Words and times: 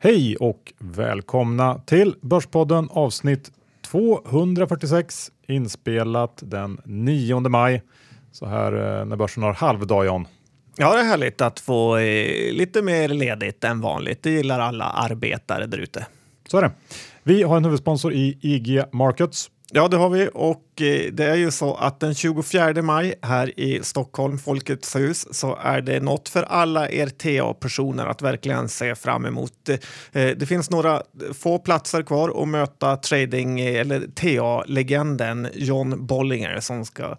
Hej 0.00 0.36
och 0.36 0.72
välkomna 0.78 1.78
till 1.78 2.14
Börspodden 2.20 2.88
avsnitt 2.90 3.52
246 3.82 5.32
inspelat 5.46 6.42
den 6.46 6.80
9 6.84 7.40
maj. 7.40 7.82
Så 8.32 8.46
här 8.46 8.72
eh, 8.72 9.04
när 9.04 9.16
börsen 9.16 9.42
har 9.42 9.52
halvdag 9.52 10.06
John. 10.06 10.26
Ja, 10.76 10.94
det 10.94 11.00
är 11.00 11.04
härligt 11.04 11.40
att 11.40 11.60
få 11.60 11.96
eh, 11.96 12.52
lite 12.52 12.82
mer 12.82 13.08
ledigt 13.08 13.64
än 13.64 13.80
vanligt. 13.80 14.22
Det 14.22 14.30
gillar 14.30 14.60
alla 14.60 14.84
arbetare 14.84 15.66
där 15.66 15.78
ute. 15.78 16.06
Så 16.48 16.58
är 16.58 16.62
det. 16.62 16.70
Vi 17.22 17.42
har 17.42 17.56
en 17.56 17.64
huvudsponsor 17.64 18.12
i 18.12 18.38
IG 18.40 18.82
Markets 18.92 19.50
Ja, 19.72 19.88
det 19.88 19.96
har 19.96 20.08
vi 20.08 20.30
och 20.34 20.82
eh, 20.82 21.12
det 21.12 21.24
är 21.24 21.34
ju 21.34 21.50
så 21.50 21.74
att 21.74 22.00
den 22.00 22.14
24 22.14 22.82
maj 22.82 23.14
här 23.22 23.60
i 23.60 23.80
Stockholm, 23.82 24.38
Folkets 24.38 24.96
hus, 24.96 25.26
så 25.30 25.58
är 25.62 25.80
det 25.80 26.00
något 26.00 26.28
för 26.28 26.42
alla 26.42 26.90
er 26.90 27.06
TA-personer 27.06 28.06
att 28.06 28.22
verkligen 28.22 28.68
se 28.68 28.94
fram 28.94 29.26
emot. 29.26 29.68
Eh, 29.68 29.76
det 30.12 30.48
finns 30.48 30.70
några 30.70 31.02
få 31.34 31.58
platser 31.58 32.02
kvar 32.02 32.42
att 32.42 32.48
möta 32.48 32.96
trading 32.96 33.60
eh, 33.60 33.80
eller 33.80 34.00
TA-legenden 34.14 35.48
John 35.54 36.06
Bollinger 36.06 36.60
som 36.60 36.84
ska 36.84 37.16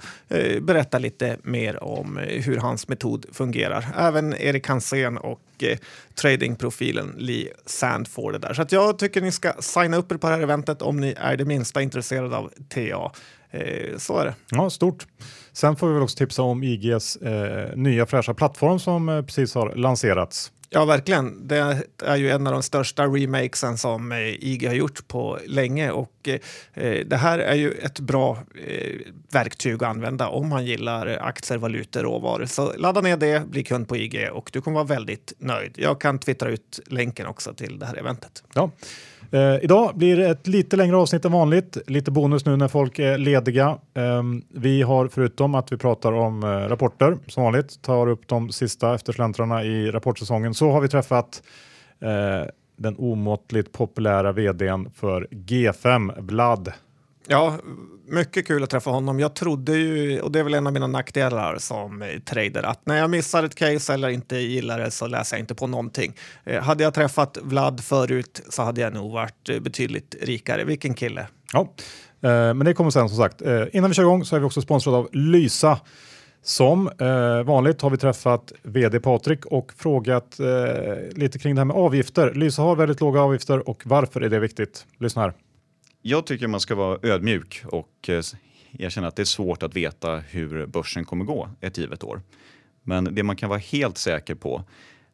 berätta 0.61 0.99
lite 0.99 1.37
mer 1.43 1.83
om 1.83 2.17
hur 2.17 2.57
hans 2.57 2.87
metod 2.87 3.25
fungerar. 3.31 3.85
Även 3.97 4.33
Erik 4.33 4.67
Hansén 4.67 5.17
och 5.17 5.39
Eh, 5.63 5.77
tradingprofilen 6.15 7.15
Lee 7.17 7.53
Sandford 7.65 8.41
där. 8.41 8.53
Så 8.53 8.65
jag 8.69 8.99
tycker 8.99 9.21
ni 9.21 9.31
ska 9.31 9.53
signa 9.59 9.97
upp 9.97 10.11
er 10.11 10.17
på 10.17 10.27
det 10.27 10.33
här 10.33 10.41
eventet 10.41 10.81
om 10.81 10.99
ni 10.99 11.13
är 11.17 11.37
det 11.37 11.45
minsta 11.45 11.81
intresserade 11.81 12.37
av 12.37 12.51
TA. 12.69 13.11
Eh, 13.51 13.97
så 13.97 14.17
är 14.17 14.25
det. 14.25 14.33
Ja, 14.51 14.69
stort. 14.69 15.07
Sen 15.53 15.75
får 15.75 15.87
vi 15.87 15.93
väl 15.93 16.03
också 16.03 16.17
tipsa 16.17 16.41
om 16.41 16.63
IGs 16.63 17.15
eh, 17.15 17.75
nya 17.75 18.05
fräscha 18.05 18.33
plattform 18.33 18.79
som 18.79 19.09
eh, 19.09 19.21
precis 19.21 19.55
har 19.55 19.75
lanserats. 19.75 20.51
Ja, 20.71 20.85
verkligen. 20.85 21.47
Det 21.47 21.83
är 22.03 22.15
ju 22.15 22.29
en 22.29 22.47
av 22.47 22.53
de 22.53 22.63
största 22.63 23.05
remakesen 23.05 23.77
som 23.77 24.11
eh, 24.11 24.17
IG 24.19 24.67
har 24.67 24.73
gjort 24.73 25.07
på 25.07 25.39
länge 25.45 25.91
och 25.91 26.13
eh, 26.27 26.39
eh, 26.73 27.05
det 27.05 27.17
här 27.17 27.39
är 27.39 27.55
ju 27.55 27.71
ett 27.71 27.99
bra 27.99 28.37
eh, 28.67 28.95
verktyg 29.31 29.73
att 29.73 29.89
använda 29.89 30.27
om 30.27 30.49
man 30.49 30.65
gillar 30.65 31.07
aktier, 31.21 31.57
valutor, 31.57 32.03
råvaror. 32.03 32.45
Så 32.45 32.73
ladda 32.77 33.01
ner 33.01 33.17
det, 33.17 33.49
bli 33.49 33.63
kund 33.63 33.87
på 33.87 33.97
IG 33.97 34.29
och 34.31 34.49
du 34.53 34.61
kommer 34.61 34.75
vara 34.75 34.87
väldigt 34.87 35.33
nöjd. 35.37 35.73
Jag 35.75 36.01
kan 36.01 36.19
twittra 36.19 36.49
ut 36.49 36.79
länken 36.85 37.27
också 37.27 37.53
till 37.53 37.79
det 37.79 37.85
här 37.85 37.97
eventet. 37.97 38.43
Ja. 38.53 38.71
Eh, 39.31 39.63
idag 39.63 39.97
blir 39.97 40.17
det 40.17 40.29
ett 40.29 40.47
lite 40.47 40.75
längre 40.75 40.95
avsnitt 40.95 41.25
än 41.25 41.31
vanligt. 41.31 41.77
Lite 41.87 42.11
bonus 42.11 42.45
nu 42.45 42.57
när 42.57 42.67
folk 42.67 42.99
är 42.99 43.17
lediga. 43.17 43.77
Eh, 43.93 44.23
vi 44.53 44.81
har 44.81 45.07
förutom 45.07 45.55
att 45.55 45.71
vi 45.71 45.77
pratar 45.77 46.11
om 46.13 46.43
eh, 46.43 46.47
rapporter 46.47 47.17
som 47.27 47.43
vanligt, 47.43 47.81
tar 47.81 48.07
upp 48.07 48.27
de 48.27 48.51
sista 48.51 48.95
eftersläntrarna 48.95 49.63
i 49.63 49.91
rapportsäsongen, 49.91 50.53
så 50.53 50.71
har 50.71 50.81
vi 50.81 50.87
träffat 50.87 51.43
eh, 52.01 52.49
den 52.77 52.95
omåttligt 52.97 53.71
populära 53.71 54.31
vdn 54.31 54.89
för 54.95 55.27
G5, 55.31 56.21
Vlad. 56.21 56.73
Ja, 57.31 57.57
mycket 58.07 58.47
kul 58.47 58.63
att 58.63 58.69
träffa 58.69 58.89
honom. 58.89 59.19
Jag 59.19 59.33
trodde 59.33 59.77
ju, 59.77 60.21
och 60.21 60.31
det 60.31 60.39
är 60.39 60.43
väl 60.43 60.53
en 60.53 60.67
av 60.67 60.73
mina 60.73 60.87
nackdelar 60.87 61.57
som 61.57 62.01
eh, 62.01 62.07
trader, 62.19 62.63
att 62.63 62.85
när 62.85 62.97
jag 62.97 63.09
missar 63.09 63.43
ett 63.43 63.55
case 63.55 63.93
eller 63.93 64.09
inte 64.09 64.37
gillar 64.37 64.79
det 64.79 64.91
så 64.91 65.07
läser 65.07 65.37
jag 65.37 65.43
inte 65.43 65.55
på 65.55 65.67
någonting. 65.67 66.15
Eh, 66.43 66.63
hade 66.63 66.83
jag 66.83 66.93
träffat 66.93 67.37
Vlad 67.41 67.83
förut 67.83 68.41
så 68.49 68.63
hade 68.63 68.81
jag 68.81 68.93
nog 68.93 69.11
varit 69.11 69.49
eh, 69.49 69.59
betydligt 69.59 70.15
rikare. 70.21 70.63
Vilken 70.63 70.93
kille! 70.93 71.27
Ja, 71.53 71.59
eh, 72.21 72.29
men 72.29 72.59
det 72.59 72.73
kommer 72.73 72.91
sen 72.91 73.09
som 73.09 73.17
sagt. 73.17 73.41
Eh, 73.41 73.63
innan 73.73 73.89
vi 73.89 73.95
kör 73.95 74.03
igång 74.03 74.25
så 74.25 74.35
är 74.35 74.39
vi 74.39 74.45
också 74.45 74.61
sponsrade 74.61 74.97
av 74.97 75.09
Lysa. 75.11 75.79
Som 76.43 76.87
eh, 76.87 77.43
vanligt 77.43 77.81
har 77.81 77.89
vi 77.89 77.97
träffat 77.97 78.51
vd 78.63 78.99
Patrik 78.99 79.45
och 79.45 79.71
frågat 79.77 80.39
eh, 80.39 81.17
lite 81.17 81.39
kring 81.39 81.55
det 81.55 81.59
här 81.59 81.65
med 81.65 81.75
avgifter. 81.75 82.33
Lysa 82.33 82.61
har 82.61 82.75
väldigt 82.75 83.01
låga 83.01 83.21
avgifter 83.21 83.69
och 83.69 83.81
varför 83.85 84.21
är 84.21 84.29
det 84.29 84.39
viktigt? 84.39 84.85
Lyssna 84.99 85.21
här. 85.21 85.33
Jag 86.01 86.25
tycker 86.25 86.47
man 86.47 86.59
ska 86.59 86.75
vara 86.75 86.99
ödmjuk 87.03 87.63
och 87.65 88.09
eh, 88.09 88.23
erkänna 88.71 89.07
att 89.07 89.15
det 89.15 89.23
är 89.23 89.25
svårt 89.25 89.63
att 89.63 89.75
veta 89.75 90.17
hur 90.17 90.65
börsen 90.65 91.05
kommer 91.05 91.25
gå 91.25 91.49
ett 91.61 91.77
givet 91.77 92.03
år. 92.03 92.21
Men 92.83 93.15
det 93.15 93.23
man 93.23 93.35
kan 93.35 93.49
vara 93.49 93.59
helt 93.59 93.97
säker 93.97 94.35
på 94.35 94.63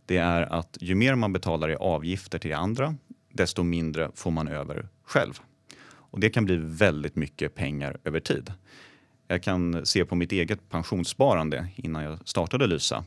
det 0.06 0.18
är 0.18 0.42
att 0.42 0.78
ju 0.80 0.96
mer 0.96 1.16
man 1.16 1.34
betalar 1.34 1.70
i 1.70 1.76
avgifter 1.76 2.40
till 2.40 2.54
andra, 2.54 2.96
desto 3.34 3.64
mindre 3.64 4.12
får 4.16 4.32
man 4.32 4.48
över 4.48 4.88
själv. 5.04 5.40
Och 5.88 6.20
det 6.20 6.30
kan 6.30 6.46
bli 6.46 6.56
väldigt 6.58 7.16
mycket 7.16 7.56
pengar 7.56 7.98
över 8.04 8.20
tid. 8.20 8.54
Jag 9.28 9.44
kan 9.44 9.86
se 9.86 10.06
på 10.06 10.16
mitt 10.16 10.32
eget 10.32 10.70
pensionssparande 10.70 11.68
innan 11.76 12.04
jag 12.04 12.28
startade 12.28 12.68
Lysa 12.68 13.06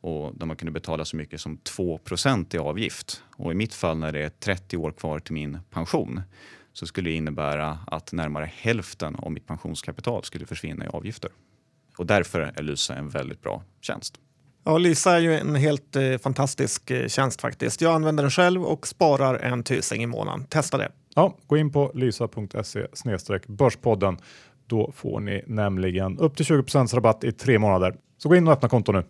och 0.00 0.34
där 0.34 0.46
man 0.46 0.56
kunde 0.56 0.72
betala 0.72 1.04
så 1.04 1.16
mycket 1.16 1.40
som 1.40 1.58
2% 1.58 2.54
i 2.54 2.58
avgift. 2.58 3.22
Och 3.36 3.52
i 3.52 3.54
mitt 3.54 3.74
fall 3.74 3.98
när 3.98 4.12
det 4.12 4.22
är 4.22 4.28
30 4.28 4.76
år 4.76 4.92
kvar 4.92 5.18
till 5.18 5.34
min 5.34 5.58
pension 5.70 6.20
så 6.80 6.86
skulle 6.86 7.10
det 7.10 7.16
innebära 7.16 7.78
att 7.86 8.12
närmare 8.12 8.50
hälften 8.54 9.16
av 9.16 9.32
mitt 9.32 9.46
pensionskapital 9.46 10.24
skulle 10.24 10.46
försvinna 10.46 10.84
i 10.84 10.88
avgifter. 10.88 11.30
Och 11.96 12.06
därför 12.06 12.40
är 12.40 12.62
Lysa 12.62 12.94
en 12.94 13.08
väldigt 13.08 13.42
bra 13.42 13.62
tjänst. 13.80 14.14
Ja, 14.64 14.78
Lysa 14.78 15.16
är 15.16 15.20
ju 15.20 15.34
en 15.34 15.54
helt 15.54 15.96
eh, 15.96 16.18
fantastisk 16.18 16.90
eh, 16.90 17.08
tjänst 17.08 17.40
faktiskt. 17.40 17.80
Jag 17.80 17.94
använder 17.94 18.22
den 18.22 18.30
själv 18.30 18.62
och 18.62 18.86
sparar 18.86 19.34
en 19.34 19.62
tusing 19.62 20.02
i 20.02 20.06
månaden. 20.06 20.44
Testa 20.44 20.78
det. 20.78 20.92
Ja, 21.14 21.36
gå 21.46 21.56
in 21.56 21.72
på 21.72 21.92
lysa.se 21.94 22.86
börspodden. 23.46 24.18
Då 24.66 24.92
får 24.96 25.20
ni 25.20 25.42
nämligen 25.46 26.18
upp 26.18 26.36
till 26.36 26.46
20% 26.46 26.94
rabatt 26.94 27.24
i 27.24 27.32
tre 27.32 27.58
månader. 27.58 27.94
Så 28.18 28.28
gå 28.28 28.36
in 28.36 28.46
och 28.46 28.52
öppna 28.52 28.68
konto 28.68 28.92
nu. 28.92 29.04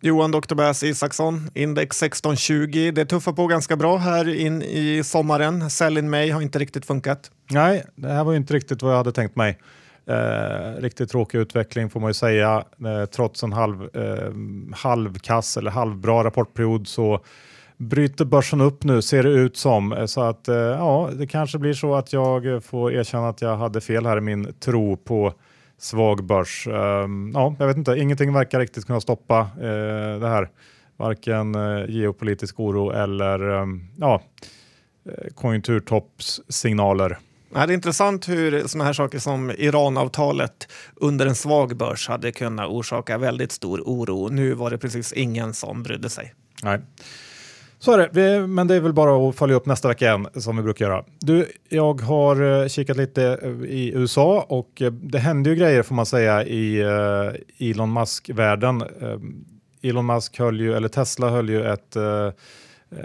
Johan 0.00 0.30
Dr. 0.30 0.54
Bass 0.54 0.82
Isaksson, 0.82 1.50
index 1.54 2.02
1620. 2.02 2.92
Det 2.94 3.04
tuffar 3.04 3.32
på 3.32 3.46
ganska 3.46 3.76
bra 3.76 3.96
här 3.96 4.34
in 4.34 4.62
i 4.62 5.02
sommaren. 5.04 5.70
Sell 5.70 5.98
in 5.98 6.10
May 6.10 6.30
har 6.30 6.42
inte 6.42 6.58
riktigt 6.58 6.86
funkat. 6.86 7.30
Nej, 7.50 7.84
det 7.94 8.08
här 8.08 8.24
var 8.24 8.34
inte 8.34 8.54
riktigt 8.54 8.82
vad 8.82 8.92
jag 8.92 8.96
hade 8.96 9.12
tänkt 9.12 9.36
mig. 9.36 9.58
Eh, 10.06 10.80
riktigt 10.80 11.10
tråkig 11.10 11.38
utveckling 11.38 11.90
får 11.90 12.00
man 12.00 12.10
ju 12.10 12.14
säga. 12.14 12.64
Eh, 12.84 13.04
trots 13.06 13.42
en 13.42 13.52
halv, 13.52 13.96
eh, 13.96 14.32
halvkass 14.76 15.56
eller 15.56 15.70
halvbra 15.70 16.24
rapportperiod 16.24 16.88
så 16.88 17.24
bryter 17.78 18.24
börsen 18.24 18.60
upp 18.60 18.84
nu 18.84 19.02
ser 19.02 19.22
det 19.22 19.28
ut 19.28 19.56
som. 19.56 19.92
Eh, 19.92 20.06
så 20.06 20.20
att 20.20 20.48
eh, 20.48 20.56
ja, 20.56 21.10
det 21.14 21.26
kanske 21.26 21.58
blir 21.58 21.74
så 21.74 21.94
att 21.94 22.12
jag 22.12 22.46
eh, 22.46 22.60
får 22.60 22.92
erkänna 22.92 23.28
att 23.28 23.42
jag 23.42 23.56
hade 23.56 23.80
fel 23.80 24.06
här 24.06 24.18
i 24.18 24.20
min 24.20 24.54
tro 24.60 24.96
på 24.96 25.32
svag 25.78 26.24
börs. 26.24 26.66
Um, 26.66 27.32
ja, 27.34 27.54
jag 27.58 27.66
vet 27.66 27.76
inte, 27.76 27.96
ingenting 27.98 28.32
verkar 28.32 28.60
riktigt 28.60 28.86
kunna 28.86 29.00
stoppa 29.00 29.40
uh, 29.40 30.20
det 30.20 30.28
här. 30.28 30.48
Varken 30.96 31.54
uh, 31.54 31.90
geopolitisk 31.90 32.60
oro 32.60 32.90
eller 32.90 33.48
um, 33.48 33.88
ja, 33.96 34.22
uh, 35.06 35.12
konjunkturtoppssignaler. 35.34 37.18
det 37.52 37.60
är 37.60 37.70
intressant 37.70 38.28
hur 38.28 38.66
sådana 38.66 38.84
här 38.84 38.92
saker 38.92 39.18
som 39.18 39.50
Iranavtalet 39.50 40.68
under 40.94 41.26
en 41.26 41.34
svag 41.34 41.76
börs 41.76 42.08
hade 42.08 42.32
kunnat 42.32 42.68
orsaka 42.68 43.18
väldigt 43.18 43.52
stor 43.52 43.82
oro. 43.84 44.28
Nu 44.28 44.54
var 44.54 44.70
det 44.70 44.78
precis 44.78 45.12
ingen 45.12 45.54
som 45.54 45.82
brydde 45.82 46.10
sig. 46.10 46.34
Nej. 46.62 46.80
Så 47.80 47.92
är 47.92 48.08
det, 48.12 48.46
men 48.46 48.66
det 48.66 48.74
är 48.74 48.80
väl 48.80 48.92
bara 48.92 49.28
att 49.28 49.36
följa 49.36 49.56
upp 49.56 49.66
nästa 49.66 49.88
vecka 49.88 50.04
igen 50.04 50.26
som 50.34 50.56
vi 50.56 50.62
brukar 50.62 50.84
göra. 50.84 51.04
Du, 51.20 51.46
jag 51.68 52.00
har 52.00 52.62
eh, 52.62 52.68
kikat 52.68 52.96
lite 52.96 53.38
eh, 53.42 53.50
i 53.50 53.92
USA 53.94 54.46
och 54.48 54.82
eh, 54.82 54.92
det 54.92 55.18
händer 55.18 55.50
ju 55.50 55.56
grejer 55.56 55.82
får 55.82 55.94
man 55.94 56.06
säga 56.06 56.44
i 56.44 56.80
Elon 57.58 57.92
Musk-världen. 57.92 58.82
Elon 59.82 60.06
Musk 60.06 60.38
höll 60.38 60.60
ju, 60.60 60.74
eller 60.74 60.88
Tesla 60.88 61.28
höll 61.30 61.48
ju 61.48 61.66
ett 61.66 61.96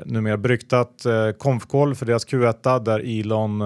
numera 0.06 0.38
beryktat 0.38 1.05
konfkoll 1.38 1.96
för 1.96 2.05
deras 2.05 2.28
Q1 2.28 2.84
där 2.84 3.19
Elon 3.19 3.59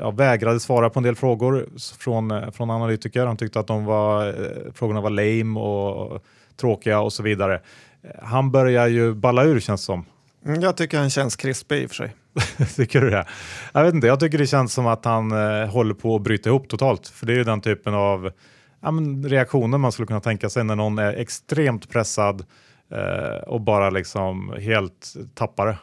ja, 0.00 0.10
vägrade 0.10 0.60
svara 0.60 0.90
på 0.90 0.98
en 0.98 1.02
del 1.02 1.14
frågor 1.14 1.68
från, 1.98 2.52
från 2.52 2.70
analytiker. 2.70 3.26
Han 3.26 3.36
tyckte 3.36 3.60
att 3.60 3.66
de 3.66 3.84
var, 3.84 4.34
frågorna 4.74 5.00
var 5.00 5.10
lame 5.10 5.60
och 5.60 6.24
tråkiga 6.56 7.00
och 7.00 7.12
så 7.12 7.22
vidare. 7.22 7.60
Han 8.22 8.50
börjar 8.50 8.86
ju 8.86 9.14
balla 9.14 9.44
ur 9.44 9.60
känns 9.60 9.80
det 9.80 9.84
som. 9.84 10.04
Mm, 10.46 10.60
jag 10.60 10.76
tycker 10.76 10.98
han 10.98 11.10
känns 11.10 11.36
krispig 11.36 11.82
i 11.82 11.86
och 11.86 11.90
för 11.90 11.96
sig. 11.96 12.14
tycker 12.76 13.00
du 13.00 13.10
det? 13.10 13.26
Jag 13.72 13.84
vet 13.84 13.94
inte, 13.94 14.06
jag 14.06 14.20
tycker 14.20 14.38
det 14.38 14.46
känns 14.46 14.72
som 14.72 14.86
att 14.86 15.04
han 15.04 15.32
eh, 15.32 15.68
håller 15.68 15.94
på 15.94 16.16
att 16.16 16.22
bryta 16.22 16.48
ihop 16.48 16.68
totalt. 16.68 17.08
För 17.08 17.26
det 17.26 17.32
är 17.32 17.36
ju 17.36 17.44
den 17.44 17.60
typen 17.60 17.94
av 17.94 18.32
ja, 18.80 18.92
reaktioner 19.24 19.78
man 19.78 19.92
skulle 19.92 20.06
kunna 20.06 20.20
tänka 20.20 20.50
sig 20.50 20.64
när 20.64 20.76
någon 20.76 20.98
är 20.98 21.12
extremt 21.12 21.90
pressad 21.90 22.44
eh, 22.92 23.48
och 23.48 23.60
bara 23.60 23.90
liksom 23.90 24.54
helt 24.58 25.14
tappar 25.34 25.66
det. 25.66 25.78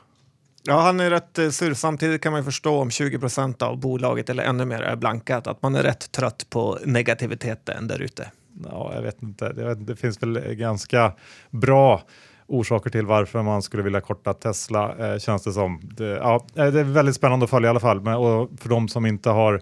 Ja, 0.64 0.80
han 0.80 1.00
är 1.00 1.10
rätt 1.10 1.40
eh, 1.40 1.50
sur. 1.50 1.74
Samtidigt 1.74 2.22
kan 2.22 2.32
man 2.32 2.42
ju 2.42 2.46
förstå 2.46 2.82
om 2.82 2.92
20 2.92 3.20
procent 3.20 3.62
av 3.62 3.80
bolaget 3.80 4.30
eller 4.30 4.44
ännu 4.44 4.66
mer 4.66 4.82
är 4.82 4.96
blankat, 4.96 5.48
att 5.48 5.62
man 5.62 5.76
är 5.76 5.84
rätt 5.84 6.12
trött 6.12 6.48
på 6.50 6.78
negativiteten 6.86 7.88
där 7.88 8.02
ute. 8.02 8.32
Ja, 8.64 8.92
jag 8.96 9.02
vet 9.02 9.22
inte. 9.22 9.54
Det, 9.54 9.76
det 9.76 9.96
finns 9.96 10.24
väl 10.24 10.40
ganska 10.40 11.14
bra 11.50 12.04
orsaker 12.48 12.90
till 12.90 13.06
varför 13.06 13.42
man 13.44 13.62
skulle 13.62 13.84
vilja 13.84 14.02
korta 14.02 14.34
Tesla 14.34 15.14
eh, 15.14 15.20
känns 15.20 15.44
det 15.44 15.52
som. 15.54 15.80
Det, 15.84 16.06
ja, 16.06 16.46
eh, 16.56 16.68
det 16.68 16.80
är 16.80 16.84
väldigt 16.84 17.16
spännande 17.16 17.44
att 17.44 17.50
följa 17.50 17.68
i 17.68 17.70
alla 17.70 17.80
fall. 17.80 18.02
Men, 18.02 18.14
och 18.14 18.50
för 18.60 18.70
de 18.70 18.88
som 18.88 19.06
inte 19.06 19.30
har 19.30 19.62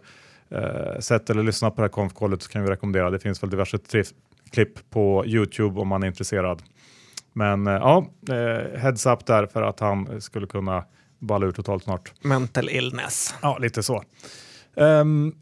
eh, 0.50 1.00
sett 1.00 1.30
eller 1.30 1.44
lyssnat 1.44 1.76
på 1.76 1.82
det 1.82 1.88
här 1.88 1.92
konfkollet 1.92 2.42
så 2.42 2.50
kan 2.50 2.64
vi 2.64 2.70
rekommendera. 2.70 3.10
Det 3.10 3.20
finns 3.20 3.44
väl 3.44 3.50
diverse 3.50 3.80
klipp 4.52 4.90
på 4.90 5.26
Youtube 5.26 5.80
om 5.80 5.88
man 5.88 6.04
är 6.04 6.08
intresserad. 6.08 6.64
Men 7.34 7.66
ja, 7.66 8.08
heads 8.76 9.06
up 9.06 9.26
där 9.26 9.46
för 9.46 9.62
att 9.62 9.80
han 9.80 10.22
skulle 10.22 10.48
kunna 10.48 10.84
balla 11.20 11.46
ur 11.46 11.52
totalt 11.52 11.84
snart. 11.84 12.14
Mental 12.22 12.70
illness. 12.70 13.36
Ja, 13.42 13.58
lite 13.58 13.84
så. 13.84 14.04
Um, 14.76 15.36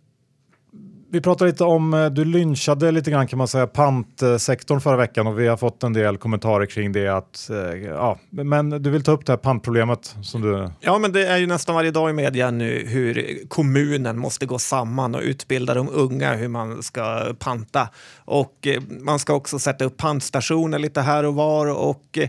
vi 1.13 1.21
pratade 1.21 1.51
lite 1.51 1.63
om, 1.63 1.93
eh, 1.93 2.05
du 2.05 2.25
lynchade 2.25 2.91
lite 2.91 3.11
grann 3.11 3.27
kan 3.27 3.37
man 3.37 3.47
säga 3.47 3.67
pantsektorn 3.67 4.81
förra 4.81 4.97
veckan 4.97 5.27
och 5.27 5.39
vi 5.39 5.47
har 5.47 5.57
fått 5.57 5.83
en 5.83 5.93
del 5.93 6.17
kommentarer 6.17 6.65
kring 6.65 6.91
det. 6.91 7.07
Att, 7.07 7.49
eh, 7.49 7.57
ja, 7.87 8.19
men 8.29 8.69
du 8.69 8.89
vill 8.89 9.03
ta 9.03 9.11
upp 9.11 9.25
det 9.25 9.31
här 9.31 9.37
pantproblemet 9.37 10.15
som 10.21 10.41
du... 10.41 10.69
Ja, 10.79 10.97
men 10.97 11.11
det 11.11 11.27
är 11.27 11.37
ju 11.37 11.47
nästan 11.47 11.75
varje 11.75 11.91
dag 11.91 12.09
i 12.09 12.13
media 12.13 12.51
nu 12.51 12.85
hur 12.87 13.39
kommunen 13.47 14.19
måste 14.19 14.45
gå 14.45 14.59
samman 14.59 15.15
och 15.15 15.21
utbilda 15.21 15.73
de 15.73 15.89
unga 15.89 16.33
hur 16.33 16.47
man 16.47 16.83
ska 16.83 17.33
panta. 17.39 17.89
Och 18.17 18.67
eh, 18.67 18.81
man 18.99 19.19
ska 19.19 19.33
också 19.33 19.59
sätta 19.59 19.85
upp 19.85 19.97
pantstationer 19.97 20.79
lite 20.79 21.01
här 21.01 21.23
och 21.23 21.35
var 21.35 21.67
och 21.67 22.19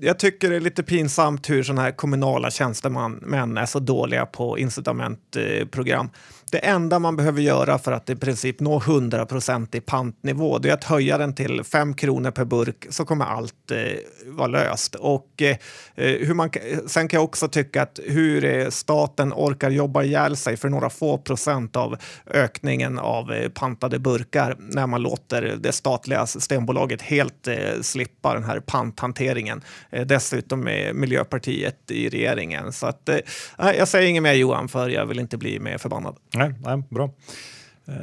jag 0.00 0.18
tycker 0.18 0.50
det 0.50 0.56
är 0.56 0.60
lite 0.60 0.82
pinsamt 0.82 1.50
hur 1.50 1.62
sådana 1.62 1.82
här 1.82 1.90
kommunala 1.90 2.50
tjänstemän 2.50 3.56
är 3.56 3.66
så 3.66 3.78
dåliga 3.78 4.26
på 4.26 4.58
incitamentprogram. 4.58 6.10
Det 6.54 6.58
enda 6.58 6.98
man 6.98 7.16
behöver 7.16 7.42
göra 7.42 7.78
för 7.78 7.92
att 7.92 8.10
i 8.10 8.16
princip 8.16 8.60
nå 8.60 8.78
100% 8.80 9.76
i 9.76 9.80
pantnivå 9.80 10.58
det 10.58 10.68
är 10.68 10.74
att 10.74 10.84
höja 10.84 11.18
den 11.18 11.34
till 11.34 11.64
5 11.64 11.94
kronor 11.94 12.30
per 12.30 12.44
burk 12.44 12.86
så 12.90 13.04
kommer 13.04 13.24
allt 13.24 13.70
eh, 13.70 13.78
vara 14.26 14.46
löst. 14.46 14.94
Och, 14.94 15.42
eh, 15.42 15.56
hur 15.94 16.34
man, 16.34 16.50
sen 16.86 17.08
kan 17.08 17.18
jag 17.18 17.24
också 17.24 17.48
tycka 17.48 17.82
att 17.82 18.00
hur 18.04 18.44
eh, 18.44 18.68
staten 18.68 19.32
orkar 19.32 19.70
jobba 19.70 20.02
ihjäl 20.02 20.36
sig 20.36 20.56
för 20.56 20.68
några 20.68 20.90
få 20.90 21.18
procent 21.18 21.76
av 21.76 21.96
ökningen 22.26 22.98
av 22.98 23.32
eh, 23.32 23.48
pantade 23.48 23.98
burkar 23.98 24.56
när 24.58 24.86
man 24.86 25.02
låter 25.02 25.56
det 25.60 25.72
statliga 25.72 26.26
Systembolaget 26.26 27.02
helt 27.02 27.48
eh, 27.48 27.56
slippa 27.82 28.34
den 28.34 28.44
här 28.44 28.60
panthanteringen. 28.60 29.62
Eh, 29.90 30.06
dessutom 30.06 30.60
med 30.60 30.94
Miljöpartiet 30.94 31.90
i 31.90 32.08
regeringen. 32.08 32.72
Så 32.72 32.86
att, 32.86 33.08
eh, 33.08 33.18
jag 33.58 33.88
säger 33.88 34.08
inget 34.08 34.22
mer 34.22 34.32
Johan, 34.32 34.68
för 34.68 34.88
jag 34.88 35.06
vill 35.06 35.18
inte 35.18 35.36
bli 35.36 35.60
mer 35.60 35.78
förbannad. 35.78 36.16
Nej, 36.48 36.54
nej 36.64 36.82
bra. 36.90 37.10
Eh, 37.88 37.94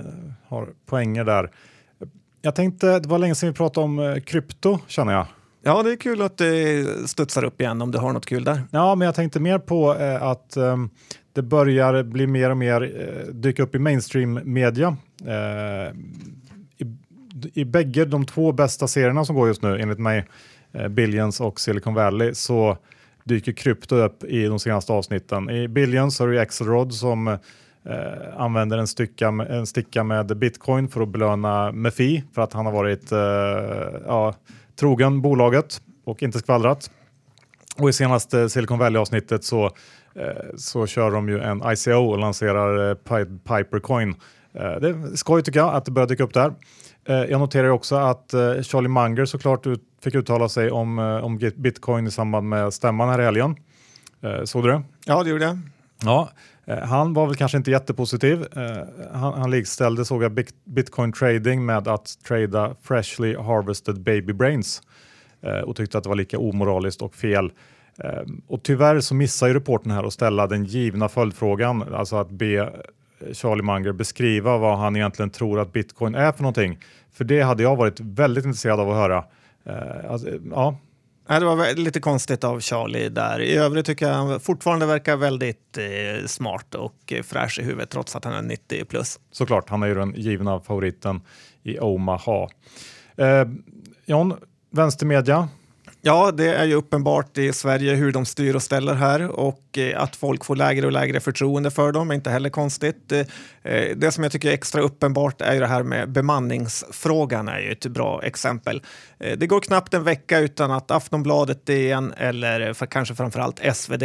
har 0.47 0.69
poänger 0.85 1.23
där. 1.23 1.51
Jag 2.41 2.55
tänkte, 2.55 2.99
det 2.99 3.09
var 3.09 3.19
länge 3.19 3.35
sedan 3.35 3.49
vi 3.49 3.55
pratade 3.55 3.83
om 3.83 3.99
eh, 3.99 4.19
krypto 4.19 4.79
känner 4.87 5.13
jag. 5.13 5.25
Ja, 5.63 5.83
det 5.83 5.91
är 5.91 5.95
kul 5.95 6.21
att 6.21 6.37
det 6.37 6.85
studsar 7.09 7.43
upp 7.43 7.61
igen 7.61 7.81
om 7.81 7.91
du 7.91 7.97
har 7.97 8.13
något 8.13 8.25
kul 8.25 8.43
där. 8.43 8.61
Ja, 8.71 8.95
men 8.95 9.05
jag 9.05 9.15
tänkte 9.15 9.39
mer 9.39 9.59
på 9.59 9.95
eh, 9.95 10.23
att 10.23 10.57
eh, 10.57 10.77
det 11.33 11.41
börjar 11.41 12.03
bli 12.03 12.27
mer 12.27 12.49
och 12.49 12.57
mer 12.57 12.81
eh, 12.81 13.33
dyka 13.33 13.63
upp 13.63 13.75
i 13.75 13.79
mainstream 13.79 14.39
media. 14.43 14.97
Eh, 15.25 15.95
i, 16.77 16.85
I 17.53 17.65
bägge 17.65 18.05
de 18.05 18.25
två 18.25 18.51
bästa 18.51 18.87
serierna 18.87 19.25
som 19.25 19.35
går 19.35 19.47
just 19.47 19.61
nu, 19.61 19.79
enligt 19.79 19.99
mig, 19.99 20.25
Billions 20.89 21.41
och 21.41 21.59
Silicon 21.59 21.93
Valley, 21.93 22.33
så 22.33 22.77
dyker 23.23 23.51
krypto 23.51 23.95
upp 23.95 24.23
i 24.23 24.45
de 24.45 24.59
senaste 24.59 24.93
avsnitten. 24.93 25.49
I 25.49 25.67
Billions 25.67 26.19
har 26.19 26.27
du 26.27 26.39
Axelrod 26.39 26.93
som 26.93 27.37
eh, 27.85 28.41
använder 28.41 28.77
en, 28.77 28.87
stycka, 28.87 29.27
en 29.27 29.65
sticka 29.65 30.03
med 30.03 30.37
bitcoin 30.37 30.87
för 30.87 31.01
att 31.01 31.09
belöna 31.09 31.71
Mefi 31.71 32.23
för 32.33 32.41
att 32.41 32.53
han 32.53 32.65
har 32.65 32.73
varit 32.73 33.11
eh, 33.11 34.01
ja, 34.07 34.33
trogen 34.75 35.21
bolaget 35.21 35.81
och 36.03 36.23
inte 36.23 36.39
skvallrat. 36.39 36.91
Och 37.77 37.89
i 37.89 37.93
senaste 37.93 38.49
Silicon 38.49 38.79
Valley-avsntet 38.79 39.43
så, 39.43 39.65
eh, 40.15 40.55
så 40.57 40.87
kör 40.87 41.11
de 41.11 41.29
ju 41.29 41.39
en 41.39 41.61
ICO 41.65 41.91
och 41.91 42.19
lanserar 42.19 42.89
eh, 42.89 42.95
Pipercoin. 43.37 44.09
Eh, 44.53 44.75
det 44.81 44.89
är 44.89 45.15
skoj 45.15 45.43
tycker 45.43 45.59
jag 45.59 45.75
att 45.75 45.85
det 45.85 45.91
börjar 45.91 46.07
dyka 46.07 46.23
upp 46.23 46.33
där. 46.33 46.53
Eh, 47.05 47.15
jag 47.15 47.39
noterar 47.39 47.69
också 47.69 47.95
att 47.95 48.31
Charlie 48.61 48.87
Munger 48.87 49.25
såklart 49.25 49.67
ut, 49.67 49.81
fick 50.03 50.15
uttala 50.15 50.49
sig 50.49 50.71
om, 50.71 50.99
om 50.99 51.37
bitcoin 51.55 52.07
i 52.07 52.11
samband 52.11 52.49
med 52.49 52.73
stämman 52.73 53.09
här 53.09 53.21
i 53.21 53.23
helgen. 53.23 53.55
Såg 54.43 54.63
du 54.63 54.69
det? 54.69 54.81
Ja, 55.05 55.23
det 55.23 55.29
gjorde 55.29 55.43
jag. 55.43 55.59
Ja, 56.03 56.29
Eh, 56.71 56.77
han 56.77 57.13
var 57.13 57.27
väl 57.27 57.35
kanske 57.35 57.57
inte 57.57 57.71
jättepositiv. 57.71 58.45
Eh, 58.55 58.83
han, 59.13 59.33
han 59.33 59.51
likställde, 59.51 60.05
såg 60.05 60.23
jag, 60.23 60.45
bitcoin 60.65 61.13
trading 61.13 61.65
med 61.65 61.87
att 61.87 62.17
trada 62.27 62.75
freshly 62.81 63.35
harvested 63.35 64.01
baby 64.01 64.33
brains 64.33 64.81
eh, 65.41 65.59
och 65.59 65.75
tyckte 65.75 65.97
att 65.97 66.03
det 66.03 66.09
var 66.09 66.15
lika 66.15 66.39
omoraliskt 66.39 67.01
och 67.01 67.15
fel. 67.15 67.51
Och 68.47 68.63
tyvärr 68.63 68.99
så 68.99 69.15
missar 69.15 69.47
ju 69.47 69.53
reporten 69.53 69.91
här 69.91 70.03
att 70.03 70.13
ställa 70.13 70.47
den 70.47 70.65
givna 70.65 71.09
följdfrågan, 71.09 71.93
alltså 71.93 72.15
att 72.15 72.29
be 72.29 72.73
Charlie 73.33 73.63
Munger 73.63 73.91
beskriva 73.91 74.57
vad 74.57 74.77
han 74.77 74.95
egentligen 74.95 75.29
tror 75.29 75.59
att 75.59 75.73
bitcoin 75.73 76.15
är 76.15 76.31
för 76.31 76.41
någonting. 76.41 76.79
För 77.11 77.23
det 77.23 77.41
hade 77.41 77.63
jag 77.63 77.75
varit 77.75 77.99
väldigt 77.99 78.45
intresserad 78.45 78.79
av 78.79 78.89
att 78.89 78.95
höra. 78.95 79.23
Alltså, 80.09 80.27
ja, 80.51 80.77
Nej, 81.31 81.39
det 81.39 81.45
var 81.45 81.75
lite 81.75 81.99
konstigt 81.99 82.43
av 82.43 82.59
Charlie 82.59 83.09
där. 83.09 83.41
I 83.41 83.55
övrigt 83.55 83.85
tycker 83.85 84.07
jag 84.07 84.13
han 84.13 84.39
fortfarande 84.39 84.85
verkar 84.85 85.17
väldigt 85.17 85.77
eh, 85.77 86.27
smart 86.27 86.75
och 86.75 87.13
eh, 87.13 87.23
fräsch 87.23 87.59
i 87.59 87.63
huvudet 87.63 87.89
trots 87.89 88.15
att 88.15 88.25
han 88.25 88.33
är 88.33 88.41
90 88.41 88.85
plus. 88.85 89.19
Såklart, 89.31 89.69
han 89.69 89.83
är 89.83 89.87
ju 89.87 89.95
den 89.95 90.13
givna 90.15 90.59
favoriten 90.59 91.21
i 91.63 91.79
Omaha. 91.79 92.49
Eh, 93.15 93.45
John, 94.05 94.33
vänstermedia, 94.71 95.49
Ja, 96.03 96.31
det 96.31 96.55
är 96.55 96.65
ju 96.65 96.73
uppenbart 96.73 97.37
i 97.37 97.53
Sverige 97.53 97.95
hur 97.95 98.11
de 98.11 98.25
styr 98.25 98.55
och 98.55 98.63
ställer 98.63 98.93
här 98.93 99.27
och 99.27 99.77
eh, 99.77 100.01
att 100.01 100.15
folk 100.15 100.45
får 100.45 100.55
lägre 100.55 100.85
och 100.85 100.91
lägre 100.91 101.19
förtroende 101.19 101.71
för 101.71 101.91
dem 101.91 102.11
är 102.11 102.15
inte 102.15 102.29
heller 102.29 102.49
konstigt. 102.49 103.11
Eh, 103.11 103.19
eh, 103.73 103.95
det 103.95 104.11
som 104.11 104.23
jag 104.23 104.31
tycker 104.31 104.49
är 104.49 104.53
extra 104.53 104.81
uppenbart 104.81 105.41
är 105.41 105.53
ju 105.53 105.59
det 105.59 105.67
här 105.67 105.83
med 105.83 106.11
bemanningsfrågan 106.11 107.47
är 107.47 107.59
ju 107.59 107.71
ett 107.71 107.85
bra 107.85 108.23
exempel. 108.23 108.81
Det 109.37 109.47
går 109.47 109.59
knappt 109.59 109.93
en 109.93 110.03
vecka 110.03 110.39
utan 110.39 110.71
att 110.71 110.91
Aftonbladet, 110.91 111.65
DN 111.65 112.13
eller 112.17 112.73
för 112.73 112.85
kanske 112.85 113.15
framförallt 113.15 113.59
SvD 113.73 114.03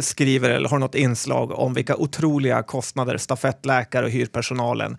skriver 0.00 0.50
eller 0.50 0.68
har 0.68 0.78
något 0.78 0.94
inslag 0.94 1.50
om 1.50 1.74
vilka 1.74 1.96
otroliga 1.96 2.62
kostnader 2.62 3.16
stafettläkare 3.16 4.04
och 4.04 4.10
hyrpersonalen 4.10 4.96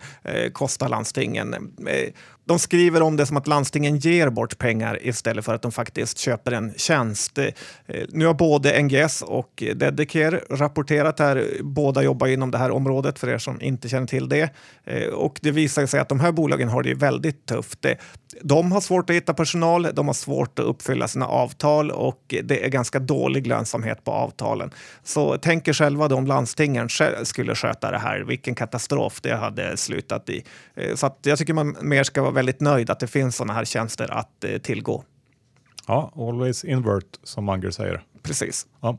kostar 0.52 0.88
landstingen. 0.88 1.74
De 2.50 2.58
skriver 2.58 3.02
om 3.02 3.16
det 3.16 3.26
som 3.26 3.36
att 3.36 3.46
landstingen 3.46 3.96
ger 3.96 4.30
bort 4.30 4.58
pengar 4.58 4.98
istället 5.06 5.44
för 5.44 5.54
att 5.54 5.62
de 5.62 5.72
faktiskt 5.72 6.18
köper 6.18 6.52
en 6.52 6.74
tjänst. 6.76 7.38
Eh, 7.38 7.46
nu 8.08 8.26
har 8.26 8.34
både 8.34 8.82
NGS 8.82 9.22
och 9.22 9.62
Dedicare 9.76 10.40
rapporterat 10.50 11.18
här. 11.18 11.46
Båda 11.62 12.02
jobbar 12.02 12.26
inom 12.26 12.50
det 12.50 12.58
här 12.58 12.70
området 12.70 13.18
för 13.18 13.28
er 13.28 13.38
som 13.38 13.60
inte 13.60 13.88
känner 13.88 14.06
till 14.06 14.28
det. 14.28 14.50
Eh, 14.84 15.08
och 15.08 15.38
det 15.42 15.50
visar 15.50 15.86
sig 15.86 16.00
att 16.00 16.08
de 16.08 16.20
här 16.20 16.32
bolagen 16.32 16.68
har 16.68 16.82
det 16.82 16.94
väldigt 16.94 17.46
tufft. 17.46 17.84
Eh, 17.84 17.92
de 18.42 18.72
har 18.72 18.80
svårt 18.80 19.10
att 19.10 19.16
hitta 19.16 19.34
personal, 19.34 19.88
de 19.94 20.06
har 20.06 20.14
svårt 20.14 20.58
att 20.58 20.64
uppfylla 20.64 21.08
sina 21.08 21.26
avtal 21.26 21.90
och 21.90 22.34
det 22.42 22.64
är 22.64 22.68
ganska 22.68 22.98
dålig 22.98 23.46
lönsamhet 23.46 24.04
på 24.04 24.10
avtalen. 24.12 24.70
Så 25.04 25.36
tänk 25.42 25.68
er 25.68 25.72
själva 25.72 26.06
om 26.06 26.26
landstingen 26.26 26.88
skulle 27.22 27.54
sköta 27.54 27.90
det 27.90 27.98
här, 27.98 28.20
vilken 28.20 28.54
katastrof 28.54 29.20
det 29.20 29.34
hade 29.34 29.76
slutat 29.76 30.28
i. 30.28 30.44
Så 30.94 31.14
jag 31.22 31.38
tycker 31.38 31.54
man 31.54 31.76
mer 31.80 32.04
ska 32.04 32.22
vara 32.22 32.32
väldigt 32.40 32.60
nöjd 32.60 32.90
att 32.90 33.00
det 33.00 33.06
finns 33.06 33.36
sådana 33.36 33.52
här 33.52 33.64
tjänster 33.64 34.12
att 34.12 34.44
tillgå. 34.62 35.04
Ja, 35.86 36.12
always 36.16 36.64
invert 36.64 37.18
som 37.22 37.44
Munger 37.44 37.70
säger. 37.70 38.02
Precis. 38.22 38.66
Ja. 38.80 38.98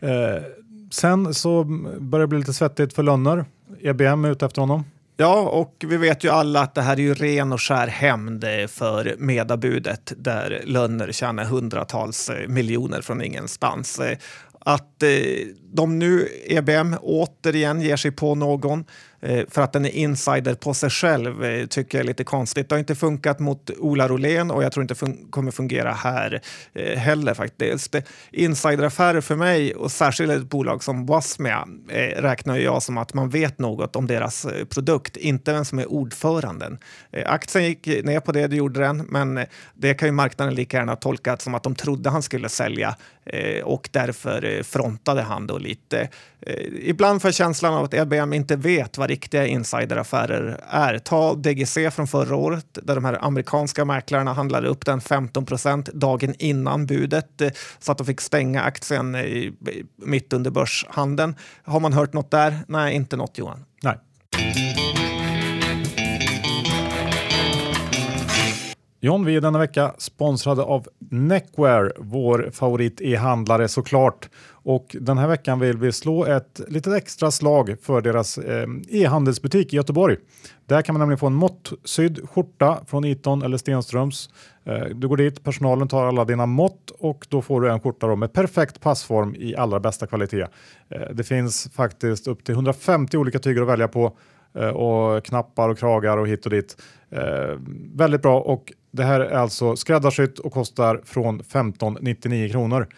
Eh, 0.00 0.42
sen 0.90 1.34
så 1.34 1.64
börjar 2.00 2.20
det 2.20 2.26
bli 2.26 2.38
lite 2.38 2.52
svettigt 2.52 2.92
för 2.92 3.02
Lönner. 3.02 3.44
EBM 3.80 4.24
är 4.24 4.30
ute 4.30 4.46
efter 4.46 4.60
honom. 4.60 4.84
Ja, 5.16 5.40
och 5.40 5.84
vi 5.88 5.96
vet 5.96 6.24
ju 6.24 6.30
alla 6.30 6.60
att 6.60 6.74
det 6.74 6.82
här 6.82 6.96
är 6.96 7.00
ju 7.00 7.14
ren 7.14 7.52
och 7.52 7.62
skär 7.62 7.86
hämnd 7.86 8.44
för 8.68 9.14
medabudet 9.18 10.12
där 10.16 10.62
Lönner 10.64 11.12
tjänar 11.12 11.44
hundratals 11.44 12.30
eh, 12.30 12.48
miljoner 12.48 13.00
från 13.00 13.22
ingenstans. 13.22 13.98
Eh, 13.98 14.18
att 14.60 15.02
eh, 15.02 15.10
de 15.72 15.98
nu, 15.98 16.28
EBM, 16.46 16.96
återigen 17.02 17.80
ger 17.80 17.96
sig 17.96 18.10
på 18.10 18.34
någon 18.34 18.84
Eh, 19.17 19.17
Eh, 19.20 19.44
för 19.48 19.62
att 19.62 19.72
den 19.72 19.84
är 19.84 19.90
insider 19.90 20.54
på 20.54 20.74
sig 20.74 20.90
själv 20.90 21.44
eh, 21.44 21.66
tycker 21.66 21.98
jag 21.98 22.02
är 22.02 22.08
lite 22.08 22.24
konstigt. 22.24 22.68
Det 22.68 22.74
har 22.74 22.78
inte 22.78 22.94
funkat 22.94 23.38
mot 23.38 23.70
Ola 23.78 24.08
Rolén 24.08 24.50
och 24.50 24.64
jag 24.64 24.72
tror 24.72 24.82
inte 24.82 24.94
fun 24.94 25.26
kommer 25.30 25.50
fungera 25.50 25.92
här 25.92 26.40
eh, 26.74 26.98
heller 26.98 27.34
faktiskt. 27.34 27.96
Insideraffärer 28.30 29.20
för 29.20 29.36
mig 29.36 29.74
och 29.74 29.92
särskilt 29.92 30.32
ett 30.32 30.50
bolag 30.50 30.84
som 30.84 31.06
Wasmia 31.06 31.68
räknar 32.16 32.56
jag 32.56 32.82
som 32.82 32.98
att 32.98 33.14
man 33.14 33.30
vet 33.30 33.58
något 33.58 33.96
om 33.96 34.06
deras 34.06 34.46
produkt, 34.68 35.16
inte 35.16 35.52
vem 35.52 35.64
som 35.64 35.78
är 35.78 35.92
ordföranden. 35.92 36.78
Aktien 37.26 37.64
gick 37.64 37.86
ner 37.86 38.20
på 38.20 38.32
det, 38.32 38.46
det 38.46 38.56
gjorde 38.56 38.80
den, 38.80 38.96
men 39.08 39.46
det 39.74 39.94
kan 39.94 40.08
ju 40.08 40.12
marknaden 40.12 40.54
lika 40.54 40.76
gärna 40.76 40.96
tolka 40.96 41.36
som 41.36 41.54
att 41.54 41.62
de 41.62 41.74
trodde 41.74 42.10
han 42.10 42.22
skulle 42.22 42.48
sälja 42.48 42.96
och 43.64 43.88
därför 43.92 44.62
frontade 44.62 45.22
han 45.22 45.46
då 45.46 45.58
lite. 45.58 46.08
Ibland 46.82 47.22
får 47.22 47.28
jag 47.28 47.34
känslan 47.34 47.74
av 47.74 47.84
att 47.84 47.94
EBM 47.94 48.32
inte 48.32 48.56
vet 48.56 48.98
vad 48.98 49.07
riktiga 49.08 49.46
insideraffärer 49.46 50.60
är. 50.70 50.98
Ta 50.98 51.34
DGC 51.34 51.78
från 51.92 52.06
förra 52.06 52.36
året 52.36 52.66
där 52.82 52.94
de 52.94 53.04
här 53.04 53.24
amerikanska 53.24 53.84
mäklarna 53.84 54.32
handlade 54.32 54.68
upp 54.68 54.86
den 54.86 55.00
15 55.00 55.46
procent 55.46 55.86
dagen 55.92 56.34
innan 56.38 56.86
budet 56.86 57.40
eh, 57.40 57.50
så 57.78 57.92
att 57.92 57.98
de 57.98 58.06
fick 58.06 58.20
stänga 58.20 58.62
aktien 58.62 59.14
i, 59.14 59.52
mitt 59.96 60.32
under 60.32 60.50
börshandeln. 60.50 61.34
Har 61.64 61.80
man 61.80 61.92
hört 61.92 62.12
något 62.12 62.30
där? 62.30 62.58
Nej, 62.68 62.94
inte 62.94 63.16
något 63.16 63.38
Johan. 63.38 63.64
Nej. 63.82 63.98
John, 69.00 69.24
vi 69.24 69.36
är 69.36 69.40
denna 69.40 69.58
vecka 69.58 69.94
sponsrade 69.98 70.62
av 70.62 70.88
Neckwear, 71.10 71.92
vår 71.98 72.50
favorit 72.52 73.00
e-handlare 73.00 73.68
såklart. 73.68 74.28
Och 74.50 74.96
den 75.00 75.18
här 75.18 75.28
veckan 75.28 75.60
vill 75.60 75.76
vi 75.76 75.92
slå 75.92 76.24
ett 76.24 76.60
litet 76.68 76.94
extra 76.94 77.30
slag 77.30 77.76
för 77.82 78.00
deras 78.00 78.38
eh, 78.38 78.66
e-handelsbutik 78.88 79.72
i 79.72 79.76
Göteborg. 79.76 80.16
Där 80.66 80.82
kan 80.82 80.92
man 80.92 81.00
nämligen 81.00 81.18
få 81.18 81.26
en 81.26 81.34
måttsydd 81.34 82.28
skjorta 82.28 82.78
från 82.86 83.04
Iton 83.04 83.42
eller 83.42 83.56
Stenströms. 83.56 84.30
Eh, 84.64 84.84
du 84.84 85.08
går 85.08 85.16
dit, 85.16 85.44
personalen 85.44 85.88
tar 85.88 86.06
alla 86.06 86.24
dina 86.24 86.46
mått 86.46 86.90
och 86.98 87.26
då 87.28 87.42
får 87.42 87.60
du 87.60 87.70
en 87.70 87.80
skjorta 87.80 88.16
med 88.16 88.32
perfekt 88.32 88.80
passform 88.80 89.34
i 89.38 89.56
allra 89.56 89.80
bästa 89.80 90.06
kvalitet. 90.06 90.46
Eh, 90.88 91.00
det 91.12 91.24
finns 91.24 91.70
faktiskt 91.72 92.28
upp 92.28 92.44
till 92.44 92.54
150 92.54 93.16
olika 93.16 93.38
tyger 93.38 93.62
att 93.62 93.68
välja 93.68 93.88
på 93.88 94.16
och 94.74 95.24
knappar 95.24 95.68
och 95.68 95.78
kragar 95.78 96.16
och 96.16 96.28
hit 96.28 96.44
och 96.44 96.50
dit. 96.50 96.76
Eh, 97.10 97.58
väldigt 97.94 98.22
bra 98.22 98.40
och 98.40 98.72
det 98.90 99.04
här 99.04 99.20
är 99.20 99.36
alltså 99.36 99.76
skräddarsytt 99.76 100.38
och 100.38 100.52
kostar 100.52 101.00
från 101.04 101.40
1599 101.40 102.48
kronor. 102.48 102.88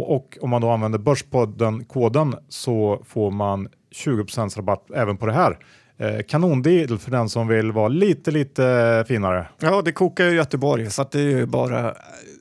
Och 0.00 0.38
om 0.40 0.50
man 0.50 0.62
då 0.62 0.70
använder 0.70 0.98
Börspodden-koden 0.98 2.34
så 2.48 3.02
får 3.04 3.30
man 3.30 3.68
20 3.90 4.24
rabatt 4.56 4.90
även 4.94 5.16
på 5.16 5.26
det 5.26 5.32
här. 5.32 5.58
Eh, 5.98 6.22
kanondeal 6.28 6.98
för 6.98 7.10
den 7.10 7.28
som 7.28 7.48
vill 7.48 7.72
vara 7.72 7.88
lite, 7.88 8.30
lite 8.30 9.04
finare. 9.08 9.46
Ja, 9.58 9.82
det 9.82 9.92
kokar 9.92 10.24
ju 10.24 10.30
i 10.30 10.34
Göteborg 10.34 10.90
så 10.90 11.06
det 11.12 11.18
är 11.18 11.22
ju 11.22 11.46
bara 11.46 11.94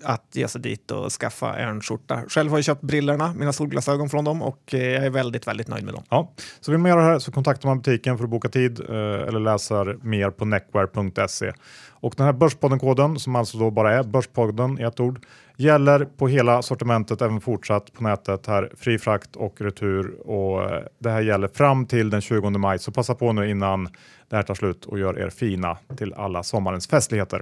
att 0.03 0.27
ge 0.31 0.47
sig 0.47 0.61
dit 0.61 0.91
och 0.91 1.11
skaffa 1.11 1.57
en 1.57 1.81
skjorta. 1.81 2.23
Själv 2.27 2.49
har 2.49 2.57
jag 2.57 2.65
köpt 2.65 2.81
brillorna, 2.81 3.33
mina 3.33 3.53
solglasögon 3.53 4.09
från 4.09 4.25
dem 4.25 4.41
och 4.41 4.73
eh, 4.73 4.79
jag 4.79 5.05
är 5.05 5.09
väldigt, 5.09 5.47
väldigt 5.47 5.67
nöjd 5.67 5.83
med 5.85 5.93
dem. 5.93 6.03
Ja, 6.09 6.31
så 6.61 6.71
vill 6.71 6.79
man 6.79 6.89
göra 6.89 7.01
det 7.01 7.07
här 7.07 7.19
så 7.19 7.31
kontaktar 7.31 7.69
man 7.69 7.77
butiken 7.77 8.17
för 8.17 8.23
att 8.23 8.29
boka 8.29 8.49
tid 8.49 8.79
eh, 8.79 8.95
eller 8.95 9.39
läser 9.39 9.97
mer 10.01 10.29
på 10.29 10.45
neckwear.se. 10.45 11.51
Och 11.89 12.13
den 12.17 12.25
här 12.25 12.33
Börspodden-koden 12.33 13.19
som 13.19 13.35
alltså 13.35 13.57
då 13.57 13.71
bara 13.71 13.93
är 13.93 14.03
Börspodden 14.03 14.79
i 14.79 14.83
ett 14.83 14.99
ord 14.99 15.25
gäller 15.57 16.05
på 16.05 16.27
hela 16.27 16.61
sortimentet 16.61 17.21
även 17.21 17.41
fortsatt 17.41 17.93
på 17.93 18.03
nätet 18.03 18.47
här. 18.47 18.71
Fri 18.77 18.97
frakt 18.97 19.35
och 19.35 19.61
retur 19.61 20.27
och 20.27 20.63
eh, 20.63 20.83
det 20.99 21.09
här 21.09 21.21
gäller 21.21 21.47
fram 21.47 21.85
till 21.85 22.09
den 22.09 22.21
20 22.21 22.49
maj 22.49 22.79
så 22.79 22.91
passa 22.91 23.15
på 23.15 23.33
nu 23.33 23.49
innan 23.49 23.89
det 24.29 24.35
här 24.35 24.43
tar 24.43 24.55
slut 24.55 24.85
och 24.85 24.99
gör 24.99 25.19
er 25.19 25.29
fina 25.29 25.77
till 25.97 26.13
alla 26.13 26.43
sommarens 26.43 26.87
festligheter. 26.87 27.41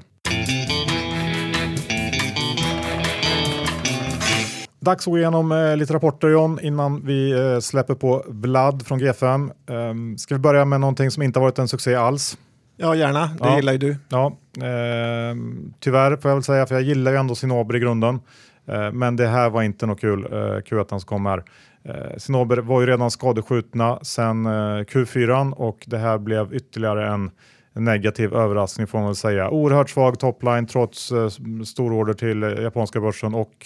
Dags 4.79 5.07
att 5.07 5.11
gå 5.11 5.17
igenom 5.17 5.51
eh, 5.51 5.77
lite 5.77 5.93
rapporter 5.93 6.29
John 6.29 6.59
innan 6.61 7.05
vi 7.05 7.31
eh, 7.31 7.59
släpper 7.59 7.95
på 7.95 8.23
Vlad 8.27 8.87
från 8.87 8.99
G5. 8.99 9.51
Ehm, 9.69 10.17
ska 10.17 10.35
vi 10.35 10.39
börja 10.39 10.65
med 10.65 10.79
någonting 10.79 11.11
som 11.11 11.23
inte 11.23 11.39
har 11.39 11.45
varit 11.45 11.59
en 11.59 11.67
succé 11.67 11.95
alls? 11.95 12.37
Ja, 12.81 12.95
gärna. 12.95 13.25
Det 13.25 13.35
ja. 13.39 13.55
gillar 13.55 13.71
ju 13.71 13.77
du. 13.77 13.97
Ja, 14.09 14.37
eh, 14.57 15.35
tyvärr 15.79 16.17
får 16.17 16.31
jag 16.31 16.35
väl 16.35 16.43
säga, 16.43 16.65
för 16.65 16.75
jag 16.75 16.83
gillar 16.83 17.11
ju 17.11 17.17
ändå 17.17 17.35
Sinober 17.35 17.75
i 17.75 17.79
grunden. 17.79 18.19
Eh, 18.65 18.91
men 18.91 19.15
det 19.15 19.27
här 19.27 19.49
var 19.49 19.61
inte 19.61 19.85
något 19.85 20.01
kul, 20.01 20.23
eh, 20.23 20.37
Q1 20.37 20.89
som 20.89 20.99
kom 20.99 21.25
här. 21.25 21.43
Eh, 21.83 22.17
Sinober 22.17 22.57
var 22.57 22.81
ju 22.81 22.87
redan 22.87 23.11
skadeskjutna 23.11 23.99
sedan 24.01 24.45
eh, 24.45 24.49
Q4 24.83 25.53
och 25.53 25.83
det 25.87 25.97
här 25.97 26.17
blev 26.17 26.53
ytterligare 26.53 27.07
en 27.07 27.31
negativ 27.73 28.33
överraskning 28.33 28.87
får 28.87 28.97
man 28.97 29.07
väl 29.07 29.15
säga. 29.15 29.49
Oerhört 29.49 29.89
svag 29.89 30.19
topline 30.19 30.67
trots 30.67 31.11
eh, 31.11 31.29
stororder 31.65 32.13
till 32.13 32.43
eh, 32.43 32.49
japanska 32.49 33.01
börsen 33.01 33.33
och 33.33 33.65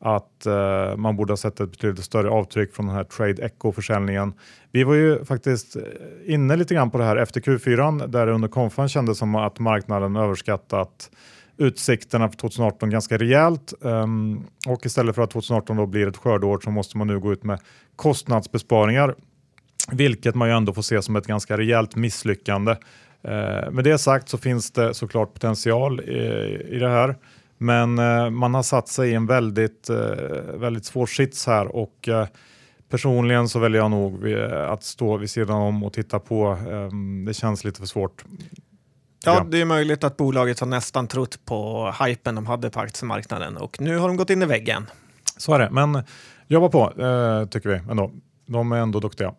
att 0.00 0.46
eh, 0.46 0.96
man 0.96 1.16
borde 1.16 1.32
ha 1.32 1.36
sett 1.36 1.60
ett 1.60 1.70
betydligt 1.70 2.04
större 2.04 2.30
avtryck 2.30 2.74
från 2.74 2.86
den 2.86 2.94
här 2.94 3.04
Trade 3.04 3.42
Echo-försäljningen. 3.42 4.32
Vi 4.72 4.84
var 4.84 4.94
ju 4.94 5.24
faktiskt 5.24 5.76
eh, 5.76 5.82
inne 6.26 6.56
lite 6.56 6.74
grann 6.74 6.90
på 6.90 6.98
det 6.98 7.04
här 7.04 7.16
efter 7.16 7.40
Q4 7.40 8.06
där 8.06 8.26
det 8.26 8.32
under 8.32 8.48
konfan 8.48 8.88
kändes 8.88 9.18
som 9.18 9.34
att 9.34 9.58
marknaden 9.58 10.16
överskattat 10.16 11.10
utsikterna 11.58 12.28
för 12.28 12.36
2018 12.36 12.90
ganska 12.90 13.18
rejält 13.18 13.74
um, 13.80 14.46
och 14.66 14.86
istället 14.86 15.14
för 15.14 15.22
att 15.22 15.30
2018 15.30 15.76
då 15.76 15.86
blir 15.86 16.08
ett 16.08 16.16
skördeår 16.16 16.60
så 16.64 16.70
måste 16.70 16.98
man 16.98 17.06
nu 17.06 17.20
gå 17.20 17.32
ut 17.32 17.44
med 17.44 17.60
kostnadsbesparingar 17.96 19.14
vilket 19.92 20.34
man 20.34 20.48
ju 20.48 20.54
ändå 20.54 20.72
får 20.74 20.82
se 20.82 21.02
som 21.02 21.16
ett 21.16 21.26
ganska 21.26 21.58
rejält 21.58 21.96
misslyckande. 21.96 22.72
Uh, 22.72 23.70
med 23.70 23.84
det 23.84 23.98
sagt 23.98 24.28
så 24.28 24.38
finns 24.38 24.70
det 24.70 24.94
såklart 24.94 25.34
potential 25.34 26.00
i, 26.00 26.16
i 26.70 26.78
det 26.78 26.88
här. 26.88 27.16
Men 27.58 27.98
eh, 27.98 28.30
man 28.30 28.54
har 28.54 28.62
satt 28.62 28.88
sig 28.88 29.10
i 29.10 29.14
en 29.14 29.26
väldigt, 29.26 29.90
eh, 29.90 29.96
väldigt 30.54 30.84
svår 30.84 31.06
sits 31.06 31.46
här 31.46 31.76
och 31.76 32.08
eh, 32.08 32.26
personligen 32.90 33.48
så 33.48 33.58
väljer 33.58 33.82
jag 33.82 33.90
nog 33.90 34.32
att 34.68 34.84
stå 34.84 35.16
vid 35.16 35.30
sidan 35.30 35.56
om 35.56 35.84
och 35.84 35.92
titta 35.92 36.18
på. 36.18 36.46
Ehm, 36.46 37.24
det 37.24 37.34
känns 37.34 37.64
lite 37.64 37.78
för 37.78 37.86
svårt. 37.86 38.24
Ja, 39.24 39.46
det 39.50 39.60
är 39.60 39.64
möjligt 39.64 40.04
att 40.04 40.16
bolaget 40.16 40.60
har 40.60 40.66
nästan 40.66 41.08
trott 41.08 41.44
på 41.44 41.92
hypen 42.04 42.34
de 42.34 42.46
hade 42.46 42.70
på 42.70 42.80
aktiemarknaden 42.80 43.56
och 43.56 43.80
nu 43.80 43.98
har 43.98 44.08
de 44.08 44.16
gått 44.16 44.30
in 44.30 44.42
i 44.42 44.46
väggen. 44.46 44.86
Så 45.36 45.54
är 45.54 45.58
det, 45.58 45.70
men 45.70 46.02
jobba 46.46 46.68
på 46.68 46.90
tycker 47.50 47.68
vi 47.68 47.80
ändå. 47.90 48.10
De 48.46 48.72
är 48.72 48.76
ändå 48.76 49.00
duktiga. 49.00 49.34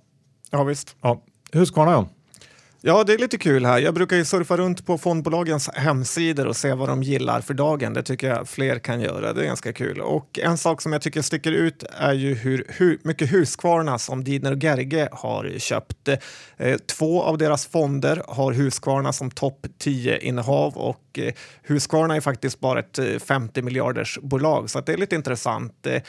Ja, 0.52 0.64
visst. 0.64 0.96
Ja. 1.02 1.24
Husqvarna 1.52 1.92
John? 1.92 2.10
Ja, 2.82 3.04
det 3.04 3.14
är 3.14 3.18
lite 3.18 3.38
kul 3.38 3.66
här. 3.66 3.80
Jag 3.80 3.94
brukar 3.94 4.18
ju 4.18 4.26
surfa 4.26 4.58
runt 4.58 4.86
på 4.86 4.98
fondbolagens 4.98 5.70
hemsidor 5.74 6.48
och 6.48 6.56
se 6.56 6.74
vad 6.74 6.90
de 6.90 7.04
gillar 7.04 7.42
för 7.42 7.54
dagen. 7.54 7.94
Det 7.94 8.04
tycker 8.04 8.30
jag 8.30 8.50
fler 8.50 8.80
kan 8.80 9.02
göra. 9.02 9.34
Det 9.34 9.42
är 9.42 9.46
ganska 9.46 9.74
kul. 9.74 10.02
Och 10.02 10.40
en 10.40 10.58
sak 10.58 10.82
som 10.82 10.94
jag 10.94 11.02
tycker 11.02 11.22
sticker 11.22 11.52
ut 11.52 11.84
är 11.92 12.14
ju 12.14 12.34
hur, 12.34 12.66
hur 12.68 13.00
mycket 13.04 13.34
Husqvarna 13.34 14.00
som 14.00 14.24
Didner 14.24 14.52
och 14.52 14.64
Gerge 14.64 15.10
har 15.12 15.54
köpt. 15.58 16.08
Eh, 16.58 16.78
två 16.78 17.24
av 17.24 17.38
deras 17.38 17.66
fonder 17.66 18.24
har 18.28 18.54
Husqvarna 18.54 19.14
som 19.14 19.32
topp 19.32 19.66
10-innehav 19.84 20.74
och 20.74 21.20
eh, 21.20 21.34
Husqvarna 21.64 22.16
är 22.16 22.22
faktiskt 22.22 22.60
bara 22.60 22.80
ett 22.80 23.00
eh, 23.00 23.20
50 23.20 23.62
miljarders 23.62 24.20
bolag 24.22 24.70
så 24.70 24.82
det 24.82 24.94
är 24.94 24.98
lite 24.98 25.16
intressant. 25.16 25.88
Eh, 25.88 26.02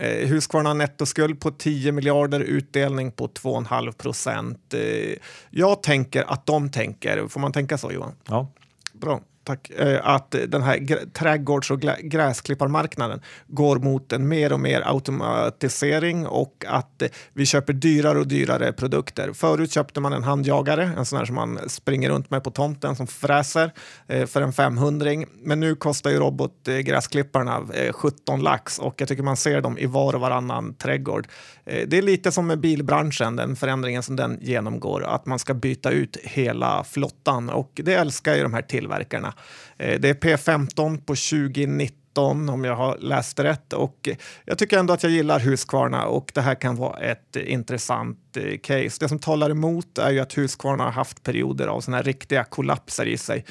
Husqvarna 0.00 0.74
nettoskuld 0.74 1.40
på 1.40 1.50
10 1.50 1.92
miljarder, 1.92 2.40
utdelning 2.40 3.12
på 3.12 3.28
2,5 3.28 3.92
procent. 3.92 4.74
Eh, 4.74 5.14
jag 5.50 5.82
tänker 5.82 6.32
att 6.32 6.46
de 6.46 6.70
tänker, 6.70 7.28
får 7.28 7.40
man 7.40 7.52
tänka 7.52 7.78
så 7.78 7.92
Johan? 7.92 8.12
Ja. 8.28 8.52
Bra 8.92 9.20
tack, 9.44 9.70
eh, 9.70 10.00
att 10.02 10.34
den 10.48 10.62
här 10.62 11.06
trädgårds 11.12 11.70
och 11.70 11.80
gräsklipparmarknaden 12.02 13.20
går 13.46 13.78
mot 13.78 14.12
en 14.12 14.28
mer 14.28 14.52
och 14.52 14.60
mer 14.60 14.82
automatisering 14.84 16.26
och 16.26 16.64
att 16.68 17.02
vi 17.32 17.46
köper 17.46 17.72
dyrare 17.72 18.18
och 18.18 18.26
dyrare 18.26 18.72
produkter. 18.72 19.32
Förut 19.32 19.72
köpte 19.72 20.00
man 20.00 20.12
en 20.12 20.22
handjagare, 20.22 20.90
en 20.96 21.04
sån 21.04 21.18
här 21.18 21.24
som 21.24 21.34
man 21.34 21.58
springer 21.66 22.10
runt 22.10 22.30
med 22.30 22.44
på 22.44 22.50
tomten 22.50 22.96
som 22.96 23.06
fräser 23.06 23.72
eh, 24.06 24.26
för 24.26 24.42
en 24.42 24.52
500 24.52 25.02
men 25.42 25.60
nu 25.60 25.74
kostar 25.74 26.10
ju 26.10 26.18
robotgräsklipparna 26.18 27.60
eh, 27.74 27.92
17 27.92 28.40
lax 28.40 28.78
och 28.78 28.94
jag 29.00 29.08
tycker 29.08 29.22
man 29.22 29.36
ser 29.36 29.60
dem 29.60 29.78
i 29.78 29.86
var 29.86 30.14
och 30.14 30.20
varannan 30.20 30.74
trädgård. 30.74 31.26
Det 31.64 31.98
är 31.98 32.02
lite 32.02 32.32
som 32.32 32.46
med 32.46 32.60
bilbranschen, 32.60 33.36
den 33.36 33.56
förändringen 33.56 34.02
som 34.02 34.16
den 34.16 34.38
genomgår, 34.40 35.04
att 35.04 35.26
man 35.26 35.38
ska 35.38 35.54
byta 35.54 35.90
ut 35.90 36.16
hela 36.22 36.84
flottan 36.84 37.50
och 37.50 37.70
det 37.74 37.94
älskar 37.94 38.34
ju 38.34 38.42
de 38.42 38.54
här 38.54 38.62
tillverkarna. 38.62 39.31
Eh, 39.76 40.00
det 40.00 40.08
är 40.08 40.14
P15 40.14 40.96
på 40.96 41.14
2019 41.14 42.48
om 42.48 42.64
jag 42.64 42.76
har 42.76 42.98
läst 42.98 43.38
rätt 43.38 43.72
och 43.72 44.08
eh, 44.08 44.16
jag 44.44 44.58
tycker 44.58 44.78
ändå 44.78 44.92
att 44.92 45.02
jag 45.02 45.12
gillar 45.12 45.40
Husqvarna 45.40 46.06
och 46.06 46.32
det 46.34 46.40
här 46.40 46.54
kan 46.54 46.76
vara 46.76 46.98
ett 46.98 47.36
eh, 47.36 47.52
intressant 47.52 48.18
case. 48.62 48.96
Det 49.00 49.08
som 49.08 49.18
talar 49.18 49.50
emot 49.50 49.98
är 49.98 50.10
ju 50.10 50.20
att 50.20 50.38
Husqvarna 50.38 50.84
har 50.84 50.90
haft 50.90 51.22
perioder 51.22 51.66
av 51.66 51.80
såna 51.80 51.96
här 51.96 52.04
riktiga 52.04 52.44
kollapser 52.44 53.06
i 53.06 53.16
sig. 53.16 53.44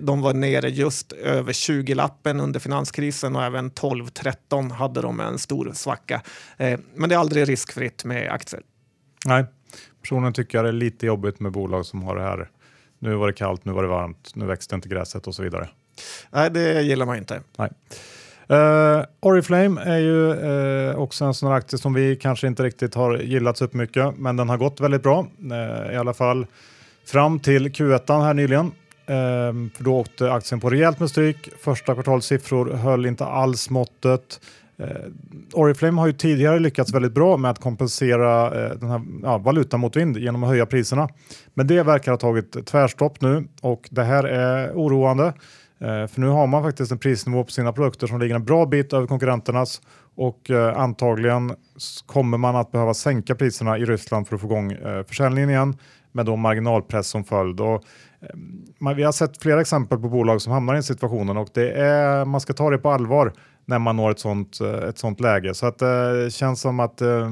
De 0.00 0.20
var 0.20 0.34
nere 0.34 0.68
just 0.68 1.12
över 1.12 1.52
20-lappen 1.52 2.40
under 2.40 2.60
finanskrisen 2.60 3.36
och 3.36 3.44
även 3.44 3.70
12-13 3.70 4.72
hade 4.72 5.02
de 5.02 5.20
en 5.20 5.38
stor 5.38 5.72
svacka. 5.74 6.22
Men 6.94 7.08
det 7.08 7.14
är 7.14 7.18
aldrig 7.18 7.48
riskfritt 7.48 8.04
med 8.04 8.32
aktier. 8.32 8.62
Nej, 9.26 9.44
personligen 10.02 10.32
tycker 10.32 10.58
jag 10.58 10.64
det 10.64 10.68
är 10.68 10.72
lite 10.72 11.06
jobbigt 11.06 11.40
med 11.40 11.52
bolag 11.52 11.86
som 11.86 12.02
har 12.02 12.16
det 12.16 12.22
här 12.22 12.48
nu 12.98 13.14
var 13.14 13.26
det 13.26 13.32
kallt, 13.32 13.64
nu 13.64 13.72
var 13.72 13.82
det 13.82 13.88
varmt, 13.88 14.30
nu 14.34 14.46
växte 14.46 14.74
inte 14.74 14.88
gräset 14.88 15.26
och 15.26 15.34
så 15.34 15.42
vidare. 15.42 15.68
Nej, 16.30 16.50
det 16.50 16.82
gillar 16.82 17.06
man 17.06 17.16
inte. 17.16 17.40
Nej. 17.58 17.70
Uh, 18.52 19.04
Oriflame 19.20 19.80
är 19.80 19.98
ju 19.98 20.34
uh, 20.34 20.98
också 20.98 21.24
en 21.24 21.34
sån 21.34 21.52
aktie 21.52 21.78
som 21.78 21.94
vi 21.94 22.16
kanske 22.16 22.46
inte 22.46 22.62
riktigt 22.62 22.94
har 22.94 23.18
gillat 23.18 23.56
så 23.56 23.68
mycket, 23.72 24.18
men 24.18 24.36
den 24.36 24.48
har 24.48 24.56
gått 24.56 24.80
väldigt 24.80 25.02
bra. 25.02 25.26
Uh, 25.50 25.94
I 25.94 25.96
alla 25.96 26.14
fall 26.14 26.46
fram 27.06 27.40
till 27.40 27.68
Q1 27.68 28.24
här 28.24 28.34
nyligen. 28.34 28.72
För 29.74 29.84
då 29.84 29.96
åkte 29.96 30.32
aktien 30.32 30.60
på 30.60 30.70
rejält 30.70 31.00
med 31.00 31.10
stryk. 31.10 31.48
Första 31.60 31.94
kvartalssiffror 31.94 32.72
höll 32.72 33.06
inte 33.06 33.24
alls 33.24 33.70
måttet. 33.70 34.40
Eh, 34.78 34.86
Oriflame 35.52 36.00
har 36.00 36.06
ju 36.06 36.12
tidigare 36.12 36.58
lyckats 36.58 36.94
väldigt 36.94 37.14
bra 37.14 37.36
med 37.36 37.50
att 37.50 37.58
kompensera 37.58 38.46
eh, 38.46 38.78
den 38.78 38.90
här 38.90 39.00
ja, 39.22 39.38
valutamotvind 39.38 40.16
genom 40.16 40.44
att 40.44 40.50
höja 40.50 40.66
priserna. 40.66 41.08
Men 41.54 41.66
det 41.66 41.82
verkar 41.82 42.12
ha 42.12 42.18
tagit 42.18 42.66
tvärstopp 42.66 43.20
nu 43.20 43.48
och 43.60 43.88
det 43.90 44.02
här 44.02 44.24
är 44.24 44.72
oroande. 44.72 45.26
Eh, 45.80 46.06
för 46.06 46.20
nu 46.20 46.26
har 46.26 46.46
man 46.46 46.62
faktiskt 46.62 46.92
en 46.92 46.98
prisnivå 46.98 47.44
på 47.44 47.50
sina 47.50 47.72
produkter 47.72 48.06
som 48.06 48.20
ligger 48.20 48.34
en 48.34 48.44
bra 48.44 48.66
bit 48.66 48.92
över 48.92 49.06
konkurrenternas 49.06 49.80
och 50.16 50.50
eh, 50.50 50.78
antagligen 50.78 51.54
kommer 52.06 52.38
man 52.38 52.56
att 52.56 52.72
behöva 52.72 52.94
sänka 52.94 53.34
priserna 53.34 53.78
i 53.78 53.84
Ryssland 53.84 54.28
för 54.28 54.34
att 54.34 54.40
få 54.40 54.46
igång 54.46 54.72
eh, 54.72 55.02
försäljningen 55.02 55.50
igen 55.50 55.76
med 56.12 56.26
då 56.26 56.36
marginalpress 56.36 57.08
som 57.08 57.24
följd. 57.24 57.60
Och, 57.60 57.82
eh, 58.20 58.94
vi 58.96 59.02
har 59.02 59.12
sett 59.12 59.42
flera 59.42 59.60
exempel 59.60 59.98
på 59.98 60.08
bolag 60.08 60.42
som 60.42 60.52
hamnar 60.52 60.74
i 60.74 60.76
den 60.76 60.82
situationen 60.82 61.36
och 61.36 61.48
det 61.54 61.72
är, 61.72 62.24
man 62.24 62.40
ska 62.40 62.52
ta 62.52 62.70
det 62.70 62.78
på 62.78 62.90
allvar 62.90 63.32
när 63.68 63.78
man 63.78 63.96
når 63.96 64.10
ett 64.10 64.18
sånt, 64.18 64.60
eh, 64.60 64.88
ett 64.88 64.98
sånt 64.98 65.20
läge. 65.20 65.54
Så 65.54 65.66
att 65.66 65.78
det 65.78 66.24
eh, 66.24 66.30
känns 66.30 66.60
som 66.60 66.80
att 66.80 67.00
eh, 67.00 67.28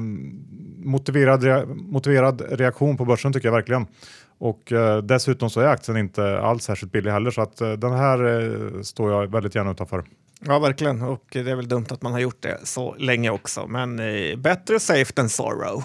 motiverad, 0.77 1.67
motiverad 1.67 2.41
reaktion 2.49 2.97
på 2.97 3.05
börsen 3.05 3.33
tycker 3.33 3.47
jag 3.47 3.53
verkligen. 3.53 3.87
Och 4.39 4.73
dessutom 5.03 5.49
så 5.49 5.59
är 5.59 5.65
aktien 5.65 5.97
inte 5.97 6.39
alls 6.39 6.63
särskilt 6.63 6.91
billig 6.91 7.11
heller 7.11 7.31
så 7.31 7.41
att 7.41 7.57
den 7.57 7.91
här 7.91 8.83
står 8.83 9.11
jag 9.11 9.31
väldigt 9.31 9.55
gärna 9.55 9.71
utanför. 9.71 10.03
Ja, 10.45 10.59
verkligen. 10.59 11.01
Och 11.01 11.23
det 11.31 11.39
är 11.39 11.55
väl 11.55 11.67
dumt 11.67 11.85
att 11.89 12.01
man 12.01 12.11
har 12.11 12.19
gjort 12.19 12.41
det 12.41 12.57
så 12.63 12.95
länge 12.95 13.29
också. 13.29 13.67
Men 13.67 13.99
eh, 13.99 14.37
bättre 14.37 14.79
safe 14.79 15.13
than 15.13 15.29
sorrow. 15.29 15.83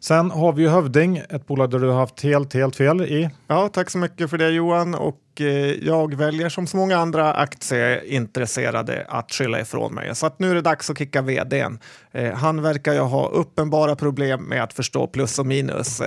Sen 0.00 0.30
har 0.30 0.52
vi 0.52 0.62
ju 0.62 0.68
Hövding, 0.68 1.16
ett 1.16 1.46
bolag 1.46 1.70
där 1.70 1.78
du 1.78 1.88
har 1.88 1.98
haft 1.98 2.22
helt, 2.22 2.54
helt 2.54 2.76
fel 2.76 3.00
i. 3.00 3.30
Ja, 3.46 3.68
tack 3.68 3.90
så 3.90 3.98
mycket 3.98 4.30
för 4.30 4.38
det 4.38 4.50
Johan. 4.50 4.94
Och 4.94 5.20
Eh, 5.40 5.86
jag 5.86 6.14
väljer 6.14 6.48
som 6.48 6.66
så 6.66 6.76
många 6.76 6.96
andra 6.96 7.32
aktieintresserade 7.32 9.06
att 9.08 9.32
skylla 9.32 9.60
ifrån 9.60 9.94
mig. 9.94 10.14
Så 10.14 10.26
att 10.26 10.38
nu 10.38 10.50
är 10.50 10.54
det 10.54 10.60
dags 10.60 10.90
att 10.90 10.98
kicka 10.98 11.22
vdn. 11.22 11.78
Eh, 12.12 12.32
han 12.32 12.62
verkar 12.62 12.92
ju 12.92 13.00
ha 13.00 13.28
uppenbara 13.28 13.96
problem 13.96 14.42
med 14.42 14.62
att 14.62 14.72
förstå 14.72 15.06
plus 15.06 15.38
och 15.38 15.46
minus. 15.46 16.00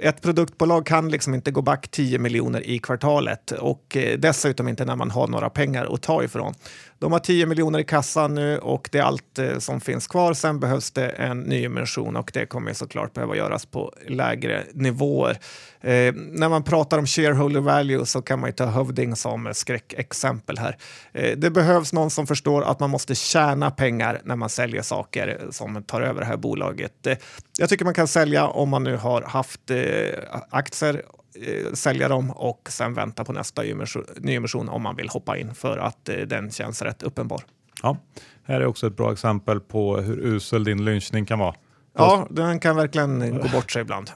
Ett 0.00 0.22
produktbolag 0.22 0.86
kan 0.86 1.08
liksom 1.08 1.34
inte 1.34 1.50
gå 1.50 1.62
back 1.62 1.88
10 1.90 2.18
miljoner 2.18 2.68
i 2.68 2.78
kvartalet 2.78 3.50
och 3.50 3.96
eh, 3.96 4.18
dessutom 4.18 4.68
inte 4.68 4.84
när 4.84 4.96
man 4.96 5.10
har 5.10 5.28
några 5.28 5.50
pengar 5.50 5.94
att 5.94 6.02
ta 6.02 6.24
ifrån. 6.24 6.54
De 6.98 7.12
har 7.12 7.18
10 7.18 7.46
miljoner 7.46 7.78
i 7.78 7.84
kassan 7.84 8.34
nu 8.34 8.58
och 8.58 8.88
det 8.92 8.98
är 8.98 9.02
allt 9.02 9.38
som 9.58 9.80
finns 9.80 10.06
kvar. 10.06 10.34
Sen 10.34 10.60
behövs 10.60 10.90
det 10.90 11.08
en 11.08 11.40
nyemission 11.40 12.16
och 12.16 12.30
det 12.34 12.46
kommer 12.46 12.72
såklart 12.72 13.14
behöva 13.14 13.36
göras 13.36 13.66
på 13.66 13.92
lägre 14.06 14.64
nivåer. 14.72 15.38
Eh, 15.80 16.14
när 16.14 16.48
man 16.48 16.62
pratar 16.62 16.98
om 16.98 17.06
shareholder 17.06 17.60
value 17.60 18.06
så 18.06 18.22
kan 18.22 18.40
man 18.40 18.48
ju 18.48 18.52
ta 18.52 18.64
Hövding 18.66 19.16
som 19.16 19.50
skräckexempel 19.54 20.58
här. 20.58 20.76
Eh, 21.12 21.38
det 21.38 21.50
behövs 21.50 21.92
någon 21.92 22.10
som 22.10 22.26
förstår 22.26 22.62
att 22.62 22.80
man 22.80 22.90
måste 22.90 23.14
tjäna 23.14 23.70
pengar 23.70 24.20
när 24.24 24.36
man 24.36 24.48
säljer 24.48 24.82
saker 24.82 25.40
som 25.50 25.82
tar 25.82 26.00
över 26.00 26.20
det 26.20 26.26
här 26.26 26.36
bolaget. 26.36 27.06
Eh, 27.06 27.16
jag 27.58 27.68
tycker 27.68 27.84
man 27.84 27.94
kan 27.94 28.08
sälja 28.08 28.46
om 28.46 28.68
man 28.68 28.84
nu 28.84 28.96
har 28.96 29.22
haft 29.22 29.70
eh, 29.70 29.78
aktier 30.50 31.02
eh, 31.46 31.72
sälja 31.72 32.08
dem 32.08 32.30
och 32.30 32.68
sen 32.68 32.94
vänta 32.94 33.24
på 33.24 33.32
nästa 33.32 33.62
nyemission 34.16 34.68
om 34.68 34.82
man 34.82 34.96
vill 34.96 35.08
hoppa 35.08 35.36
in 35.36 35.54
för 35.54 35.78
att 35.78 36.08
eh, 36.08 36.16
den 36.16 36.50
känns 36.50 36.82
rätt 36.82 37.02
uppenbar. 37.02 37.42
Ja, 37.82 37.96
här 38.44 38.60
är 38.60 38.66
också 38.66 38.86
ett 38.86 38.96
bra 38.96 39.12
exempel 39.12 39.60
på 39.60 39.96
hur 39.96 40.18
usel 40.18 40.64
din 40.64 40.84
lynchning 40.84 41.26
kan 41.26 41.38
vara. 41.38 41.54
Ja, 41.98 42.26
den 42.30 42.60
kan 42.60 42.76
verkligen 42.76 43.38
gå 43.38 43.48
bort 43.48 43.70
sig 43.70 43.82
ibland. 43.82 44.10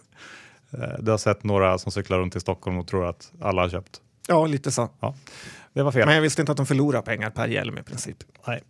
Eh, 0.73 0.99
du 0.99 1.11
har 1.11 1.19
sett 1.19 1.45
några 1.45 1.79
som 1.79 1.93
cyklar 1.93 2.19
runt 2.19 2.37
i 2.37 2.41
Stockholm 2.41 2.79
och 2.79 2.87
tror 2.87 3.07
att 3.07 3.33
alla 3.41 3.62
har 3.62 3.69
köpt. 3.69 4.00
Ja, 4.29 4.47
lite 4.47 4.71
så. 4.71 4.88
Ja, 5.00 5.14
det 5.73 5.83
var 5.83 5.93
fel. 5.93 6.07
Men 6.07 6.14
jag 6.14 6.23
visste 6.23 6.43
inte 6.43 6.52
att 6.52 6.57
de 6.57 6.67
förlorar 6.67 7.02
pengar 7.02 7.31
per 7.31 7.49
hjälm 7.49 7.79
i 7.79 7.83
princip. 7.83 8.17
Nej, 8.47 8.62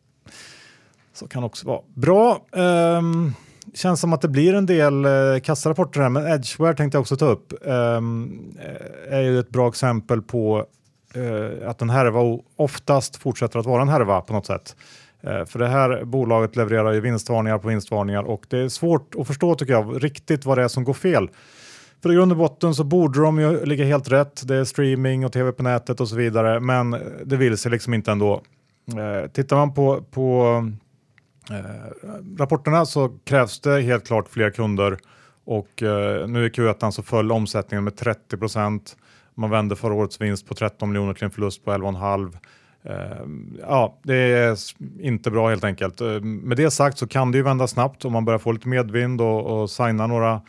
så 1.13 1.29
kan 1.29 1.45
också 1.45 1.67
vara. 1.67 1.81
Bra. 1.95 2.47
Um, 2.53 3.35
känns 3.75 4.01
som 4.01 4.13
att 4.13 4.21
det 4.21 4.29
blir 4.29 4.55
en 4.55 4.67
del 4.67 5.07
uh, 5.07 5.41
kassarapporter 5.41 6.01
här, 6.01 6.09
men 6.09 6.27
Edgeware 6.27 6.75
tänkte 6.75 6.97
jag 6.97 7.01
också 7.01 7.17
ta 7.17 7.27
upp. 7.27 7.53
Um, 7.61 8.57
är 9.09 9.21
ju 9.21 9.39
ett 9.39 9.51
bra 9.51 9.69
exempel 9.69 10.23
på 10.23 10.67
uh, 11.17 11.69
att 11.69 11.83
en 11.83 11.91
härva 11.91 12.39
oftast 12.57 13.17
fortsätter 13.17 13.59
att 13.59 13.67
vara 13.67 13.83
en 13.83 13.89
härva 13.89 14.21
på 14.21 14.33
något 14.33 14.47
sätt. 14.47 14.77
Uh, 15.27 15.45
för 15.45 15.59
det 15.59 15.69
här 15.69 16.05
bolaget 16.05 16.57
levererar 16.57 16.93
ju 16.93 17.01
vinstvarningar 17.01 17.59
på 17.59 17.69
vinstvarningar 17.69 18.23
och 18.23 18.47
det 18.49 18.59
är 18.59 18.69
svårt 18.69 19.15
att 19.19 19.27
förstå 19.27 19.55
tycker 19.55 19.73
jag 19.73 20.05
riktigt 20.05 20.45
vad 20.45 20.59
det 20.59 20.65
är 20.65 20.69
som 20.69 20.85
går 20.85 20.95
fel. 20.95 21.29
För 22.03 22.13
i 22.13 22.15
grund 22.15 22.33
och 22.33 22.39
botten 22.39 22.75
så 22.75 22.85
borde 22.85 23.21
de 23.21 23.41
ju 23.41 23.65
ligga 23.65 23.85
helt 23.85 24.13
rätt. 24.13 24.49
Det 24.49 24.57
är 24.57 24.65
streaming 24.65 25.25
och 25.25 25.33
tv 25.33 25.53
på 25.53 25.63
nätet 25.63 26.01
och 26.01 26.09
så 26.09 26.17
vidare, 26.17 26.61
men 26.61 26.91
det 27.25 27.37
vill 27.37 27.59
sig 27.59 27.71
liksom 27.71 27.95
inte 27.95 28.13
ändå. 28.13 28.43
Eh, 28.89 29.31
tittar 29.31 29.57
man 29.57 29.75
på, 29.75 30.03
på 30.11 30.57
eh, 31.51 32.37
rapporterna 32.39 32.87
så 32.87 33.09
krävs 33.25 33.61
det 33.61 33.81
helt 33.81 34.07
klart 34.07 34.29
fler 34.29 34.51
kunder 34.51 34.99
och 35.45 35.83
eh, 35.83 36.29
nu 36.29 36.47
i 36.47 36.49
Q1 36.49 36.91
så 36.91 37.03
föll 37.03 37.33
omsättningen 37.33 37.85
med 37.85 37.97
30 37.97 38.37
procent. 38.37 38.97
Man 39.35 39.51
vände 39.51 39.77
förra 39.77 39.95
årets 39.95 40.21
vinst 40.21 40.49
på 40.49 40.55
13 40.55 40.89
miljoner 40.89 41.15
till 41.15 41.25
en 41.25 41.31
förlust 41.31 41.65
på 41.65 41.71
11,5. 41.71 42.33
Uh, 42.87 42.93
eh, 42.93 43.27
ja, 43.61 43.99
det 44.03 44.15
är 44.15 44.59
inte 45.01 45.31
bra 45.31 45.49
helt 45.49 45.65
enkelt. 45.65 46.01
Uh, 46.01 46.21
med 46.21 46.57
det 46.57 46.71
sagt 46.71 46.99
så 46.99 47.07
kan 47.07 47.33
det 47.33 47.39
ju 47.39 47.45
vända 47.45 47.67
snabbt 47.67 48.05
om 48.05 48.13
man 48.13 48.25
börjar 48.25 48.39
få 48.39 48.53
lite 48.53 48.69
medvind 48.69 49.21
och, 49.21 49.63
och 49.63 49.71
signa 49.71 50.07
några 50.07 50.41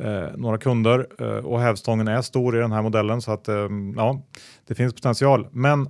eh, 0.00 0.36
några 0.36 0.58
kunder 0.58 1.06
eh, 1.18 1.46
och 1.46 1.60
hävstången 1.60 2.08
är 2.08 2.22
stor 2.22 2.56
i 2.56 2.60
den 2.60 2.72
här 2.72 2.82
modellen 2.82 3.22
så 3.22 3.32
att 3.32 3.48
eh, 3.48 3.68
ja, 3.96 4.22
det 4.66 4.74
finns 4.74 4.94
potential. 4.94 5.46
Men 5.52 5.88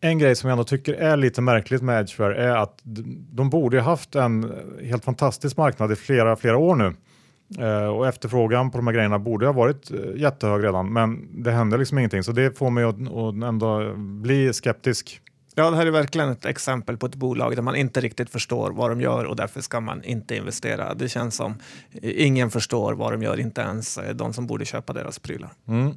en 0.00 0.18
grej 0.18 0.36
som 0.36 0.48
jag 0.48 0.54
ändå 0.54 0.64
tycker 0.64 0.94
är 0.94 1.16
lite 1.16 1.40
märkligt 1.40 1.82
med 1.82 2.00
Edgeware 2.00 2.36
är 2.36 2.56
att 2.56 2.80
de 3.32 3.50
borde 3.50 3.80
haft 3.80 4.14
en 4.14 4.52
helt 4.82 5.04
fantastisk 5.04 5.56
marknad 5.56 5.92
i 5.92 5.96
flera, 5.96 6.36
flera 6.36 6.56
år 6.56 6.74
nu. 6.74 6.94
Uh, 7.60 7.86
och 7.86 8.06
efterfrågan 8.06 8.70
på 8.70 8.78
de 8.78 8.86
här 8.86 8.94
grejerna 8.94 9.18
borde 9.18 9.46
ha 9.46 9.52
varit 9.52 9.90
eh, 9.90 9.98
jättehög 10.16 10.64
redan, 10.64 10.92
men 10.92 11.42
det 11.42 11.50
händer 11.50 11.78
liksom 11.78 11.98
ingenting. 11.98 12.22
Så 12.22 12.32
det 12.32 12.58
får 12.58 12.70
mig 12.70 12.84
att, 12.84 12.94
att 12.94 13.48
ändå 13.48 13.94
bli 13.96 14.52
skeptisk. 14.52 15.20
Ja, 15.54 15.70
det 15.70 15.76
här 15.76 15.86
är 15.86 15.90
verkligen 15.90 16.28
ett 16.28 16.44
exempel 16.44 16.96
på 16.96 17.06
ett 17.06 17.14
bolag 17.14 17.56
där 17.56 17.62
man 17.62 17.76
inte 17.76 18.00
riktigt 18.00 18.30
förstår 18.30 18.70
vad 18.70 18.90
de 18.90 19.00
gör 19.00 19.24
och 19.24 19.36
därför 19.36 19.60
ska 19.60 19.80
man 19.80 20.04
inte 20.04 20.36
investera. 20.36 20.94
Det 20.94 21.08
känns 21.08 21.34
som 21.36 21.54
eh, 22.02 22.26
ingen 22.26 22.50
förstår 22.50 22.92
vad 22.92 23.12
de 23.12 23.22
gör, 23.22 23.40
inte 23.40 23.60
ens 23.60 23.98
eh, 23.98 24.14
de 24.14 24.32
som 24.32 24.46
borde 24.46 24.64
köpa 24.64 24.92
deras 24.92 25.18
prylar. 25.18 25.50
Mm, 25.68 25.92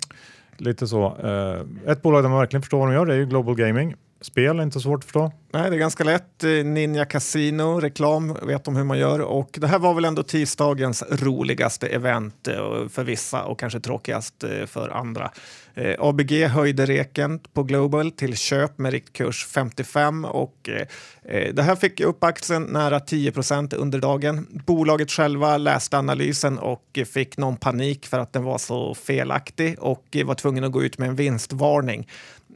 lite 0.58 0.88
så. 0.88 1.18
Eh, 1.24 1.92
ett 1.92 2.02
bolag 2.02 2.24
där 2.24 2.30
man 2.30 2.40
verkligen 2.40 2.62
förstår 2.62 2.80
vad 2.80 2.88
de 2.88 2.94
gör 2.94 3.08
är 3.08 3.16
ju 3.16 3.26
Global 3.26 3.56
Gaming. 3.56 3.96
Spel 4.26 4.60
är 4.60 4.64
inte 4.64 4.80
svårt 4.80 5.00
att 5.00 5.04
förstå. 5.04 5.32
Nej, 5.54 5.70
det 5.70 5.76
är 5.76 5.80
ganska 5.80 6.04
lätt. 6.04 6.44
Eh, 6.44 6.50
Ninja 6.50 7.06
Casino, 7.06 7.80
reklam, 7.80 8.38
vet 8.42 8.64
de 8.64 8.76
hur 8.76 8.84
man 8.84 8.98
gör. 8.98 9.20
Och 9.20 9.50
det 9.62 9.68
här 9.68 9.80
var 9.80 9.94
väl 9.94 10.06
ändå 10.06 10.24
tisdagens 10.24 11.04
roligaste 11.10 11.88
event 11.88 12.48
eh, 12.48 12.88
för 12.90 13.04
vissa 13.04 13.44
och 13.44 13.60
kanske 13.60 13.80
tråkigast 13.80 14.44
eh, 14.44 14.66
för 14.66 14.90
andra. 14.90 15.32
Eh, 15.74 15.96
ABG 16.00 16.48
höjde 16.48 16.86
reken 16.86 17.40
på 17.40 17.64
Global 17.64 18.12
till 18.12 18.38
köp 18.38 18.78
med 18.78 18.92
riktkurs 18.92 19.46
55 19.46 20.26
och 20.26 20.70
eh, 20.70 21.54
det 21.54 21.64
här 21.64 21.76
fick 21.76 22.00
upp 22.00 22.24
aktien 22.24 22.64
nära 22.64 23.00
10% 23.00 23.76
under 23.76 24.00
dagen. 24.00 24.48
Bolaget 24.66 25.12
själva 25.12 25.58
läste 25.58 25.98
analysen 25.98 26.60
och 26.60 27.00
fick 27.14 27.38
någon 27.38 27.58
panik 27.58 28.06
för 28.06 28.20
att 28.20 28.34
den 28.34 28.44
var 28.44 28.58
så 28.58 28.96
felaktig 28.96 29.76
och 29.80 30.18
var 30.26 30.36
tvungen 30.36 30.64
att 30.64 30.72
gå 30.72 30.84
ut 30.84 30.98
med 30.98 31.10
en 31.10 31.16
vinstvarning. 31.16 32.08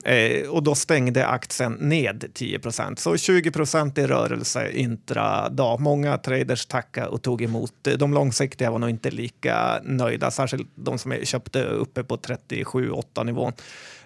Eh, 0.06 0.50
och 0.50 0.64
då 0.64 0.76
stängde 0.76 1.28
aktien 1.28 1.74
ned 1.74 2.26
10 2.34 2.60
Så 2.98 3.18
20 3.18 3.52
i 3.96 4.08
rörelse 4.08 4.72
intradag. 4.72 5.80
Många 5.80 6.18
traders 6.18 6.66
tackade 6.66 7.08
och 7.08 7.22
tog 7.22 7.42
emot. 7.42 7.74
De 7.98 8.14
långsiktiga 8.14 8.72
var 8.72 8.80
nog 8.80 8.90
inte 8.90 9.12
lika 9.12 9.80
nöjda, 9.84 10.32
särskilt 10.32 10.68
de 10.76 10.98
som 10.98 11.14
köpte 11.24 11.64
uppe 11.64 12.04
på 12.04 12.18
37-8 12.18 13.24
nivån. 13.24 13.54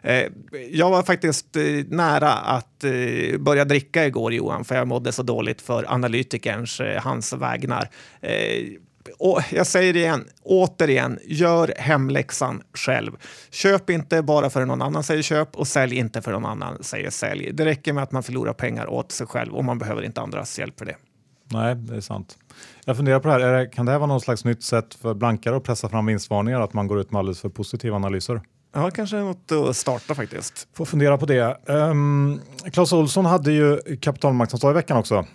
Eh, 0.01 0.27
jag 0.71 0.89
var 0.89 1.03
faktiskt 1.03 1.55
eh, 1.55 1.63
nära 1.87 2.31
att 2.31 2.83
eh, 2.83 3.37
börja 3.39 3.65
dricka 3.65 4.05
igår, 4.05 4.33
Johan, 4.33 4.65
för 4.65 4.75
jag 4.75 4.87
mådde 4.87 5.11
så 5.11 5.23
dåligt 5.23 5.61
för 5.61 5.85
analytikerns, 5.93 6.79
eh, 6.79 7.01
hans 7.01 7.33
vägnar. 7.33 7.89
Eh, 8.21 8.63
och 9.19 9.41
jag 9.51 9.67
säger 9.67 9.93
det 9.93 9.99
igen, 9.99 10.25
återigen, 10.43 11.19
gör 11.25 11.73
hemläxan 11.77 12.61
själv. 12.73 13.11
Köp 13.51 13.89
inte 13.89 14.21
bara 14.21 14.49
för 14.49 14.61
att 14.61 14.67
någon 14.67 14.81
annan 14.81 15.03
säger 15.03 15.21
köp 15.21 15.55
och 15.55 15.67
sälj 15.67 15.95
inte 15.95 16.21
för 16.21 16.31
någon 16.31 16.45
annan 16.45 16.83
säger 16.83 17.09
sälj. 17.09 17.51
Det 17.53 17.65
räcker 17.65 17.93
med 17.93 18.03
att 18.03 18.11
man 18.11 18.23
förlorar 18.23 18.53
pengar 18.53 18.87
åt 18.87 19.11
sig 19.11 19.27
själv 19.27 19.53
och 19.53 19.65
man 19.65 19.79
behöver 19.79 20.01
inte 20.01 20.21
andras 20.21 20.59
hjälp 20.59 20.79
för 20.79 20.85
det. 20.85 20.95
Nej, 21.51 21.75
det 21.75 21.95
är 21.95 22.01
sant. 22.01 22.37
Jag 22.85 22.97
funderar 22.97 23.19
på 23.19 23.27
det 23.27 23.33
här, 23.33 23.53
det, 23.53 23.67
kan 23.67 23.85
det 23.85 23.91
här 23.91 23.99
vara 23.99 24.07
något 24.07 24.23
slags 24.23 24.45
nytt 24.45 24.63
sätt 24.63 24.93
för 24.93 25.13
blankare 25.13 25.55
att 25.57 25.63
pressa 25.63 25.89
fram 25.89 26.05
vinstvarningar, 26.05 26.61
att 26.61 26.73
man 26.73 26.87
går 26.87 26.99
ut 26.99 27.11
med 27.11 27.19
alldeles 27.19 27.41
för 27.41 27.49
positiva 27.49 27.95
analyser? 27.95 28.41
Ja, 28.75 28.91
kanske 28.91 29.15
något 29.15 29.51
att 29.51 29.75
starta 29.75 30.15
faktiskt. 30.15 30.67
Får 30.73 30.85
fundera 30.85 31.17
på 31.17 31.25
det. 31.25 31.57
Um, 31.65 32.41
Claes 32.71 32.93
Olsson 32.93 33.25
hade 33.25 33.51
ju 33.51 33.97
kapitalmarknadsdag 34.01 34.71
i 34.71 34.73
veckan 34.73 34.97
också 34.97 35.25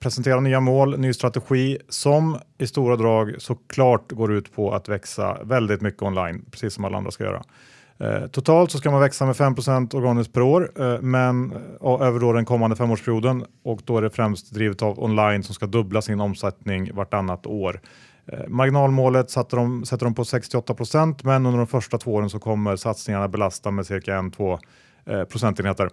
presentera 0.00 0.40
nya 0.40 0.60
mål, 0.60 0.98
ny 0.98 1.12
strategi 1.12 1.78
som 1.88 2.38
i 2.58 2.66
stora 2.66 2.96
drag 2.96 3.34
såklart 3.38 4.12
går 4.12 4.32
ut 4.32 4.52
på 4.52 4.74
att 4.74 4.88
växa 4.88 5.38
väldigt 5.44 5.80
mycket 5.80 6.02
online, 6.02 6.44
precis 6.50 6.74
som 6.74 6.84
alla 6.84 6.98
andra 6.98 7.10
ska 7.10 7.24
göra. 7.24 7.42
Eh, 8.00 8.26
totalt 8.26 8.70
så 8.70 8.78
ska 8.78 8.90
man 8.90 9.00
växa 9.00 9.26
med 9.26 9.36
5% 9.36 9.94
organiskt 9.94 10.32
per 10.32 10.40
år, 10.40 10.72
eh, 10.78 11.00
men 11.00 11.52
över 12.00 12.20
då 12.20 12.32
den 12.32 12.44
kommande 12.44 12.76
femårsperioden 12.76 13.44
och 13.62 13.80
då 13.84 13.98
är 13.98 14.02
det 14.02 14.10
främst 14.10 14.54
drivet 14.54 14.82
av 14.82 15.02
online 15.02 15.42
som 15.42 15.54
ska 15.54 15.66
dubbla 15.66 16.02
sin 16.02 16.20
omsättning 16.20 16.94
vartannat 16.94 17.46
år. 17.46 17.80
Eh, 18.26 18.48
marginalmålet 18.48 19.30
sätter 19.30 19.56
de, 19.56 19.84
sätter 19.84 20.04
de 20.04 20.14
på 20.14 20.24
68 20.24 20.74
procent, 20.74 21.24
men 21.24 21.46
under 21.46 21.58
de 21.58 21.66
första 21.66 21.98
två 21.98 22.14
åren 22.14 22.30
så 22.30 22.38
kommer 22.38 22.76
satsningarna 22.76 23.28
belasta 23.28 23.70
med 23.70 23.86
cirka 23.86 24.18
1-2 24.18 24.58
procentenheter. 25.28 25.90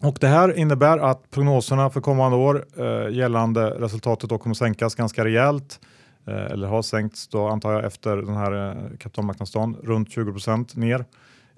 Och 0.00 0.16
det 0.20 0.26
här 0.26 0.58
innebär 0.58 0.98
att 0.98 1.30
prognoserna 1.30 1.90
för 1.90 2.00
kommande 2.00 2.36
år 2.36 2.64
eh, 2.78 3.16
gällande 3.16 3.70
resultatet 3.70 4.30
då 4.30 4.38
kommer 4.38 4.54
sänkas 4.54 4.94
ganska 4.94 5.24
rejält. 5.24 5.80
Eh, 6.26 6.44
eller 6.44 6.68
har 6.68 6.82
sänkts 6.82 7.28
då 7.28 7.48
antar 7.48 7.72
jag 7.72 7.84
efter 7.84 8.16
den 8.16 8.36
här 8.36 8.68
eh, 8.68 8.96
kapitalmarknadsdagen 8.98 9.76
runt 9.82 10.10
20 10.10 10.32
procent 10.32 10.76
ner. 10.76 11.04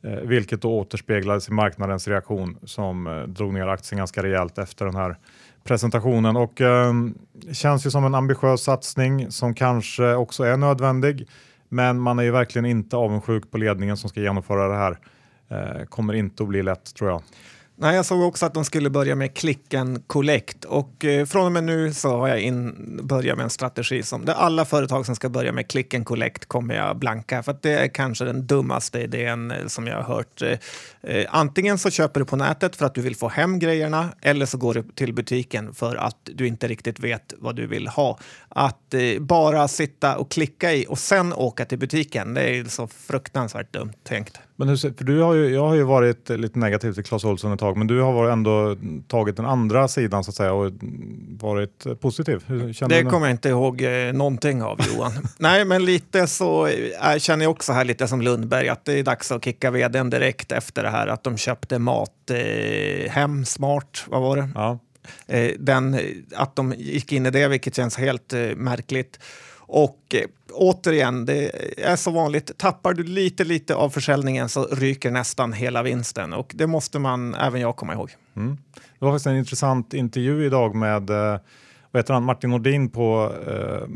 Eh, 0.03 0.12
vilket 0.12 0.62
då 0.62 0.79
återspeglades 0.79 1.49
i 1.49 1.53
marknadens 1.53 2.09
reaktion 2.09 2.59
som 2.64 3.07
eh, 3.07 3.22
drog 3.22 3.55
ner 3.55 3.66
aktien 3.66 3.99
ganska 3.99 4.22
rejält 4.22 4.59
efter 4.59 4.85
den 4.85 4.96
här 4.96 5.16
presentationen. 5.64 6.37
Och 6.37 6.61
eh, 6.61 6.92
känns 7.53 7.87
ju 7.87 7.90
som 7.90 8.05
en 8.05 8.14
ambitiös 8.14 8.62
satsning 8.62 9.31
som 9.31 9.55
kanske 9.55 10.14
också 10.14 10.44
är 10.44 10.57
nödvändig. 10.57 11.29
Men 11.68 12.01
man 12.01 12.18
är 12.18 12.22
ju 12.22 12.31
verkligen 12.31 12.66
inte 12.66 12.96
avundsjuk 12.96 13.51
på 13.51 13.59
ledningen 13.59 13.96
som 13.96 14.11
ska 14.11 14.20
genomföra 14.20 14.68
det 14.68 14.77
här. 14.77 14.99
Eh, 15.49 15.85
kommer 15.85 16.14
inte 16.14 16.42
att 16.42 16.49
bli 16.49 16.62
lätt 16.62 16.94
tror 16.94 17.11
jag. 17.11 17.22
Nej, 17.79 17.97
jag 17.97 18.07
såg 18.07 18.23
också 18.23 18.47
att 18.47 18.55
de 18.55 18.65
skulle 18.65 18.91
börja 18.91 19.15
med 19.15 19.35
klicken 19.35 20.03
collect 20.07 20.65
och 20.65 21.05
eh, 21.05 21.27
från 21.27 21.47
och 21.47 21.53
med 21.53 21.65
nu 21.65 21.93
så 21.93 22.17
har 22.17 22.29
jag 22.29 22.41
in, 22.41 23.01
börjat 23.03 23.37
med 23.37 23.45
en 23.45 23.51
strategi 23.51 24.03
som 24.03 24.25
där 24.25 24.35
alla 24.35 24.65
företag 24.65 25.07
som 25.07 25.17
ska 25.17 25.29
börja 25.29 25.53
med 25.53 25.69
klicken 25.69 26.05
collect 26.05 26.47
kommer 26.47 26.75
jag 26.75 26.97
blanka 26.97 27.43
för 27.43 27.53
att 27.53 27.62
det 27.62 27.73
är 27.73 27.89
kanske 27.89 28.25
den 28.25 28.47
dummaste 28.47 29.01
idén 29.01 29.51
eh, 29.51 29.67
som 29.67 29.87
jag 29.87 29.97
har 29.97 30.15
hört. 30.15 30.43
Eh, 30.43 30.59
Eh, 31.07 31.27
antingen 31.29 31.79
så 31.79 31.90
köper 31.90 32.21
du 32.21 32.27
på 32.27 32.37
nätet 32.37 32.77
för 32.77 32.87
att 32.87 32.95
du 32.95 33.01
vill 33.01 33.16
få 33.16 33.29
hem 33.29 33.59
grejerna 33.59 34.09
eller 34.21 34.47
så 34.47 34.59
går 34.59 34.75
du 34.75 34.83
till 34.83 35.12
butiken 35.14 35.75
för 35.75 35.97
att 35.97 36.16
du 36.35 36.47
inte 36.47 36.69
riktigt 36.69 37.01
vet 37.01 37.35
vad 37.38 37.57
du 37.57 37.66
vill 37.66 37.88
ha. 37.88 38.19
Att 38.49 38.95
eh, 38.95 39.21
bara 39.21 39.69
sitta 39.69 40.16
och 40.16 40.31
klicka 40.31 40.73
i 40.73 40.87
och 40.88 40.99
sen 40.99 41.33
åka 41.33 41.64
till 41.64 41.79
butiken, 41.79 42.35
det 42.35 42.42
är 42.42 42.64
så 42.64 42.87
fruktansvärt 42.87 43.73
dumt 43.73 43.92
tänkt. 44.05 44.40
Men 44.59 44.69
hur, 44.69 44.77
för 44.77 45.05
du 45.05 45.21
har 45.21 45.35
ju, 45.35 45.55
jag 45.55 45.69
har 45.69 45.75
ju 45.75 45.83
varit 45.83 46.29
lite 46.29 46.59
negativ 46.59 46.92
till 46.92 47.05
Clas 47.05 47.25
Ohlson 47.25 47.53
ett 47.53 47.61
tag, 47.61 47.77
men 47.77 47.87
du 47.87 48.01
har 48.01 48.31
ändå 48.31 48.77
tagit 49.09 49.37
den 49.37 49.47
andra 49.47 49.88
sidan 49.88 50.25
så 50.25 50.31
att 50.31 50.35
säga 50.35 50.53
och 50.53 50.73
varit 51.29 52.01
positiv. 52.01 52.45
Det 52.88 53.03
kommer 53.03 53.27
jag 53.27 53.31
inte 53.31 53.49
ihåg 53.49 53.83
eh, 53.83 54.12
någonting 54.12 54.62
av 54.62 54.81
Johan. 54.95 55.12
Nej, 55.38 55.64
men 55.64 55.85
lite 55.85 56.27
så 56.27 56.66
äh, 56.66 57.19
känner 57.19 57.45
jag 57.45 57.51
också 57.51 57.73
här 57.73 57.85
lite 57.85 58.09
som 58.09 58.23
Lundberg 58.23 58.69
att 58.69 58.85
det 58.85 58.99
är 58.99 59.03
dags 59.03 59.33
att 59.33 59.45
kicka 59.45 59.71
vdn 59.71 60.11
direkt 60.11 60.53
efter 60.53 60.83
det 60.83 60.90
här 60.90 60.95
att 61.06 61.24
de 61.24 61.37
köpte 61.37 61.78
mat 61.78 62.30
eh, 62.30 63.11
hem 63.11 63.44
smart, 63.44 64.04
vad 64.06 64.22
var 64.22 64.37
det? 64.37 64.48
Ja. 64.54 64.78
Eh, 65.26 65.50
den, 65.59 65.98
att 66.35 66.56
de 66.56 66.74
gick 66.76 67.12
in 67.12 67.26
i 67.26 67.30
det, 67.30 67.48
vilket 67.48 67.76
känns 67.76 67.96
helt 67.96 68.32
eh, 68.32 68.40
märkligt. 68.56 69.20
Och 69.59 70.14
eh, 70.14 70.26
återigen, 70.52 71.26
det 71.26 71.50
är 71.85 71.96
så 71.96 72.11
vanligt. 72.11 72.59
Tappar 72.59 72.92
du 72.92 73.02
lite, 73.02 73.44
lite 73.44 73.74
av 73.74 73.90
försäljningen 73.90 74.48
så 74.48 74.64
ryker 74.64 75.11
nästan 75.11 75.52
hela 75.52 75.82
vinsten 75.82 76.32
och 76.32 76.52
det 76.54 76.66
måste 76.66 76.98
man 76.98 77.35
även 77.35 77.61
jag 77.61 77.76
komma 77.76 77.92
ihåg. 77.92 78.11
Mm. 78.37 78.59
Det 78.74 79.04
var 79.04 79.12
faktiskt 79.12 79.26
en 79.26 79.37
intressant 79.37 79.94
intervju 79.94 80.46
idag 80.46 80.74
med 80.74 81.11
eh, 81.11 81.38
vad 81.90 82.00
heter 82.00 82.14
han, 82.14 82.24
Martin 82.24 82.50
Nordin 82.50 82.90
på, 82.90 83.32
eh, 83.46 83.88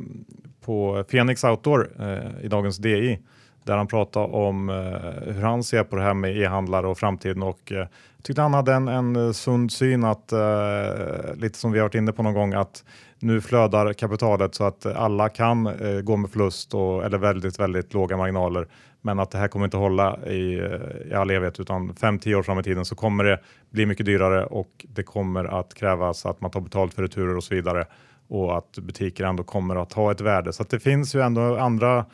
på 0.64 1.04
Phoenix 1.10 1.44
Outdoor 1.44 1.90
eh, 2.00 2.44
i 2.44 2.48
dagens 2.48 2.76
DI 2.76 3.18
där 3.64 3.77
han 3.77 3.87
pratade 3.87 4.27
om 4.27 4.68
eh, 4.68 5.35
hur 5.35 5.42
han 5.42 5.62
ser 5.62 5.85
på 5.85 5.96
det 5.96 6.03
här 6.03 6.14
med 6.14 6.37
e-handlare 6.37 6.87
och 6.87 6.99
framtiden 6.99 7.42
och 7.42 7.73
eh, 7.73 7.87
tyckte 8.23 8.42
han 8.42 8.55
hade 8.55 8.73
en, 8.73 8.88
en 8.88 9.16
eh, 9.16 9.33
sund 9.33 9.73
syn 9.73 10.05
att 10.05 10.33
eh, 10.33 11.35
lite 11.35 11.59
som 11.59 11.73
vi 11.73 11.79
har 11.79 11.85
varit 11.85 11.94
inne 11.94 12.12
på 12.12 12.23
någon 12.23 12.35
gång 12.35 12.55
att 12.55 12.85
nu 13.18 13.40
flödar 13.40 13.92
kapitalet 13.92 14.55
så 14.55 14.64
att 14.64 14.87
alla 14.87 15.29
kan 15.29 15.66
eh, 15.66 16.01
gå 16.01 16.16
med 16.16 16.31
förlust 16.31 16.75
och, 16.75 17.05
eller 17.05 17.18
väldigt, 17.18 17.61
väldigt 17.61 17.94
låga 17.94 18.16
marginaler. 18.16 18.68
Men 19.03 19.18
att 19.18 19.31
det 19.31 19.38
här 19.38 19.49
kommer 19.49 19.64
inte 19.64 19.77
hålla 19.77 20.18
i, 20.27 20.59
eh, 20.59 21.11
i 21.11 21.14
all 21.14 21.31
evighet 21.31 21.61
utan 21.61 21.92
5-10 21.92 22.35
år 22.35 22.42
fram 22.42 22.59
i 22.59 22.62
tiden 22.62 22.85
så 22.85 22.94
kommer 22.94 23.25
det 23.25 23.40
bli 23.70 23.87
mycket 23.87 24.07
dyrare 24.07 24.44
och 24.44 24.87
det 24.88 25.03
kommer 25.03 25.44
att 25.44 25.75
krävas 25.75 26.27
att 26.27 26.40
man 26.40 26.51
tar 26.51 26.61
betalt 26.61 26.94
för 26.94 27.03
returer 27.03 27.37
och 27.37 27.44
så 27.44 27.55
vidare 27.55 27.87
och 28.29 28.59
att 28.59 28.79
butiker 28.79 29.25
ändå 29.25 29.42
kommer 29.42 29.77
att 29.77 29.92
ha 29.92 30.12
ett 30.12 30.20
värde. 30.20 30.53
Så 30.53 30.62
att 30.62 30.70
det 30.70 30.81
finns 30.81 31.14
ju 31.14 31.20
ändå 31.20 31.57
andra, 31.57 32.05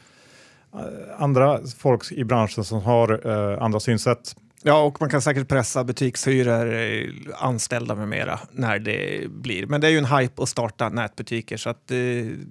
andra 1.19 1.61
folk 1.79 2.12
i 2.12 2.25
branschen 2.25 2.65
som 2.65 2.83
har 2.83 3.27
eh, 3.27 3.62
andra 3.62 3.81
synsätt 3.81 4.35
Ja, 4.62 4.83
och 4.83 5.01
man 5.01 5.11
kan 5.11 5.23
säkert 5.23 5.49
pressa 5.49 5.85
butikshyror, 5.85 6.75
eh, 6.75 7.09
anställda 7.35 7.95
med 7.95 8.09
mera 8.09 8.41
när 8.51 8.79
det 8.79 9.31
blir. 9.31 9.67
Men 9.67 9.81
det 9.81 9.87
är 9.87 9.91
ju 9.91 9.99
en 9.99 10.05
hype 10.05 10.43
att 10.43 10.49
starta 10.49 10.89
nätbutiker 10.89 11.57
så 11.57 11.71
att 11.71 11.91
eh, 11.91 11.97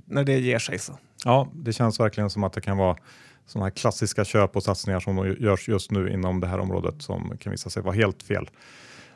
när 0.06 0.24
det 0.24 0.40
ger 0.40 0.60
sig 0.60 0.80
så. 0.80 0.94
Ja, 1.26 1.48
det 1.54 1.74
känns 1.74 2.00
verkligen 2.00 2.30
som 2.30 2.44
att 2.44 2.54
det 2.54 2.62
kan 2.62 2.78
vara 2.78 2.98
sådana 3.46 3.66
här 3.66 3.72
klassiska 3.72 4.26
köp 4.26 4.56
och 4.56 4.64
satsningar 4.64 5.00
som 5.00 5.36
görs 5.40 5.68
just 5.68 5.92
nu 5.92 6.10
inom 6.10 6.40
det 6.40 6.48
här 6.48 6.60
området 6.60 7.02
som 7.02 7.38
kan 7.40 7.52
visa 7.52 7.70
sig 7.70 7.84
vara 7.84 7.96
helt 7.96 8.24
fel. 8.24 8.50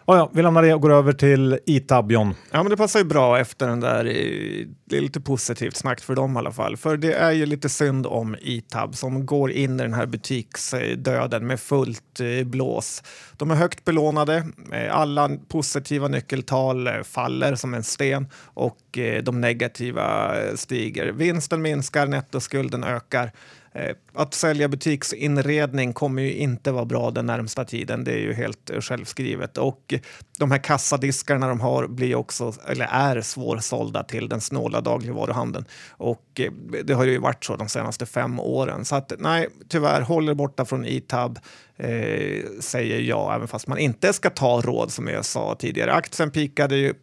Oh 0.10 0.18
ja, 0.18 0.30
vi 0.34 0.42
lämnar 0.42 0.62
det 0.62 0.74
och 0.74 0.82
går 0.82 0.94
över 0.94 1.14
till 1.14 1.60
Itab, 1.66 2.12
John. 2.12 2.36
Ja, 2.52 2.64
men 2.64 2.70
det 2.70 2.78
passar 2.78 3.00
ju 3.00 3.06
bra 3.06 3.40
efter 3.40 3.68
den 3.68 3.80
där. 3.80 4.06
Eh, 4.06 4.68
det 4.86 4.98
är 4.98 5.02
lite 5.02 5.22
positivt 5.22 5.76
snack 5.76 6.02
för 6.02 6.16
dem 6.16 6.36
i 6.36 6.40
alla 6.40 6.52
fall. 6.52 6.78
För 6.78 6.98
det 6.98 7.14
är 7.14 7.32
ju 7.32 7.46
lite 7.46 7.70
synd 7.70 8.08
om 8.08 8.36
Itab 8.42 8.96
som 8.96 9.26
går 9.26 9.52
in 9.52 9.80
i 9.80 9.84
den 9.84 9.94
här 9.94 10.06
butiksdöden 10.06 11.48
med 11.48 11.60
fullt 11.60 12.20
eh, 12.20 12.48
blås. 12.48 13.04
De 13.38 13.52
är 13.52 13.56
högt 13.56 13.86
belånade. 13.86 14.48
Eh, 14.72 14.96
alla 14.96 15.30
positiva 15.48 16.08
nyckeltal 16.08 16.90
faller 17.04 17.56
som 17.56 17.74
en 17.74 17.84
sten 17.84 18.28
och 18.44 18.78
de 19.24 19.42
negativa 19.42 20.36
stiger. 20.56 21.12
Vinsten 21.12 21.62
minskar, 21.62 22.08
nettoskulden 22.08 22.84
ökar. 22.84 23.32
Eh, 23.72 23.96
att 24.14 24.34
sälja 24.34 24.68
butiksinredning 24.68 25.94
kommer 25.94 26.22
ju 26.22 26.34
inte 26.34 26.72
vara 26.72 26.86
bra 26.86 27.12
den 27.12 27.26
närmsta 27.26 27.66
tiden. 27.66 28.04
Det 28.04 28.12
är 28.12 28.20
ju 28.20 28.34
helt 28.34 28.70
eh, 28.70 28.82
självskrivet. 28.82 29.58
Och 29.58 29.94
de 30.40 30.52
här 30.52 30.58
kassadiskarna 30.58 31.48
de 31.48 31.60
har 31.60 31.88
blir 31.88 32.16
också, 32.16 32.54
eller 32.68 32.88
är 32.92 33.22
svårsålda 33.22 34.04
till 34.04 34.30
den 34.30 34.42
snåla 34.42 34.82
dagligvaruhandeln. 34.82 35.66
Och 35.90 36.40
eh, 36.40 36.52
det 36.84 36.94
har 36.94 37.06
ju 37.06 37.18
varit 37.18 37.44
så 37.44 37.56
de 37.56 37.70
senaste 37.70 38.06
fem 38.06 38.40
åren. 38.40 38.86
Så 38.86 38.96
att 38.96 39.14
nej, 39.20 39.48
tyvärr, 39.68 40.02
håller 40.02 40.34
borta 40.34 40.66
från 40.66 40.86
Itab. 40.86 41.40
Eh, 41.78 42.44
säger 42.60 43.00
jag, 43.00 43.36
även 43.36 43.48
fast 43.48 43.68
man 43.68 43.78
inte 43.78 44.14
ska 44.14 44.30
ta 44.30 44.62
råd 44.62 44.92
som 44.92 45.08
jag 45.08 45.26
sa 45.26 45.56
tidigare. 45.56 45.94
Aktien 45.94 46.32
pikade 46.32 46.76
ju 46.76 46.94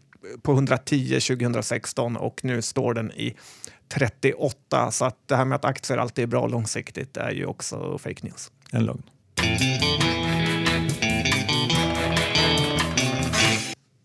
på 0.43 0.53
110 0.53 1.21
2016 1.21 2.17
och 2.17 2.45
nu 2.45 2.63
står 2.63 2.95
den 2.95 3.11
i 3.11 3.37
38. 3.89 4.91
Så 4.91 5.05
att 5.05 5.17
det 5.27 5.37
här 5.37 5.45
med 5.45 5.57
att 5.57 5.65
aktier 5.65 5.99
alltid 5.99 6.23
är 6.23 6.27
bra 6.27 6.47
långsiktigt 6.47 7.17
är 7.17 7.31
ju 7.31 7.47
också 7.47 7.99
fake 7.99 8.27
news. 8.27 8.53
En 8.71 8.85
lögn. 8.85 9.03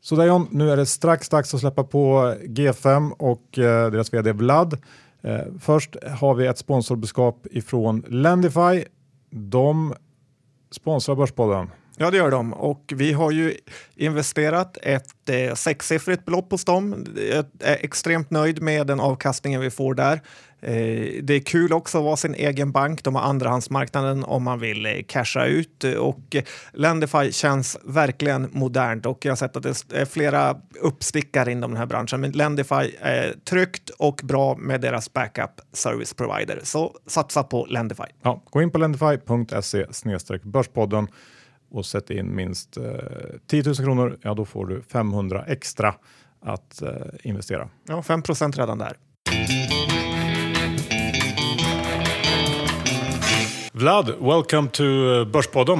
Så 0.01 0.15
där 0.15 0.25
John, 0.25 0.47
nu 0.51 0.71
är 0.71 0.77
det 0.77 0.85
strax 0.85 1.29
dags 1.29 1.53
att 1.53 1.59
släppa 1.59 1.83
på 1.83 2.35
G5 2.43 3.11
och 3.11 3.59
eh, 3.59 3.91
deras 3.91 4.13
vd 4.13 4.31
Vlad. 4.31 4.77
Eh, 5.21 5.39
först 5.59 5.95
har 6.19 6.35
vi 6.35 6.47
ett 6.47 6.57
sponsorbudskap 6.57 7.47
ifrån 7.51 8.03
Lendify. 8.07 8.83
De 9.29 9.93
sponsrar 10.71 11.15
Börspodden. 11.15 11.69
Ja, 12.01 12.11
det 12.11 12.17
gör 12.17 12.31
de. 12.31 12.53
Och 12.53 12.93
vi 12.95 13.13
har 13.13 13.31
ju 13.31 13.55
investerat 13.95 14.77
ett 14.81 15.29
eh, 15.29 15.53
sexsiffrigt 15.53 16.25
belopp 16.25 16.51
hos 16.51 16.65
dem. 16.65 17.05
Jag 17.31 17.45
är 17.59 17.77
extremt 17.81 18.31
nöjd 18.31 18.61
med 18.61 18.87
den 18.87 18.99
avkastningen 18.99 19.61
vi 19.61 19.69
får 19.69 19.93
där. 19.93 20.21
Eh, 20.61 21.23
det 21.23 21.33
är 21.33 21.39
kul 21.39 21.73
också 21.73 21.97
att 21.97 22.03
vara 22.03 22.15
sin 22.15 22.35
egen 22.35 22.71
bank. 22.71 23.03
De 23.03 23.15
har 23.15 23.21
andrahandsmarknaden 23.21 24.23
om 24.23 24.43
man 24.43 24.59
vill 24.59 24.85
eh, 24.85 24.91
casha 25.07 25.45
ut. 25.45 25.83
Och 25.83 26.35
Lendify 26.73 27.31
känns 27.31 27.77
verkligen 27.83 28.49
modernt 28.51 29.05
och 29.05 29.25
jag 29.25 29.31
har 29.31 29.35
sett 29.35 29.57
att 29.57 29.63
det 29.63 29.93
är 29.93 30.05
flera 30.05 30.57
uppstickare 30.81 31.51
inom 31.51 31.71
den 31.71 31.77
här 31.77 31.85
branschen. 31.85 32.21
Men 32.21 32.31
Lendify 32.31 32.91
är 32.99 33.35
tryggt 33.49 33.89
och 33.89 34.21
bra 34.23 34.55
med 34.55 34.81
deras 34.81 35.13
backup 35.13 35.61
service 35.73 36.13
provider. 36.13 36.59
Så 36.63 36.95
satsa 37.07 37.43
på 37.43 37.65
Lendify. 37.65 38.03
Ja, 38.21 38.43
gå 38.49 38.61
in 38.61 38.71
på 38.71 38.77
lendify.se 38.77 39.85
börspodden 40.43 41.07
och 41.71 41.85
sätter 41.85 42.15
in 42.15 42.35
minst 42.35 42.77
eh, 42.77 42.83
10 43.47 43.63
000 43.63 43.75
kronor, 43.75 44.17
ja 44.21 44.33
då 44.33 44.45
får 44.45 44.65
du 44.65 44.81
500 44.81 45.43
extra 45.47 45.95
att 46.41 46.81
eh, 46.81 46.91
investera. 47.23 47.69
Ja, 47.87 48.03
5 48.03 48.21
procent 48.21 48.57
redan 48.57 48.77
där. 48.77 48.97
Vlad, 53.73 54.13
welcome 54.19 54.69
to 54.69 54.83
uh, 54.83 55.25
Börspodden. 55.25 55.79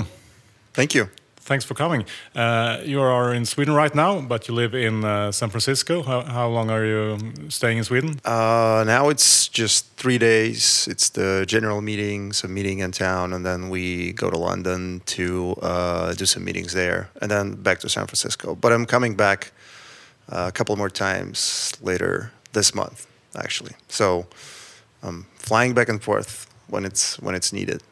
Thank 0.76 0.96
you. 0.96 1.06
Thanks 1.52 1.66
for 1.66 1.74
coming. 1.74 2.06
Uh, 2.34 2.80
you 2.86 3.02
are 3.02 3.34
in 3.34 3.46
Sweden 3.46 3.74
right 3.74 3.94
now, 3.94 4.22
but 4.22 4.48
you 4.48 4.54
live 4.54 4.74
in 4.74 5.04
uh, 5.04 5.34
San 5.34 5.50
Francisco. 5.50 6.02
How, 6.02 6.22
how, 6.22 6.48
long 6.48 6.70
are 6.70 6.86
you 6.86 7.18
staying 7.50 7.78
in 7.78 7.84
Sweden? 7.84 8.22
Uh, 8.24 8.86
now 8.88 9.10
it's 9.10 9.50
just 9.50 9.86
three 9.98 10.18
days. 10.18 10.88
It's 10.90 11.10
the 11.10 11.44
general 11.46 11.82
meetings, 11.82 12.46
a 12.46 12.48
meeting 12.48 12.80
in 12.80 12.94
town, 12.94 13.34
and 13.34 13.46
then 13.46 13.68
we 13.68 14.14
go 14.14 14.30
to 14.30 14.38
London 14.38 15.02
to 15.08 15.58
uh, 15.62 16.14
do 16.14 16.26
some 16.26 16.46
meetings 16.46 16.72
there, 16.72 17.10
and 17.22 17.30
then 17.30 17.56
back 17.56 17.80
to 17.80 17.90
San 17.90 18.08
Francisco. 18.08 18.56
But 18.56 18.72
I'm 18.72 18.86
coming 18.86 19.18
back 19.18 19.52
uh, 20.30 20.46
a 20.48 20.54
couple 20.54 20.78
more 20.78 20.90
times 20.90 21.74
later 21.82 22.32
this 22.54 22.74
month, 22.74 23.08
actually. 23.36 23.74
So 23.90 24.26
I'm 25.04 25.26
flying 25.36 25.74
back 25.74 25.90
and 25.90 26.02
forth 26.02 26.48
when 26.70 26.86
it's 26.86 27.20
when 27.20 27.36
it's 27.36 27.52
needed. 27.52 27.84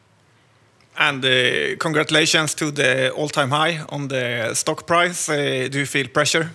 And 1.00 1.24
uh, 1.24 1.76
congratulations 1.78 2.54
to 2.56 2.70
the 2.70 3.10
all-time 3.12 3.48
high 3.48 3.86
on 3.88 4.08
the 4.08 4.52
stock 4.54 4.86
price. 4.86 5.30
Uh, 5.30 5.66
do 5.70 5.78
you 5.78 5.86
feel 5.86 6.08
pressure? 6.08 6.50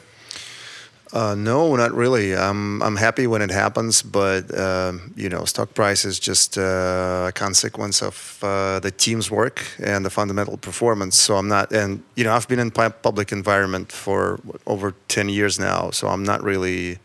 Uh, 1.14 1.34
no, 1.34 1.76
not 1.76 1.92
really. 1.94 2.36
I'm 2.36 2.84
I'm 2.84 2.98
happy 2.98 3.26
when 3.26 3.42
it 3.42 3.52
happens, 3.52 4.04
but 4.04 4.44
um, 4.60 5.14
you 5.16 5.30
know, 5.30 5.46
stock 5.46 5.74
price 5.74 6.08
is 6.08 6.20
just 6.20 6.58
uh, 6.58 7.28
a 7.30 7.32
consequence 7.32 8.06
of 8.06 8.38
uh, 8.44 8.80
the 8.80 8.92
team's 8.92 9.32
work 9.32 9.64
and 9.84 10.06
the 10.06 10.10
fundamental 10.10 10.58
performance. 10.58 11.16
So 11.16 11.38
I'm 11.38 11.48
not, 11.48 11.72
and 11.72 12.04
you 12.16 12.24
know, 12.24 12.36
I've 12.36 12.48
been 12.48 12.60
in 12.60 12.72
public 12.72 13.32
environment 13.32 13.92
for 13.92 14.40
over 14.66 14.94
ten 15.08 15.30
years 15.30 15.58
now, 15.58 15.92
so 15.92 16.08
I'm 16.08 16.24
not 16.24 16.44
really 16.44 17.00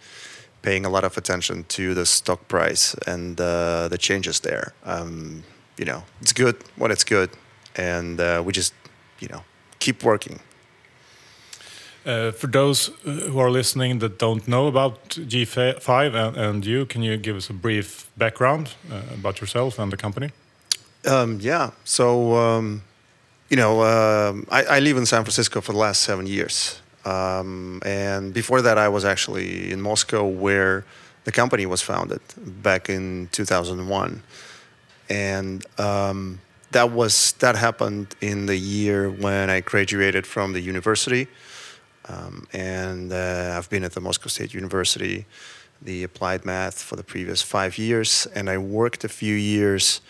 paying 0.62 0.84
a 0.84 0.90
lot 0.90 1.04
of 1.04 1.16
attention 1.16 1.64
to 1.68 1.94
the 1.94 2.04
stock 2.04 2.48
price 2.48 2.94
and 3.06 3.40
uh, 3.40 3.88
the 3.88 3.98
changes 3.98 4.40
there. 4.40 4.72
Um, 4.84 5.44
you 5.80 5.86
know, 5.86 6.02
it's 6.20 6.34
good 6.34 6.56
when 6.76 6.90
it's 6.90 7.04
good, 7.04 7.30
and 7.74 8.20
uh, 8.20 8.42
we 8.44 8.52
just, 8.52 8.74
you 9.18 9.28
know, 9.28 9.42
keep 9.78 10.04
working. 10.04 10.38
Uh, 12.04 12.30
for 12.32 12.46
those 12.46 12.90
uh, 13.06 13.30
who 13.30 13.38
are 13.38 13.50
listening 13.50 13.98
that 14.00 14.18
don't 14.18 14.46
know 14.46 14.66
about 14.66 15.08
G5 15.08 16.14
and, 16.14 16.36
and 16.36 16.66
you, 16.66 16.86
can 16.86 17.02
you 17.02 17.16
give 17.16 17.36
us 17.36 17.50
a 17.50 17.52
brief 17.52 18.08
background 18.16 18.74
uh, 18.90 19.02
about 19.14 19.40
yourself 19.40 19.78
and 19.78 19.92
the 19.92 19.96
company? 19.96 20.30
Um, 21.06 21.38
yeah. 21.40 21.70
So, 21.84 22.34
um, 22.36 22.82
you 23.48 23.56
know, 23.56 23.82
um 23.82 24.46
I, 24.50 24.76
I 24.76 24.80
live 24.80 24.98
in 24.98 25.06
San 25.06 25.24
Francisco 25.24 25.60
for 25.60 25.72
the 25.72 25.78
last 25.78 26.00
seven 26.02 26.26
years. 26.26 26.80
Um, 27.04 27.80
and 27.84 28.32
before 28.32 28.62
that, 28.62 28.78
I 28.78 28.88
was 28.88 29.04
actually 29.04 29.70
in 29.72 29.80
Moscow 29.80 30.26
where 30.26 30.84
the 31.24 31.32
company 31.32 31.66
was 31.66 31.82
founded 31.82 32.20
back 32.62 32.88
in 32.88 33.28
2001. 33.32 34.22
And 35.10 35.66
um, 35.78 36.40
that 36.70 36.92
was 36.92 37.32
that 37.40 37.56
happened 37.56 38.14
in 38.20 38.46
the 38.46 38.56
year 38.56 39.10
when 39.10 39.50
I 39.50 39.60
graduated 39.60 40.26
from 40.26 40.52
the 40.52 40.60
university. 40.60 41.26
Um, 42.08 42.46
and 42.52 43.12
uh, 43.12 43.54
I've 43.56 43.68
been 43.68 43.84
at 43.84 43.92
the 43.92 44.00
Moscow 44.00 44.28
State 44.28 44.54
University, 44.54 45.26
the 45.82 46.02
applied 46.02 46.44
math, 46.44 46.80
for 46.80 46.96
the 46.96 47.04
previous 47.04 47.42
five 47.42 47.76
years. 47.78 48.26
And 48.34 48.48
I 48.48 48.58
worked 48.58 49.04
a 49.04 49.08
few 49.08 49.34
years 49.34 50.00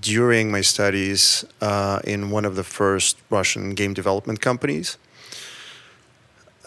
during 0.00 0.50
my 0.50 0.60
studies 0.60 1.44
uh, 1.60 2.00
in 2.04 2.30
one 2.30 2.44
of 2.44 2.56
the 2.56 2.64
first 2.64 3.16
Russian 3.30 3.74
game 3.74 3.94
development 3.94 4.40
companies 4.40 4.98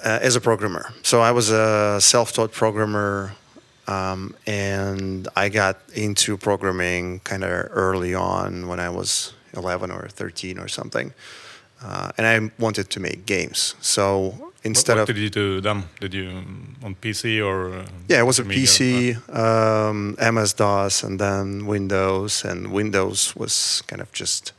uh, 0.04 0.20
as 0.22 0.36
a 0.36 0.42
programmer. 0.42 0.94
So 1.04 1.22
I 1.22 1.32
was 1.32 1.50
a 1.50 2.00
self 2.02 2.32
taught 2.34 2.52
programmer. 2.52 3.36
Um, 3.88 4.36
and 4.46 5.28
I 5.36 5.50
got 5.50 5.78
into 5.94 6.38
programming 6.38 7.20
kind 7.22 7.44
of 7.44 7.70
early 7.72 8.14
on 8.14 8.68
when 8.68 8.80
I 8.80 8.90
was 8.90 9.34
11 9.56 9.92
or 9.92 10.08
13 10.10 10.60
or 10.60 10.68
something. 10.68 11.14
Uh, 11.82 12.12
and 12.18 12.28
I 12.28 12.52
wanted 12.60 12.90
to 12.90 13.00
make 13.00 13.26
games. 13.26 13.76
So 13.82 14.52
instead 14.64 14.94
what, 14.94 15.02
what 15.02 15.10
of 15.10 15.16
did 15.16 15.22
you 15.22 15.30
do 15.30 15.62
then? 15.62 15.84
Did 16.00 16.14
you 16.14 16.30
on 16.84 16.96
PC 16.96 17.44
or? 17.46 17.80
Uh, 17.80 17.86
yeah, 18.08 18.20
it 18.20 18.26
was 18.26 18.40
a 18.40 18.44
PC, 18.44 19.16
um, 19.34 20.16
MS 20.20 20.54
DOS, 20.54 21.04
and 21.04 21.20
then 21.20 21.66
Windows. 21.68 22.44
And 22.44 22.72
Windows 22.72 23.36
was 23.36 23.84
kind 23.88 24.02
of 24.02 24.12
just 24.12 24.54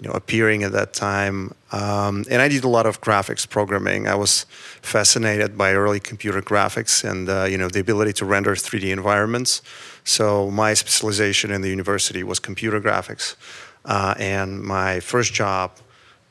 you 0.00 0.08
know 0.08 0.14
appearing 0.14 0.62
at 0.62 0.72
that 0.72 0.92
time. 0.92 1.54
Um, 1.72 2.24
and 2.30 2.42
I 2.42 2.48
did 2.48 2.64
a 2.64 2.68
lot 2.68 2.86
of 2.86 3.00
graphics 3.00 3.48
programming. 3.48 4.06
I 4.06 4.14
was 4.14 4.44
fascinated 4.82 5.56
by 5.56 5.72
early 5.72 6.00
computer 6.00 6.42
graphics 6.42 7.08
and 7.08 7.28
uh, 7.28 7.44
you 7.44 7.58
know 7.58 7.68
the 7.68 7.80
ability 7.80 8.12
to 8.14 8.24
render 8.24 8.54
3D 8.54 8.90
environments. 8.90 9.62
So 10.04 10.50
my 10.50 10.74
specialization 10.74 11.50
in 11.50 11.62
the 11.62 11.70
university 11.70 12.22
was 12.22 12.38
computer 12.38 12.80
graphics, 12.80 13.36
uh, 13.84 14.14
and 14.18 14.62
my 14.62 15.00
first 15.00 15.32
job 15.32 15.72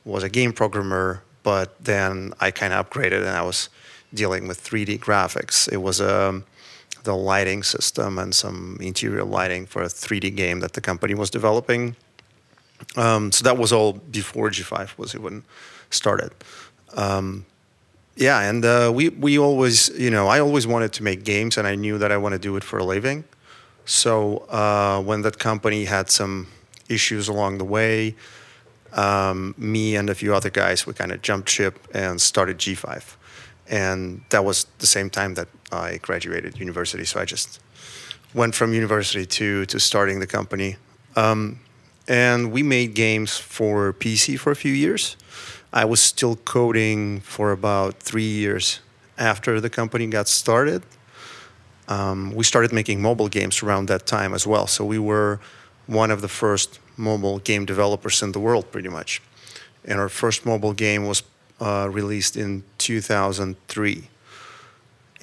was 0.06 0.23
a 0.23 0.30
game 0.30 0.54
programmer. 0.54 1.23
But 1.43 1.84
then 1.84 2.34
I 2.39 2.52
kind 2.52 2.71
of 2.73 2.89
upgraded, 2.89 3.19
and 3.19 3.30
I 3.30 3.41
was 3.41 3.69
dealing 4.13 4.47
with 4.47 4.63
3D 4.63 4.99
graphics. 4.99 5.71
It 5.71 5.78
was 5.78 5.99
um, 5.99 6.45
the 7.04 7.15
lighting 7.15 7.63
system 7.63 8.17
and 8.17 8.34
some 8.34 8.78
interior 8.80 9.23
lighting 9.23 9.65
for 9.65 9.82
a 9.82 9.88
3D 9.88 10.36
game 10.36 10.60
that 10.62 10.73
the 10.73 10.82
company 10.82 11.13
was 11.13 11.30
developing. 11.30 11.95
Um, 12.95 13.31
so 13.31 13.43
that 13.43 13.57
was 13.57 13.71
all 13.71 13.93
before 13.93 14.49
G5 14.49 14.97
was 14.97 15.15
even 15.15 15.43
started. 15.89 16.31
Um, 16.95 17.45
yeah, 18.15 18.41
and 18.41 18.63
uh, 18.63 18.91
we 18.93 19.09
we 19.09 19.39
always, 19.39 19.89
you 19.97 20.11
know, 20.11 20.27
I 20.27 20.39
always 20.39 20.67
wanted 20.67 20.93
to 20.93 21.03
make 21.03 21.23
games, 21.23 21.57
and 21.57 21.67
I 21.67 21.75
knew 21.75 21.97
that 21.97 22.11
I 22.11 22.17
want 22.17 22.33
to 22.33 22.39
do 22.39 22.55
it 22.55 22.63
for 22.63 22.77
a 22.77 22.83
living. 22.83 23.23
So 23.85 24.37
uh, 24.49 25.01
when 25.01 25.23
that 25.23 25.39
company 25.39 25.85
had 25.85 26.09
some 26.09 26.47
issues 26.87 27.27
along 27.27 27.57
the 27.57 27.65
way, 27.65 28.15
um, 28.93 29.55
me 29.57 29.95
and 29.95 30.09
a 30.09 30.15
few 30.15 30.35
other 30.35 30.51
guys, 30.51 30.85
we 30.85 30.93
kind 30.93 31.11
of 31.11 31.21
jumped 31.21 31.49
ship 31.49 31.79
and 31.93 32.21
started 32.21 32.59
G5, 32.59 33.15
and 33.67 34.21
that 34.29 34.45
was 34.45 34.67
the 34.77 34.87
same 34.87 35.09
time 35.09 35.33
that 35.33 35.47
I 35.71 35.97
graduated 35.97 36.59
university. 36.59 37.05
So 37.05 37.19
I 37.19 37.25
just 37.25 37.59
went 38.35 38.53
from 38.53 38.73
university 38.73 39.25
to 39.25 39.65
to 39.65 39.79
starting 39.79 40.19
the 40.19 40.27
company. 40.27 40.75
Um, 41.15 41.59
and 42.07 42.51
we 42.51 42.63
made 42.63 42.93
games 42.93 43.37
for 43.37 43.93
PC 43.93 44.39
for 44.39 44.51
a 44.51 44.55
few 44.55 44.73
years. 44.73 45.15
I 45.71 45.85
was 45.85 46.01
still 46.01 46.35
coding 46.35 47.21
for 47.21 47.51
about 47.51 47.95
three 47.95 48.27
years 48.27 48.79
after 49.17 49.59
the 49.61 49.69
company 49.69 50.07
got 50.07 50.27
started. 50.27 50.83
Um, 51.87 52.33
we 52.35 52.43
started 52.43 52.71
making 52.71 53.01
mobile 53.01 53.27
games 53.27 53.63
around 53.63 53.87
that 53.87 54.05
time 54.05 54.33
as 54.33 54.45
well. 54.45 54.67
So 54.67 54.85
we 54.85 54.99
were 54.99 55.39
one 55.87 56.11
of 56.11 56.21
the 56.21 56.27
first 56.27 56.79
mobile 56.95 57.39
game 57.39 57.65
developers 57.65 58.21
in 58.21 58.31
the 58.31 58.39
world, 58.39 58.71
pretty 58.71 58.89
much. 58.89 59.21
And 59.85 59.99
our 59.99 60.09
first 60.09 60.45
mobile 60.45 60.73
game 60.73 61.07
was 61.07 61.23
uh, 61.59 61.89
released 61.91 62.37
in 62.37 62.63
2003. 62.77 64.09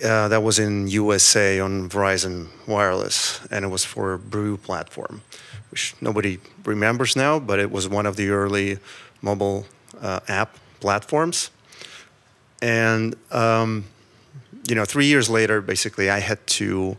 Uh, 0.02 0.28
that 0.28 0.42
was 0.42 0.58
in 0.58 0.88
USA 0.88 1.60
on 1.60 1.88
Verizon 1.88 2.48
Wireless, 2.66 3.40
and 3.50 3.64
it 3.64 3.68
was 3.68 3.84
for 3.84 4.16
Brew 4.16 4.56
platform 4.56 5.22
which 5.70 5.94
nobody 6.00 6.38
remembers 6.64 7.16
now, 7.16 7.38
but 7.38 7.58
it 7.58 7.70
was 7.70 7.88
one 7.88 8.06
of 8.06 8.16
the 8.16 8.30
early 8.30 8.78
mobile 9.22 9.66
uh, 10.00 10.20
app 10.28 10.56
platforms. 10.80 11.50
And 12.60 13.16
um, 13.30 13.84
you 14.68 14.74
know, 14.74 14.84
three 14.84 15.06
years 15.06 15.30
later, 15.30 15.60
basically, 15.60 16.10
I 16.10 16.18
had 16.20 16.44
to 16.58 16.96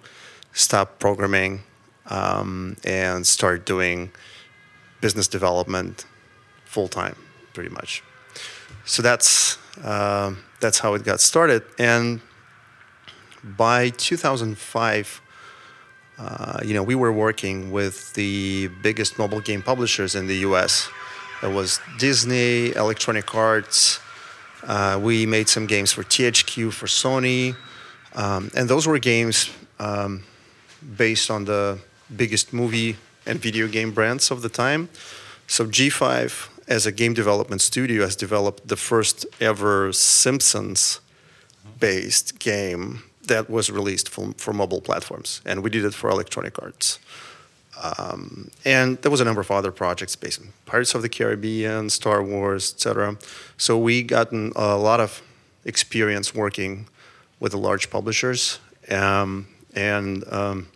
stop 0.53 0.99
programming 0.99 1.63
um, 2.07 2.75
and 2.83 3.25
start 3.25 3.65
doing 3.65 4.11
business 4.99 5.27
development 5.27 6.05
full 6.65 6.87
time, 6.87 7.15
pretty 7.53 7.69
much. 7.69 8.03
So 8.85 9.01
that's 9.01 9.57
uh, 9.83 10.33
that's 10.59 10.79
how 10.79 10.93
it 10.95 11.03
got 11.03 11.19
started. 11.19 11.63
And 11.77 12.21
by 13.43 13.89
2005 13.89 15.21
uh, 16.21 16.59
you 16.63 16.75
know, 16.75 16.83
we 16.83 16.93
were 16.93 17.11
working 17.11 17.71
with 17.71 18.13
the 18.13 18.69
biggest 18.83 19.17
mobile 19.17 19.41
game 19.41 19.63
publishers 19.63 20.13
in 20.13 20.27
the 20.27 20.35
U.S. 20.47 20.87
It 21.41 21.51
was 21.51 21.79
Disney, 21.97 22.75
Electronic 22.75 23.33
Arts. 23.33 23.99
Uh, 24.63 24.99
we 25.01 25.25
made 25.25 25.49
some 25.49 25.65
games 25.65 25.91
for 25.91 26.03
THQ, 26.03 26.71
for 26.73 26.85
Sony, 26.85 27.55
um, 28.13 28.51
and 28.55 28.69
those 28.69 28.85
were 28.85 28.99
games 28.99 29.49
um, 29.79 30.23
based 30.95 31.31
on 31.31 31.45
the 31.45 31.79
biggest 32.15 32.53
movie 32.53 32.97
and 33.25 33.39
video 33.39 33.67
game 33.67 33.91
brands 33.91 34.29
of 34.29 34.43
the 34.43 34.49
time. 34.49 34.89
So 35.47 35.65
G5, 35.65 36.49
as 36.67 36.85
a 36.85 36.91
game 36.91 37.15
development 37.15 37.61
studio, 37.61 38.03
has 38.03 38.15
developed 38.15 38.67
the 38.67 38.75
first 38.75 39.25
ever 39.39 39.91
Simpsons-based 39.91 42.37
game 42.37 43.01
that 43.31 43.49
was 43.49 43.71
released 43.71 44.09
for, 44.09 44.33
for 44.37 44.53
mobile 44.53 44.81
platforms, 44.81 45.41
and 45.45 45.63
we 45.63 45.69
did 45.69 45.85
it 45.85 45.93
for 45.93 46.09
Electronic 46.09 46.61
Arts. 46.61 46.99
Um, 47.81 48.51
and 48.65 49.01
there 49.01 49.09
was 49.09 49.21
a 49.21 49.25
number 49.25 49.41
of 49.41 49.49
other 49.49 49.71
projects 49.71 50.15
based 50.15 50.41
on 50.41 50.49
Pirates 50.65 50.93
of 50.93 51.01
the 51.01 51.09
Caribbean, 51.09 51.89
Star 51.89 52.21
Wars, 52.21 52.73
etc. 52.73 53.17
So 53.57 53.77
we 53.77 54.03
gotten 54.03 54.51
a 54.55 54.75
lot 54.75 54.99
of 54.99 55.21
experience 55.63 56.35
working 56.35 56.87
with 57.39 57.53
the 57.53 57.57
large 57.57 57.89
publishers, 57.89 58.59
um, 58.89 59.47
and 59.73 60.23
um, 60.31 60.67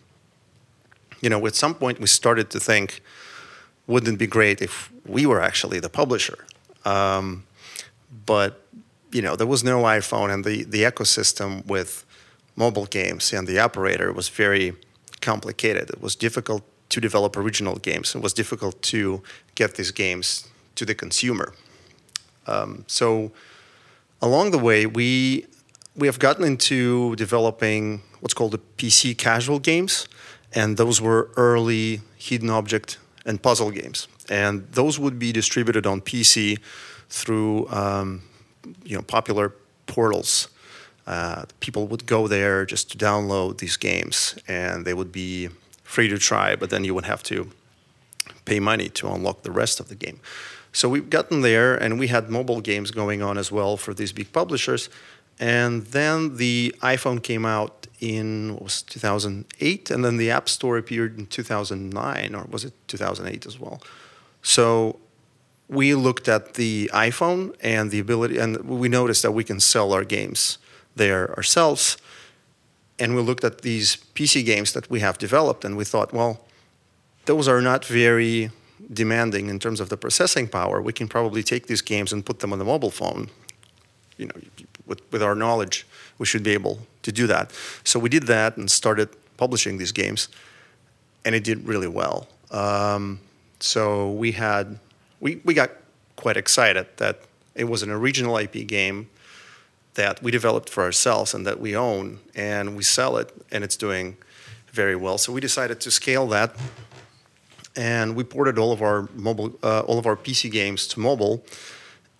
you 1.20 1.28
know, 1.28 1.46
at 1.46 1.54
some 1.54 1.74
point 1.74 2.00
we 2.00 2.06
started 2.06 2.48
to 2.50 2.58
think, 2.58 3.02
wouldn't 3.86 4.14
it 4.14 4.18
be 4.18 4.26
great 4.26 4.62
if 4.62 4.90
we 5.04 5.26
were 5.26 5.42
actually 5.42 5.78
the 5.80 5.90
publisher? 5.90 6.38
Um, 6.84 7.44
but 8.24 8.62
you 9.12 9.22
know, 9.22 9.36
there 9.36 9.46
was 9.46 9.62
no 9.62 9.82
iPhone, 9.82 10.32
and 10.32 10.44
the 10.44 10.64
the 10.64 10.82
ecosystem 10.82 11.64
with 11.66 12.05
mobile 12.56 12.86
games 12.86 13.32
and 13.32 13.46
the 13.46 13.58
operator 13.58 14.12
was 14.12 14.28
very 14.28 14.74
complicated. 15.20 15.90
It 15.90 16.00
was 16.00 16.16
difficult 16.16 16.62
to 16.88 17.00
develop 17.00 17.36
original 17.36 17.76
games. 17.76 18.14
It 18.14 18.22
was 18.22 18.32
difficult 18.32 18.80
to 18.82 19.22
get 19.54 19.74
these 19.74 19.90
games 19.90 20.48
to 20.76 20.84
the 20.84 20.94
consumer. 20.94 21.54
Um, 22.46 22.84
so 22.86 23.32
along 24.22 24.50
the 24.50 24.58
way, 24.58 24.86
we 24.86 25.46
we 25.96 26.06
have 26.06 26.18
gotten 26.18 26.44
into 26.44 27.16
developing 27.16 28.02
what's 28.20 28.34
called 28.34 28.52
the 28.52 28.60
PC 28.76 29.16
casual 29.16 29.58
games, 29.58 30.08
and 30.52 30.76
those 30.76 31.00
were 31.00 31.30
early 31.36 32.02
hidden 32.18 32.50
object 32.50 32.98
and 33.24 33.42
puzzle 33.42 33.70
games, 33.70 34.08
and 34.28 34.66
those 34.72 34.98
would 34.98 35.18
be 35.18 35.32
distributed 35.32 35.86
on 35.86 36.00
PC 36.00 36.58
through 37.08 37.68
um, 37.68 38.22
you 38.84 38.96
know 38.96 39.02
popular 39.02 39.52
portals. 39.86 40.48
Uh, 41.06 41.44
people 41.60 41.86
would 41.86 42.06
go 42.06 42.26
there 42.26 42.66
just 42.66 42.90
to 42.90 42.98
download 42.98 43.58
these 43.58 43.76
games, 43.76 44.38
and 44.48 44.84
they 44.84 44.94
would 44.94 45.12
be 45.12 45.48
free 45.84 46.08
to 46.08 46.18
try. 46.18 46.56
But 46.56 46.70
then 46.70 46.84
you 46.84 46.94
would 46.94 47.04
have 47.04 47.22
to 47.24 47.50
pay 48.44 48.60
money 48.60 48.88
to 48.88 49.08
unlock 49.08 49.42
the 49.42 49.52
rest 49.52 49.80
of 49.80 49.88
the 49.88 49.94
game. 49.94 50.20
So 50.72 50.88
we've 50.88 51.08
gotten 51.08 51.40
there, 51.42 51.74
and 51.74 51.98
we 51.98 52.08
had 52.08 52.28
mobile 52.28 52.60
games 52.60 52.90
going 52.90 53.22
on 53.22 53.38
as 53.38 53.52
well 53.52 53.76
for 53.76 53.94
these 53.94 54.12
big 54.12 54.32
publishers. 54.32 54.90
And 55.38 55.86
then 55.86 56.36
the 56.36 56.74
iPhone 56.80 57.22
came 57.22 57.46
out 57.46 57.86
in 58.00 58.58
was 58.60 58.82
2008, 58.82 59.90
and 59.90 60.04
then 60.04 60.16
the 60.16 60.30
App 60.30 60.48
Store 60.48 60.76
appeared 60.76 61.18
in 61.18 61.26
2009, 61.26 62.34
or 62.34 62.44
was 62.50 62.64
it 62.64 62.74
2008 62.88 63.46
as 63.46 63.58
well? 63.58 63.80
So 64.42 64.98
we 65.68 65.94
looked 65.94 66.28
at 66.28 66.54
the 66.54 66.90
iPhone 66.92 67.54
and 67.60 67.90
the 67.90 67.98
ability, 67.98 68.38
and 68.38 68.58
we 68.64 68.88
noticed 68.88 69.22
that 69.22 69.32
we 69.32 69.44
can 69.44 69.60
sell 69.60 69.92
our 69.92 70.04
games 70.04 70.58
there 70.96 71.34
ourselves. 71.36 71.96
And 72.98 73.14
we 73.14 73.22
looked 73.22 73.44
at 73.44 73.62
these 73.62 73.96
PC 74.14 74.44
games 74.44 74.72
that 74.72 74.90
we 74.90 75.00
have 75.00 75.18
developed, 75.18 75.64
and 75.64 75.76
we 75.76 75.84
thought, 75.84 76.12
well, 76.12 76.40
those 77.26 77.46
are 77.46 77.60
not 77.60 77.84
very 77.84 78.50
demanding 78.92 79.48
in 79.48 79.58
terms 79.58 79.80
of 79.80 79.88
the 79.88 79.96
processing 79.96 80.48
power. 80.48 80.80
We 80.80 80.92
can 80.92 81.08
probably 81.08 81.42
take 81.42 81.66
these 81.66 81.82
games 81.82 82.12
and 82.12 82.24
put 82.24 82.40
them 82.40 82.52
on 82.52 82.58
the 82.58 82.64
mobile 82.64 82.90
phone. 82.90 83.28
You 84.16 84.26
know, 84.26 84.34
with, 84.86 85.00
with 85.12 85.22
our 85.22 85.34
knowledge, 85.34 85.86
we 86.18 86.26
should 86.26 86.42
be 86.42 86.52
able 86.52 86.86
to 87.02 87.12
do 87.12 87.26
that. 87.26 87.52
So 87.84 87.98
we 87.98 88.08
did 88.08 88.24
that 88.24 88.56
and 88.56 88.70
started 88.70 89.10
publishing 89.36 89.78
these 89.78 89.92
games, 89.92 90.28
and 91.24 91.34
it 91.34 91.44
did 91.44 91.66
really 91.66 91.88
well. 91.88 92.28
Um, 92.50 93.20
so 93.60 94.10
we 94.12 94.32
had 94.32 94.78
we, 95.20 95.40
we 95.44 95.54
got 95.54 95.70
quite 96.16 96.36
excited 96.36 96.86
that 96.96 97.20
it 97.54 97.64
was 97.64 97.82
an 97.82 97.90
original 97.90 98.36
IP 98.36 98.66
game 98.66 99.08
that 99.96 100.22
we 100.22 100.30
developed 100.30 100.70
for 100.70 100.84
ourselves 100.84 101.34
and 101.34 101.46
that 101.46 101.60
we 101.60 101.76
own, 101.76 102.20
and 102.34 102.76
we 102.76 102.82
sell 102.82 103.16
it, 103.16 103.32
and 103.50 103.64
it's 103.64 103.76
doing 103.76 104.16
very 104.70 104.96
well. 104.96 105.18
So 105.18 105.32
we 105.32 105.40
decided 105.40 105.80
to 105.80 105.90
scale 105.90 106.26
that, 106.28 106.54
and 107.74 108.16
we 108.16 108.24
ported 108.24 108.58
all 108.58 108.72
of 108.72 108.80
our 108.80 109.08
mobile, 109.14 109.58
uh, 109.62 109.80
all 109.80 109.98
of 109.98 110.06
our 110.06 110.16
PC 110.16 110.50
games 110.50 110.86
to 110.88 111.00
mobile. 111.00 111.44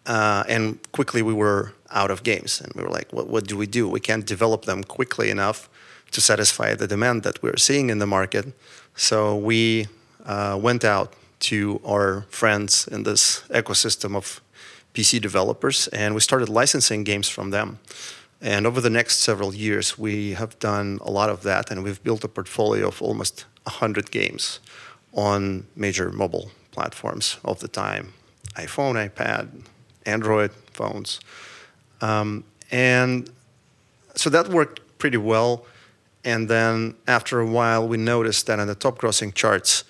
Uh, 0.07 0.45
and 0.49 0.79
quickly 0.93 1.23
we 1.23 1.35
were 1.35 1.73
out 1.91 2.11
of 2.11 2.23
games, 2.23 2.61
and 2.61 2.73
we 2.75 2.83
were 2.83 2.91
like, 2.91 3.13
what, 3.13 3.29
what 3.29 3.47
do 3.47 3.57
we 3.57 3.67
do? 3.67 3.89
We 3.89 4.01
can't 4.01 4.27
develop 4.27 4.65
them 4.65 4.85
quickly 4.85 5.31
enough 5.31 5.69
to 6.13 6.21
satisfy 6.21 6.75
the 6.75 6.87
demand 6.87 7.23
that 7.23 7.43
we're 7.43 7.57
seeing 7.57 7.91
in 7.91 7.99
the 7.99 8.07
market. 8.07 8.47
So 8.95 9.37
we 9.37 9.87
uh, 10.25 10.59
went 10.61 10.85
out 10.85 11.13
to 11.39 11.81
our 11.85 12.25
friends 12.31 12.89
in 12.89 13.03
this 13.03 13.43
ecosystem 13.51 14.17
of 14.17 14.41
PC 14.97 15.21
developers, 15.21 15.89
and 15.89 16.15
we 16.15 16.21
started 16.21 16.49
licensing 16.49 17.05
games 17.05 17.29
from 17.29 17.51
them. 17.51 17.79
And 18.41 18.67
over 18.67 18.81
the 18.81 18.91
next 18.91 19.19
several 19.19 19.55
years, 19.55 19.99
we 19.99 20.33
have 20.33 20.59
done 20.59 20.99
a 21.03 21.11
lot 21.11 21.29
of 21.29 21.43
that, 21.43 21.71
and 21.71 21.85
we've 21.85 22.03
built 22.03 22.25
a 22.25 22.29
portfolio 22.29 22.89
of 22.89 23.03
almost 23.03 23.45
100 23.65 24.11
games 24.11 24.61
on 25.13 25.67
major 25.77 26.11
mobile 26.11 26.51
platforms 26.71 27.37
of 27.45 27.61
the 27.61 27.69
time 27.69 28.13
iPhone, 28.55 28.95
iPad, 29.09 29.49
Android 30.07 30.51
phones. 30.73 31.21
Um, 32.01 32.45
and 32.71 33.31
so 34.15 34.31
that 34.31 34.49
worked 34.49 34.81
pretty 34.99 35.19
well. 35.19 35.67
And 36.25 36.49
then 36.49 36.95
after 37.07 37.41
a 37.41 37.47
while, 37.47 37.87
we 37.87 37.99
noticed 37.99 38.47
that 38.47 38.59
on 38.59 38.67
the 38.67 38.75
top 38.75 38.99
grossing 38.99 39.35
charts, 39.35 39.85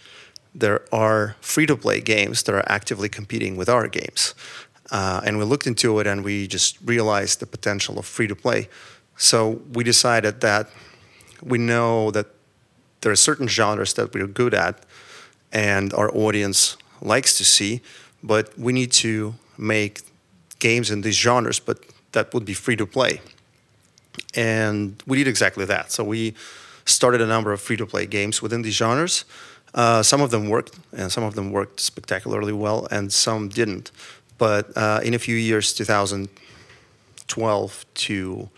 there 0.55 0.83
are 0.93 1.37
free 1.41 1.67
to 1.67 1.77
play 1.77 2.01
games 2.01 2.43
that 2.45 2.55
are 2.55 2.65
actively 2.67 3.09
competing 3.09 3.57
with 3.57 3.69
our 3.69 3.87
games. 3.89 4.35
Uh, 4.91 5.21
and 5.25 5.39
we 5.39 5.45
looked 5.45 5.67
into 5.67 5.99
it 5.99 6.07
and 6.07 6.25
we 6.25 6.47
just 6.47 6.79
realized 6.85 7.41
the 7.41 7.47
potential 7.47 7.99
of 7.99 8.07
free 8.07 8.27
to 8.27 8.37
play. 8.37 8.69
So 9.17 9.61
we 9.73 9.85
decided 9.85 10.41
that 10.41 10.69
we 11.43 11.59
know 11.59 12.11
that 12.11 12.27
there 13.01 13.13
are 13.13 13.17
certain 13.17 13.49
genres 13.49 13.95
that 13.95 14.15
we're 14.15 14.27
good 14.27 14.55
at 14.55 14.85
and 15.53 15.93
our 15.95 16.15
audience 16.15 16.77
likes 17.01 17.37
to 17.39 17.45
see, 17.45 17.81
but 18.23 18.57
we 18.59 18.73
need 18.73 18.93
to 18.93 19.35
make 19.59 20.03
games 20.59 20.91
in 20.91 21.03
these 21.03 21.17
genres, 21.17 21.61
but 21.61 21.79
that 22.13 22.33
would 22.33 22.45
be 22.45 22.55
free 22.55 22.77
to 22.77 22.87
play. 22.87 23.21
And 24.35 25.03
we 25.07 25.19
did 25.19 25.29
exactly 25.29 25.65
that. 25.67 25.93
So 25.93 26.05
we 26.05 26.35
started 26.85 27.21
a 27.21 27.27
number 27.27 27.53
of 27.53 27.61
free 27.61 27.77
to 27.77 27.87
play 27.87 28.07
games 28.07 28.41
within 28.41 28.63
these 28.63 28.75
genres. 28.75 29.25
Uh, 29.75 30.03
some 30.03 30.23
of 30.23 30.31
them 30.31 30.49
worked, 30.49 30.79
and 30.97 31.13
some 31.13 31.25
of 31.25 31.35
them 31.35 31.53
worked 31.53 31.81
spectacularly 31.81 32.53
well, 32.53 32.87
and 32.91 33.13
some 33.13 33.49
didn't. 33.49 33.91
But 34.39 34.77
uh, 34.77 35.01
in 35.03 35.15
a 35.15 35.19
few 35.19 35.37
years, 35.37 35.73
2012 35.73 37.87
to 37.95 38.51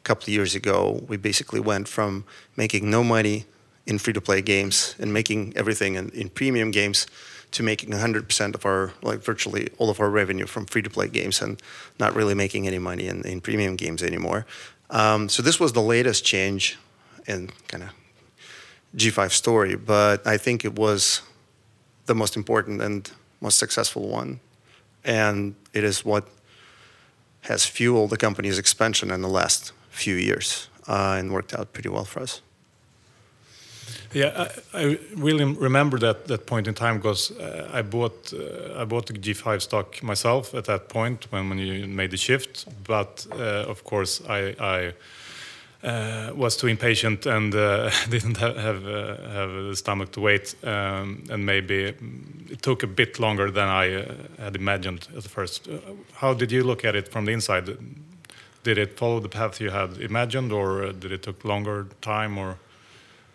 a 0.00 0.02
couple 0.02 0.24
of 0.24 0.28
years 0.28 0.54
ago, 0.54 1.02
we 1.08 1.16
basically 1.16 1.60
went 1.60 1.88
from 1.88 2.24
making 2.56 2.90
no 2.90 3.04
money 3.04 3.44
in 3.86 3.98
free-to-play 3.98 4.42
games 4.42 4.94
and 4.98 5.12
making 5.12 5.52
everything 5.56 5.94
in, 5.94 6.10
in 6.10 6.28
premium 6.28 6.70
games 6.70 7.06
to 7.52 7.62
making 7.62 7.90
100% 7.90 8.54
of 8.54 8.64
our, 8.64 8.92
like 9.02 9.20
virtually 9.20 9.68
all 9.78 9.90
of 9.90 10.00
our 10.00 10.10
revenue 10.10 10.46
from 10.46 10.66
free-to-play 10.66 11.08
games 11.08 11.42
and 11.42 11.60
not 11.98 12.14
really 12.14 12.34
making 12.34 12.66
any 12.66 12.78
money 12.78 13.08
in, 13.08 13.26
in 13.26 13.40
premium 13.40 13.76
games 13.76 14.02
anymore. 14.02 14.46
Um, 14.90 15.28
so 15.28 15.42
this 15.42 15.58
was 15.58 15.72
the 15.72 15.82
latest 15.82 16.24
change 16.24 16.78
in 17.26 17.50
kind 17.68 17.84
of 17.84 17.90
G5 18.96 19.32
story, 19.32 19.76
but 19.76 20.26
I 20.26 20.36
think 20.36 20.64
it 20.64 20.76
was 20.76 21.22
the 22.06 22.14
most 22.14 22.36
important 22.36 22.82
and 22.82 23.10
most 23.40 23.58
successful 23.58 24.08
one. 24.08 24.40
And 25.04 25.54
it 25.72 25.84
is 25.84 26.04
what 26.04 26.28
has 27.42 27.66
fueled 27.66 28.10
the 28.10 28.16
company's 28.16 28.58
expansion 28.58 29.10
in 29.10 29.22
the 29.22 29.28
last 29.28 29.72
few 29.90 30.14
years 30.14 30.68
uh, 30.88 31.16
and 31.18 31.32
worked 31.32 31.54
out 31.54 31.72
pretty 31.72 31.88
well 31.88 32.04
for 32.04 32.22
us. 32.22 32.42
Yeah, 34.12 34.48
I, 34.74 34.82
I 34.82 34.98
really 35.16 35.44
remember 35.44 35.98
that 35.98 36.26
that 36.26 36.46
point 36.46 36.66
in 36.66 36.74
time 36.74 36.96
because 36.96 37.30
uh, 37.30 37.70
I 37.72 37.82
bought 37.82 38.32
uh, 38.32 38.82
I 38.82 38.84
bought 38.84 39.06
the 39.06 39.12
G5 39.12 39.60
stock 39.60 40.02
myself 40.02 40.54
at 40.54 40.64
that 40.64 40.88
point 40.88 41.26
when 41.30 41.48
when 41.48 41.58
you 41.58 41.86
made 41.86 42.10
the 42.10 42.16
shift. 42.16 42.66
But 42.84 43.26
uh, 43.30 43.70
of 43.70 43.84
course, 43.84 44.20
I, 44.28 44.54
I 44.58 44.92
uh, 45.82 46.30
was 46.34 46.56
too 46.56 46.66
impatient 46.66 47.26
and 47.26 47.54
uh, 47.54 47.90
didn't 48.10 48.36
have 48.36 48.56
have, 48.56 48.86
uh, 48.86 49.16
have, 49.30 49.50
the 49.68 49.76
stomach 49.76 50.12
to 50.12 50.20
wait, 50.20 50.54
um, 50.64 51.24
and 51.30 51.46
maybe 51.46 51.94
it 52.50 52.62
took 52.62 52.82
a 52.82 52.86
bit 52.86 53.18
longer 53.18 53.50
than 53.50 53.68
I 53.68 53.94
uh, 53.94 54.14
had 54.38 54.56
imagined 54.56 55.08
at 55.16 55.22
first. 55.24 55.68
Uh, 55.68 55.78
how 56.12 56.34
did 56.34 56.52
you 56.52 56.64
look 56.64 56.84
at 56.84 56.94
it 56.94 57.08
from 57.08 57.24
the 57.24 57.32
inside? 57.32 57.66
Did 58.62 58.76
it 58.76 58.98
follow 58.98 59.20
the 59.20 59.28
path 59.28 59.60
you 59.60 59.70
had 59.70 59.96
imagined, 59.98 60.52
or 60.52 60.92
did 60.92 61.12
it 61.12 61.22
took 61.22 61.44
longer 61.44 61.86
time, 62.02 62.36
or 62.36 62.58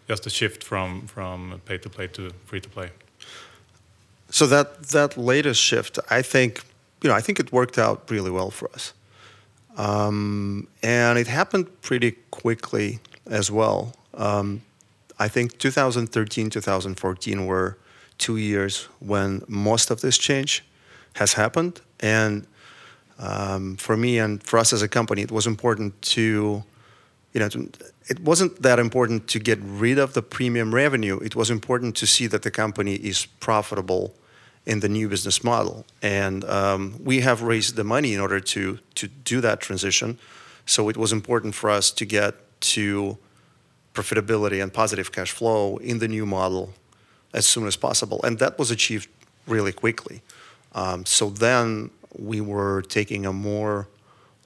just 0.07 0.27
a 0.27 0.29
shift 0.29 0.63
from 0.63 1.07
from 1.07 1.61
pay 1.65 1.79
to 1.79 1.89
play 1.89 2.07
to 2.07 2.31
free 2.45 2.61
to 2.61 2.69
play? 2.69 2.89
So 4.29 4.47
that 4.47 4.83
that 4.89 5.17
latest 5.17 5.61
shift, 5.61 5.97
I 6.11 6.21
think, 6.21 6.63
you 7.01 7.09
know, 7.09 7.15
I 7.15 7.21
think 7.21 7.39
it 7.39 7.51
worked 7.51 7.79
out 7.79 8.11
really 8.11 8.31
well 8.31 8.51
for 8.51 8.69
us. 8.75 8.93
Um, 9.77 10.67
and 10.81 11.17
it 11.17 11.27
happened 11.27 11.81
pretty 11.81 12.11
quickly 12.31 12.99
as 13.25 13.51
well. 13.51 13.93
Um, 14.13 14.61
I 15.19 15.27
think 15.27 15.57
2013, 15.57 16.49
2014 16.49 17.45
were 17.45 17.77
two 18.17 18.37
years 18.37 18.87
when 18.99 19.43
most 19.47 19.91
of 19.91 20.01
this 20.01 20.17
change 20.17 20.63
has 21.13 21.33
happened. 21.33 21.81
And 21.99 22.47
um, 23.19 23.77
for 23.77 23.95
me 23.95 24.19
and 24.19 24.41
for 24.43 24.59
us 24.59 24.73
as 24.73 24.81
a 24.81 24.87
company, 24.87 25.21
it 25.21 25.31
was 25.31 25.47
important 25.47 26.01
to, 26.01 26.63
you 27.33 27.39
know, 27.39 27.49
to, 27.49 27.69
it 28.07 28.19
wasn't 28.19 28.61
that 28.61 28.79
important 28.79 29.27
to 29.29 29.39
get 29.39 29.59
rid 29.61 29.97
of 29.97 30.13
the 30.13 30.21
premium 30.21 30.73
revenue. 30.73 31.17
It 31.19 31.35
was 31.35 31.49
important 31.49 31.95
to 31.97 32.07
see 32.07 32.27
that 32.27 32.43
the 32.43 32.51
company 32.51 32.95
is 32.95 33.25
profitable 33.25 34.13
in 34.65 34.79
the 34.79 34.89
new 34.89 35.07
business 35.07 35.43
model. 35.43 35.85
And 36.01 36.43
um, 36.45 36.99
we 37.03 37.21
have 37.21 37.41
raised 37.41 37.75
the 37.75 37.83
money 37.83 38.13
in 38.13 38.19
order 38.19 38.39
to 38.39 38.79
to 38.95 39.07
do 39.07 39.41
that 39.41 39.59
transition. 39.59 40.17
So 40.65 40.89
it 40.89 40.97
was 40.97 41.11
important 41.11 41.55
for 41.55 41.69
us 41.69 41.91
to 41.91 42.05
get 42.05 42.33
to 42.59 43.17
profitability 43.93 44.61
and 44.61 44.73
positive 44.73 45.11
cash 45.11 45.31
flow 45.31 45.77
in 45.77 45.99
the 45.99 46.07
new 46.07 46.25
model 46.25 46.73
as 47.33 47.45
soon 47.45 47.67
as 47.67 47.77
possible, 47.77 48.19
and 48.23 48.39
that 48.39 48.57
was 48.57 48.71
achieved 48.71 49.07
really 49.47 49.73
quickly. 49.73 50.21
Um, 50.73 51.05
so 51.05 51.29
then 51.29 51.89
we 52.17 52.41
were 52.41 52.81
taking 52.81 53.25
a 53.25 53.33
more 53.33 53.87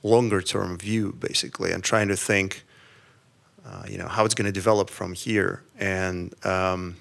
longer 0.03 0.41
term 0.41 0.77
view, 0.77 1.15
basically, 1.19 1.71
and 1.71 1.83
trying 1.83 2.07
to 2.07 2.15
think, 2.15 2.63
uh, 3.65 3.83
you 3.89 3.97
know, 3.97 4.07
how 4.07 4.25
it's 4.25 4.35
going 4.35 4.45
to 4.45 4.51
develop 4.51 4.89
from 4.89 5.13
here. 5.13 5.63
And 5.79 6.33
um, 6.45 6.95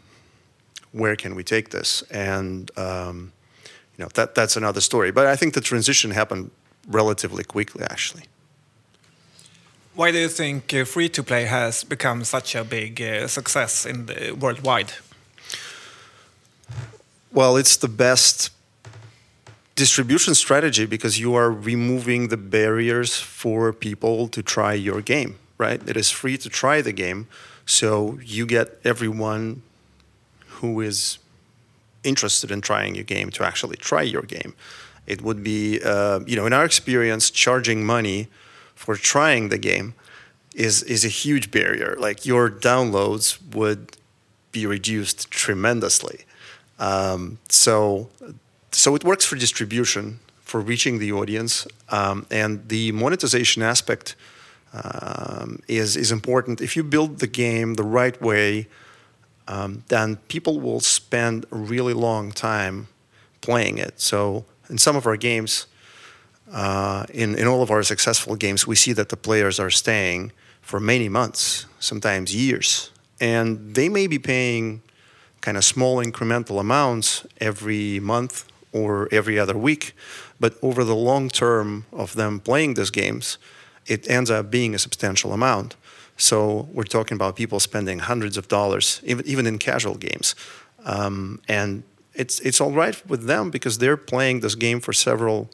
where 0.93 1.17
can 1.17 1.35
we 1.35 1.45
take 1.45 1.71
this? 1.71 2.03
And 2.11 2.71
um, 2.79 3.33
you 3.97 4.05
know 4.05 4.11
that 4.15 4.35
that's 4.35 4.57
another 4.57 4.81
story. 4.81 5.11
But 5.11 5.27
I 5.27 5.37
think 5.37 5.55
the 5.55 5.61
transition 5.61 6.11
happened 6.11 6.51
relatively 6.89 7.45
quickly, 7.45 7.85
actually. 7.91 8.25
Why 9.95 10.13
do 10.13 10.19
you 10.19 10.29
think 10.29 10.73
uh, 10.73 10.85
free 10.85 11.09
to 11.09 11.23
play 11.23 11.45
has 11.47 11.83
become 11.83 12.25
such 12.25 12.55
a 12.55 12.63
big 12.63 13.03
uh, 13.03 13.27
success 13.27 13.85
in 13.85 14.07
the 14.07 14.31
worldwide? 14.31 14.93
Well, 17.33 17.57
it's 17.57 17.77
the 17.77 17.89
best 17.89 18.51
distribution 19.75 20.35
strategy 20.35 20.87
because 20.87 21.19
you 21.19 21.35
are 21.35 21.51
removing 21.51 22.29
the 22.29 22.37
barriers 22.37 23.21
for 23.21 23.73
people 23.73 24.29
to 24.29 24.43
try 24.43 24.73
your 24.73 25.01
game, 25.01 25.37
right? 25.59 25.81
It 25.89 25.97
is 25.97 26.11
free 26.11 26.39
to 26.39 26.49
try 26.49 26.81
the 26.81 26.93
game, 26.93 27.27
so 27.67 28.19
you 28.25 28.47
get 28.47 28.81
everyone 28.85 29.63
who 30.61 30.81
is 30.81 31.19
interested 32.05 32.51
in 32.51 32.61
trying 32.61 32.95
your 32.95 33.05
game 33.05 33.31
to 33.31 33.45
actually 33.45 33.77
try 33.77 34.03
your 34.03 34.23
game. 34.23 34.55
It 35.07 35.23
would 35.23 35.43
be, 35.43 35.81
uh, 35.83 36.21
you 36.27 36.37
know, 36.37 36.47
in 36.47 36.53
our 36.53 36.65
experience, 36.65 37.31
charging 37.31 37.85
money 37.85 38.29
for 38.75 38.95
trying 38.95 39.49
the 39.49 39.59
game 39.59 39.95
is 40.55 40.83
is 40.83 41.05
a 41.05 41.09
huge 41.09 41.51
barrier. 41.51 41.97
Like 41.99 42.27
your 42.27 42.51
downloads 42.51 43.39
would 43.55 43.97
be 44.53 44.67
reduced 44.67 45.31
tremendously. 45.31 46.19
Um, 46.79 47.39
so 47.49 48.09
so 48.73 48.95
it 48.95 49.05
works 49.05 49.25
for 49.25 49.37
distribution, 49.37 50.21
for 50.43 50.61
reaching 50.61 50.99
the 50.99 51.13
audience, 51.13 51.67
um, 51.89 52.27
and 52.31 52.69
the 52.69 52.93
monetization 52.93 53.63
aspect 53.63 54.15
um, 54.73 55.61
is 55.69 55.97
is 55.97 56.13
important. 56.13 56.61
If 56.61 56.77
you 56.77 56.85
build 56.85 57.19
the 57.19 57.27
game 57.27 57.75
the 57.75 57.89
right 58.01 58.21
way, 58.21 58.67
um, 59.49 59.83
then 59.89 60.17
people 60.29 60.61
will 60.61 60.81
spend 60.81 61.47
a 61.51 61.57
really 61.57 61.95
long 61.95 62.31
time 62.33 62.87
playing 63.41 63.79
it. 63.79 64.01
So 64.01 64.45
in 64.69 64.79
some 64.79 64.95
of 64.95 65.07
our 65.07 65.17
games, 65.17 65.67
uh, 66.53 67.07
in 67.13 67.35
in 67.35 67.47
all 67.47 67.63
of 67.63 67.71
our 67.71 67.83
successful 67.83 68.37
games, 68.37 68.67
we 68.67 68.77
see 68.77 68.95
that 68.95 69.09
the 69.09 69.17
players 69.17 69.59
are 69.59 69.71
staying 69.71 70.33
for 70.61 70.81
many 70.81 71.09
months, 71.09 71.67
sometimes 71.81 72.35
years, 72.35 72.91
and 73.21 73.75
they 73.75 73.89
may 73.89 74.07
be 74.07 74.19
paying 74.19 74.83
kind 75.41 75.57
of 75.57 75.65
small 75.65 76.05
incremental 76.05 76.61
amounts 76.61 77.27
every 77.41 78.01
month 78.01 78.45
or 78.73 79.09
every 79.11 79.39
other 79.39 79.57
week. 79.57 79.95
But 80.41 80.55
over 80.63 80.85
the 80.85 80.95
long 80.95 81.31
term 81.31 81.85
of 81.93 82.15
them 82.15 82.41
playing 82.41 82.75
these 82.75 82.91
games, 82.91 83.39
it 83.87 84.11
ends 84.11 84.31
up 84.31 84.51
being 84.51 84.75
a 84.75 84.79
substantial 84.79 85.33
amount. 85.33 85.77
So 86.19 86.69
we're 86.73 86.83
talking 86.83 87.15
about 87.15 87.37
people 87.37 87.61
spending 87.61 88.01
hundreds 88.01 88.37
of 88.37 88.49
dollars, 88.49 89.01
even, 89.05 89.27
even 89.27 89.47
in 89.47 89.59
casual 89.59 89.95
games. 89.95 90.35
Um, 90.85 91.41
and 91.49 91.85
it's, 92.13 92.41
it's 92.41 92.61
all 92.61 92.73
right 92.73 93.01
with 93.09 93.27
them 93.27 93.51
because 93.51 93.79
they're 93.79 93.97
playing 93.97 94.41
this 94.41 94.57
game 94.57 94.81
for 94.81 94.93
several 94.93 95.49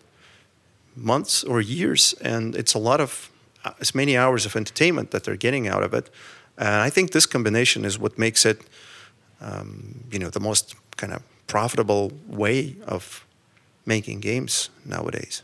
months 0.96 1.44
or 1.44 1.60
years. 1.60 2.14
And 2.22 2.56
it's 2.56 2.74
a 2.74 2.78
lot 2.78 3.00
of, 3.00 3.30
uh, 3.64 3.72
as 3.78 3.94
many 3.94 4.16
hours 4.16 4.46
of 4.46 4.56
entertainment 4.56 5.10
that 5.10 5.24
they're 5.24 5.36
getting 5.36 5.68
out 5.68 5.82
of 5.82 5.92
it. 5.92 6.08
And 6.56 6.68
I 6.68 6.88
think 6.88 7.12
this 7.12 7.26
combination 7.26 7.84
is 7.84 7.98
what 7.98 8.18
makes 8.18 8.46
it, 8.46 8.62
um, 9.42 10.04
you 10.10 10.18
know, 10.18 10.30
the 10.30 10.40
most 10.40 10.74
kind 10.96 11.12
of 11.12 11.22
profitable 11.46 12.10
way 12.26 12.76
of 12.86 13.26
making 13.84 14.20
games 14.20 14.70
nowadays. 14.86 15.42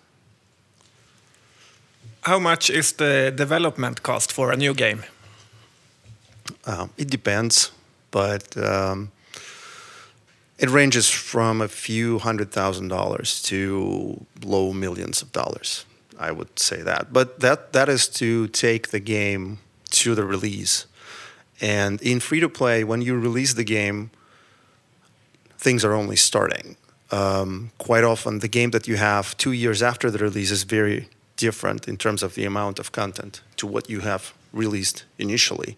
How 2.23 2.39
much 2.39 2.69
is 2.69 2.93
the 2.93 3.33
development 3.35 4.03
cost 4.03 4.31
for 4.33 4.53
a 4.53 4.57
new 4.57 4.75
game? 4.75 5.05
Um, 6.67 6.91
it 6.99 7.09
depends, 7.09 7.71
but 8.11 8.57
um, 8.59 9.11
it 10.59 10.69
ranges 10.69 11.09
from 11.09 11.63
a 11.63 11.69
few 11.69 12.19
hundred 12.19 12.51
thousand 12.51 12.89
dollars 12.89 13.41
to 13.43 14.27
low 14.45 14.73
millions 14.73 15.23
of 15.23 15.33
dollars. 15.33 15.87
I 16.19 16.33
would 16.33 16.59
say 16.59 16.83
that, 16.83 17.13
but 17.13 17.41
that 17.41 17.73
that 17.73 17.89
is 17.89 18.07
to 18.09 18.49
take 18.49 18.89
the 18.89 19.01
game 19.01 19.59
to 19.91 20.15
the 20.15 20.25
release. 20.25 20.87
And 21.63 22.03
in 22.03 22.21
free 22.21 22.41
to 22.41 22.49
play, 22.49 22.85
when 22.85 23.01
you 23.01 23.19
release 23.19 23.55
the 23.55 23.65
game, 23.65 24.11
things 25.59 25.85
are 25.85 25.95
only 25.95 26.17
starting. 26.17 26.77
Um, 27.11 27.71
quite 27.79 28.05
often, 28.05 28.41
the 28.41 28.49
game 28.49 28.71
that 28.71 28.87
you 28.87 28.97
have 28.97 29.37
two 29.37 29.53
years 29.53 29.83
after 29.83 30.11
the 30.11 30.19
release 30.19 30.51
is 30.51 30.65
very 30.65 31.09
different 31.41 31.89
in 31.89 31.97
terms 31.97 32.23
of 32.23 32.35
the 32.35 32.45
amount 32.45 32.79
of 32.79 32.93
content 32.93 33.43
to 33.57 33.67
what 33.67 33.91
you 33.91 34.01
have 34.01 34.33
released 34.53 35.05
initially. 35.19 35.77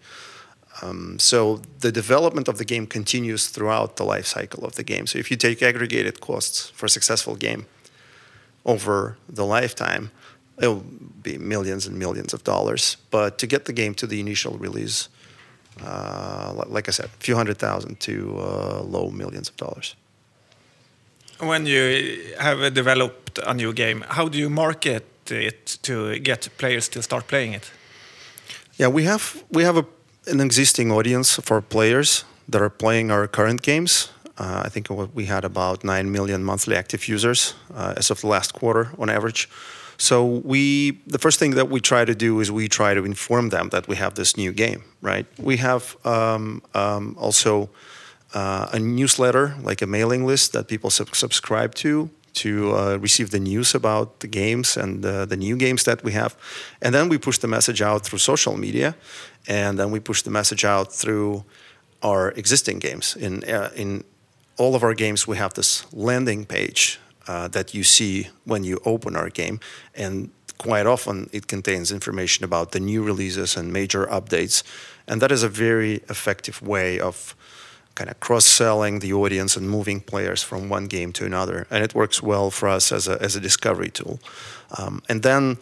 Um, 0.81 1.19
so 1.19 1.61
the 1.79 1.91
development 1.91 2.47
of 2.47 2.57
the 2.57 2.65
game 2.65 2.87
continues 2.87 3.47
throughout 3.47 3.95
the 3.95 4.03
life 4.03 4.25
cycle 4.25 4.65
of 4.65 4.73
the 4.73 4.83
game. 4.83 5.05
So 5.07 5.19
if 5.19 5.29
you 5.29 5.37
take 5.37 5.61
aggregated 5.61 6.19
costs 6.19 6.71
for 6.75 6.85
a 6.85 6.89
successful 6.89 7.35
game 7.35 7.65
over 8.65 9.17
the 9.29 9.45
lifetime, 9.45 10.09
it 10.57 10.67
will 10.67 10.85
be 11.21 11.37
millions 11.37 11.87
and 11.87 11.97
millions 11.97 12.33
of 12.33 12.43
dollars. 12.43 12.97
But 13.11 13.37
to 13.37 13.47
get 13.47 13.65
the 13.65 13.73
game 13.73 13.93
to 13.95 14.07
the 14.07 14.19
initial 14.19 14.57
release, 14.57 15.09
uh, 15.81 16.63
like 16.67 16.87
I 16.87 16.91
said, 16.91 17.05
a 17.05 17.23
few 17.23 17.35
hundred 17.35 17.57
thousand 17.57 17.99
to 18.01 18.37
uh, 18.39 18.81
low 18.81 19.09
millions 19.09 19.49
of 19.49 19.57
dollars. 19.57 19.95
When 21.39 21.65
you 21.65 22.35
have 22.39 22.73
developed 22.73 23.39
a 23.45 23.53
new 23.53 23.73
game, 23.73 24.05
how 24.07 24.29
do 24.29 24.37
you 24.37 24.49
market 24.49 25.03
it 25.31 25.77
to 25.81 26.19
get 26.19 26.49
players 26.57 26.89
to 26.89 27.01
start 27.01 27.27
playing 27.27 27.53
it? 27.53 27.71
Yeah, 28.77 28.87
we 28.87 29.03
have 29.03 29.43
we 29.51 29.63
have 29.63 29.77
a, 29.77 29.85
an 30.31 30.39
existing 30.39 30.91
audience 30.91 31.41
for 31.41 31.61
players 31.61 32.25
that 32.49 32.61
are 32.61 32.69
playing 32.69 33.11
our 33.11 33.27
current 33.27 33.61
games. 33.61 34.09
Uh, 34.37 34.63
I 34.65 34.69
think 34.69 34.89
we 35.13 35.25
had 35.25 35.45
about 35.45 35.83
nine 35.83 36.11
million 36.11 36.43
monthly 36.43 36.75
active 36.75 37.07
users 37.07 37.53
uh, 37.75 37.93
as 37.97 38.11
of 38.11 38.21
the 38.21 38.27
last 38.27 38.53
quarter 38.53 38.89
on 38.97 39.09
average. 39.09 39.47
So 39.97 40.25
we, 40.25 40.99
the 41.05 41.19
first 41.19 41.39
thing 41.39 41.51
that 41.51 41.69
we 41.69 41.79
try 41.79 42.03
to 42.03 42.15
do 42.15 42.39
is 42.39 42.51
we 42.51 42.67
try 42.67 42.93
to 42.95 43.05
inform 43.05 43.49
them 43.49 43.69
that 43.69 43.87
we 43.87 43.95
have 43.95 44.15
this 44.15 44.35
new 44.35 44.51
game, 44.51 44.83
right? 45.01 45.25
We 45.37 45.57
have 45.57 45.95
um, 46.03 46.61
um, 46.73 47.15
also 47.19 47.69
uh, 48.33 48.69
a 48.73 48.79
newsletter, 48.79 49.55
like 49.61 49.81
a 49.81 49.87
mailing 49.87 50.25
list 50.25 50.53
that 50.53 50.67
people 50.67 50.89
sub- 50.89 51.15
subscribe 51.15 51.75
to 51.75 52.09
to 52.33 52.75
uh, 52.75 52.97
receive 53.01 53.29
the 53.29 53.39
news 53.39 53.75
about 53.75 54.19
the 54.19 54.27
games 54.27 54.77
and 54.77 55.05
uh, 55.05 55.25
the 55.25 55.37
new 55.37 55.55
games 55.55 55.83
that 55.83 56.03
we 56.03 56.13
have, 56.13 56.35
and 56.81 56.93
then 56.93 57.09
we 57.09 57.17
push 57.17 57.37
the 57.39 57.47
message 57.47 57.81
out 57.81 58.03
through 58.03 58.19
social 58.19 58.57
media, 58.57 58.95
and 59.47 59.77
then 59.77 59.91
we 59.91 59.99
push 59.99 60.21
the 60.21 60.31
message 60.31 60.65
out 60.65 60.91
through 60.91 61.43
our 62.01 62.31
existing 62.31 62.79
games. 62.79 63.15
In 63.15 63.43
uh, 63.43 63.69
in 63.75 64.03
all 64.57 64.75
of 64.75 64.83
our 64.83 64.93
games, 64.93 65.27
we 65.27 65.37
have 65.37 65.53
this 65.53 65.85
landing 65.93 66.45
page 66.45 66.99
uh, 67.27 67.47
that 67.49 67.73
you 67.73 67.83
see 67.83 68.29
when 68.45 68.63
you 68.63 68.79
open 68.85 69.15
our 69.15 69.29
game. 69.29 69.59
And 69.95 70.29
quite 70.57 70.85
often 70.85 71.29
it 71.31 71.47
contains 71.47 71.91
information 71.91 72.45
about 72.45 72.71
the 72.71 72.79
new 72.79 73.03
releases 73.03 73.57
and 73.57 73.71
major 73.73 74.05
updates. 74.07 74.63
And 75.07 75.21
that 75.21 75.31
is 75.31 75.43
a 75.43 75.49
very 75.49 75.95
effective 76.09 76.61
way 76.61 76.99
of 76.99 77.35
kind 77.95 78.09
of 78.09 78.19
cross-selling 78.19 78.99
the 78.99 79.13
audience 79.13 79.55
and 79.55 79.69
moving 79.69 80.01
players 80.01 80.43
from 80.43 80.69
one 80.69 80.85
game 80.85 81.11
to 81.13 81.25
another. 81.25 81.67
And 81.69 81.83
it 81.83 81.93
works 81.93 82.21
well 82.21 82.49
for 82.49 82.67
us 82.69 82.91
as 82.91 83.07
a, 83.07 83.21
as 83.21 83.35
a 83.35 83.39
discovery 83.39 83.89
tool. 83.89 84.19
Um, 84.77 85.01
and 85.09 85.21
then 85.21 85.57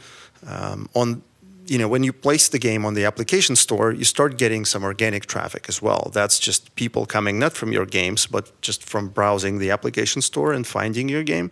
um, 0.48 0.90
on 0.94 1.24
you 1.68 1.78
know, 1.78 1.88
when 1.88 2.04
you 2.04 2.12
place 2.12 2.50
the 2.50 2.60
game 2.60 2.86
on 2.86 2.96
the 2.96 3.06
application 3.06 3.56
store, 3.56 3.94
you 3.94 4.04
start 4.04 4.38
getting 4.38 4.66
some 4.66 4.84
organic 4.84 5.26
traffic 5.26 5.68
as 5.70 5.82
well. 5.82 6.12
That's 6.14 6.40
just 6.40 6.76
people 6.76 7.06
coming 7.06 7.40
not 7.40 7.54
from 7.54 7.72
your 7.72 7.86
games, 7.86 8.28
but 8.28 8.60
just 8.62 8.84
from 8.84 9.08
browsing 9.10 9.60
the 9.60 9.72
application 9.72 10.22
store 10.22 10.52
and 10.52 10.68
finding 10.68 11.08
your 11.08 11.24
game. 11.24 11.50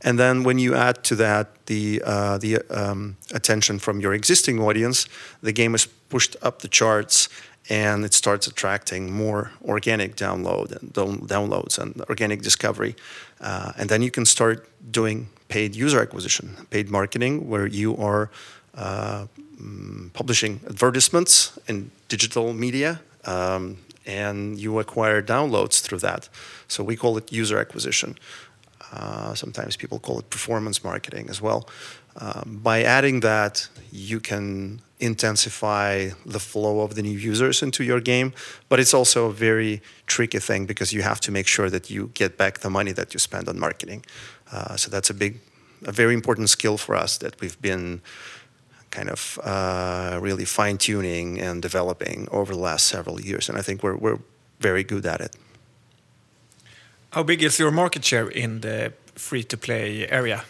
And 0.00 0.18
then 0.18 0.42
when 0.44 0.58
you 0.58 0.74
add 0.74 1.04
to 1.04 1.14
that 1.16 1.66
the 1.66 2.02
uh, 2.04 2.38
the 2.38 2.62
um, 2.70 3.16
attention 3.32 3.78
from 3.78 4.00
your 4.00 4.14
existing 4.14 4.58
audience, 4.60 5.06
the 5.42 5.52
game 5.52 5.74
is 5.74 5.86
pushed 5.86 6.36
up 6.42 6.62
the 6.62 6.68
charts 6.68 7.28
and 7.70 8.04
it 8.04 8.12
starts 8.12 8.48
attracting 8.48 9.12
more 9.12 9.52
organic 9.64 10.16
download 10.16 10.72
and 10.72 10.92
downloads 10.92 11.78
and 11.78 12.02
organic 12.08 12.42
discovery. 12.42 12.96
Uh, 13.40 13.72
and 13.78 13.88
then 13.88 14.02
you 14.02 14.10
can 14.10 14.26
start 14.26 14.68
doing 14.90 15.28
paid 15.48 15.76
user 15.76 16.00
acquisition, 16.02 16.66
paid 16.70 16.90
marketing, 16.90 17.48
where 17.48 17.66
you 17.66 17.96
are 17.96 18.28
uh, 18.74 19.26
um, 19.60 20.10
publishing 20.14 20.60
advertisements 20.66 21.58
in 21.68 21.90
digital 22.08 22.52
media, 22.52 23.00
um, 23.24 23.76
and 24.04 24.58
you 24.58 24.80
acquire 24.80 25.22
downloads 25.22 25.80
through 25.80 25.98
that. 25.98 26.28
So 26.66 26.82
we 26.82 26.96
call 26.96 27.16
it 27.18 27.32
user 27.32 27.58
acquisition. 27.58 28.18
Uh, 28.92 29.34
sometimes 29.34 29.76
people 29.76 30.00
call 30.00 30.18
it 30.18 30.28
performance 30.30 30.82
marketing 30.82 31.30
as 31.30 31.40
well. 31.40 31.68
Um, 32.16 32.58
by 32.62 32.82
adding 32.82 33.20
that, 33.20 33.68
you 33.92 34.18
can 34.18 34.80
intensify 35.00 36.10
the 36.26 36.38
flow 36.38 36.80
of 36.80 36.94
the 36.94 37.02
new 37.02 37.18
users 37.18 37.62
into 37.62 37.82
your 37.82 38.00
game, 38.00 38.32
but 38.68 38.78
it's 38.78 38.94
also 38.94 39.26
a 39.26 39.32
very 39.32 39.80
tricky 40.06 40.38
thing 40.38 40.66
because 40.66 40.92
you 40.92 41.02
have 41.02 41.20
to 41.20 41.32
make 41.32 41.46
sure 41.46 41.70
that 41.70 41.90
you 41.90 42.10
get 42.14 42.36
back 42.36 42.58
the 42.58 42.70
money 42.70 42.92
that 42.92 43.14
you 43.14 43.18
spend 43.20 43.48
on 43.48 43.58
marketing. 43.58 44.04
Uh, 44.52 44.76
so 44.76 44.90
that's 44.90 45.10
a 45.10 45.14
big, 45.14 45.40
a 45.86 45.92
very 45.92 46.14
important 46.14 46.50
skill 46.50 46.76
for 46.76 46.94
us 46.94 47.18
that 47.18 47.40
we've 47.40 47.60
been 47.60 48.00
kind 48.90 49.08
of 49.08 49.38
uh, 49.44 50.18
really 50.20 50.44
fine 50.44 50.76
tuning 50.76 51.40
and 51.40 51.62
developing 51.62 52.28
over 52.30 52.52
the 52.52 52.60
last 52.60 52.86
several 52.86 53.20
years. 53.20 53.48
And 53.48 53.58
I 53.58 53.62
think 53.62 53.82
we're, 53.82 53.96
we're 53.96 54.18
very 54.58 54.84
good 54.84 55.06
at 55.06 55.20
it. 55.20 55.36
How 57.10 57.22
big 57.22 57.42
is 57.42 57.58
your 57.58 57.70
market 57.70 58.04
share 58.04 58.28
in 58.28 58.60
the 58.60 58.92
free 59.14 59.42
to 59.44 59.56
play 59.56 60.08
area? 60.08 60.44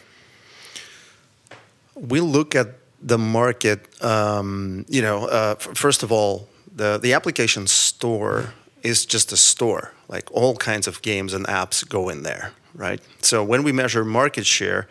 We 1.94 2.20
look 2.20 2.55
at 2.55 2.80
the 3.01 3.18
market, 3.18 4.03
um, 4.03 4.84
you 4.88 5.03
know, 5.03 5.26
uh, 5.26 5.55
first 5.55 6.03
of 6.03 6.12
all, 6.12 6.48
the, 6.74 6.98
the 6.98 7.12
application 7.12 7.66
store 7.66 8.53
is 8.82 9.07
just 9.07 9.32
a 9.32 9.36
store. 9.36 9.92
Like 10.09 10.30
all 10.32 10.57
kinds 10.57 10.86
of 10.86 11.03
games 11.03 11.32
and 11.32 11.46
apps 11.46 11.88
go 11.88 12.09
in 12.09 12.22
there, 12.22 12.53
right? 12.74 13.01
So 13.22 13.44
when 13.44 13.62
we 13.62 13.72
measure 13.72 14.05
market 14.05 14.46
share, 14.46 14.88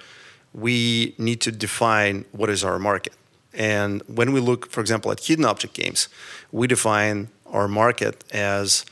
we 0.53 1.13
need 1.17 1.41
to 1.41 1.51
define 1.51 2.25
what 2.31 2.49
is 2.49 2.63
our 2.63 2.79
market. 2.79 3.13
And 3.53 4.01
when 4.07 4.31
we 4.31 4.39
look, 4.39 4.69
for 4.71 4.81
example, 4.81 5.11
at 5.11 5.19
hidden 5.19 5.45
object 5.45 5.73
games, 5.73 6.07
we 6.51 6.67
define 6.67 7.29
our 7.47 7.67
market 7.67 8.23
as 8.31 8.85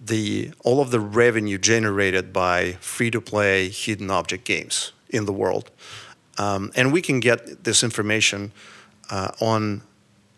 the 0.00 0.52
all 0.64 0.80
of 0.80 0.90
the 0.90 1.00
revenue 1.00 1.58
generated 1.58 2.32
by 2.32 2.72
free-to-play 2.80 3.68
hidden 3.68 4.10
object 4.10 4.44
games 4.44 4.92
in 5.08 5.26
the 5.26 5.32
world. 5.32 5.70
Um, 6.38 6.72
and 6.74 6.92
we 6.92 7.02
can 7.02 7.20
get 7.20 7.64
this 7.64 7.82
information 7.82 8.52
uh, 9.10 9.32
on 9.40 9.82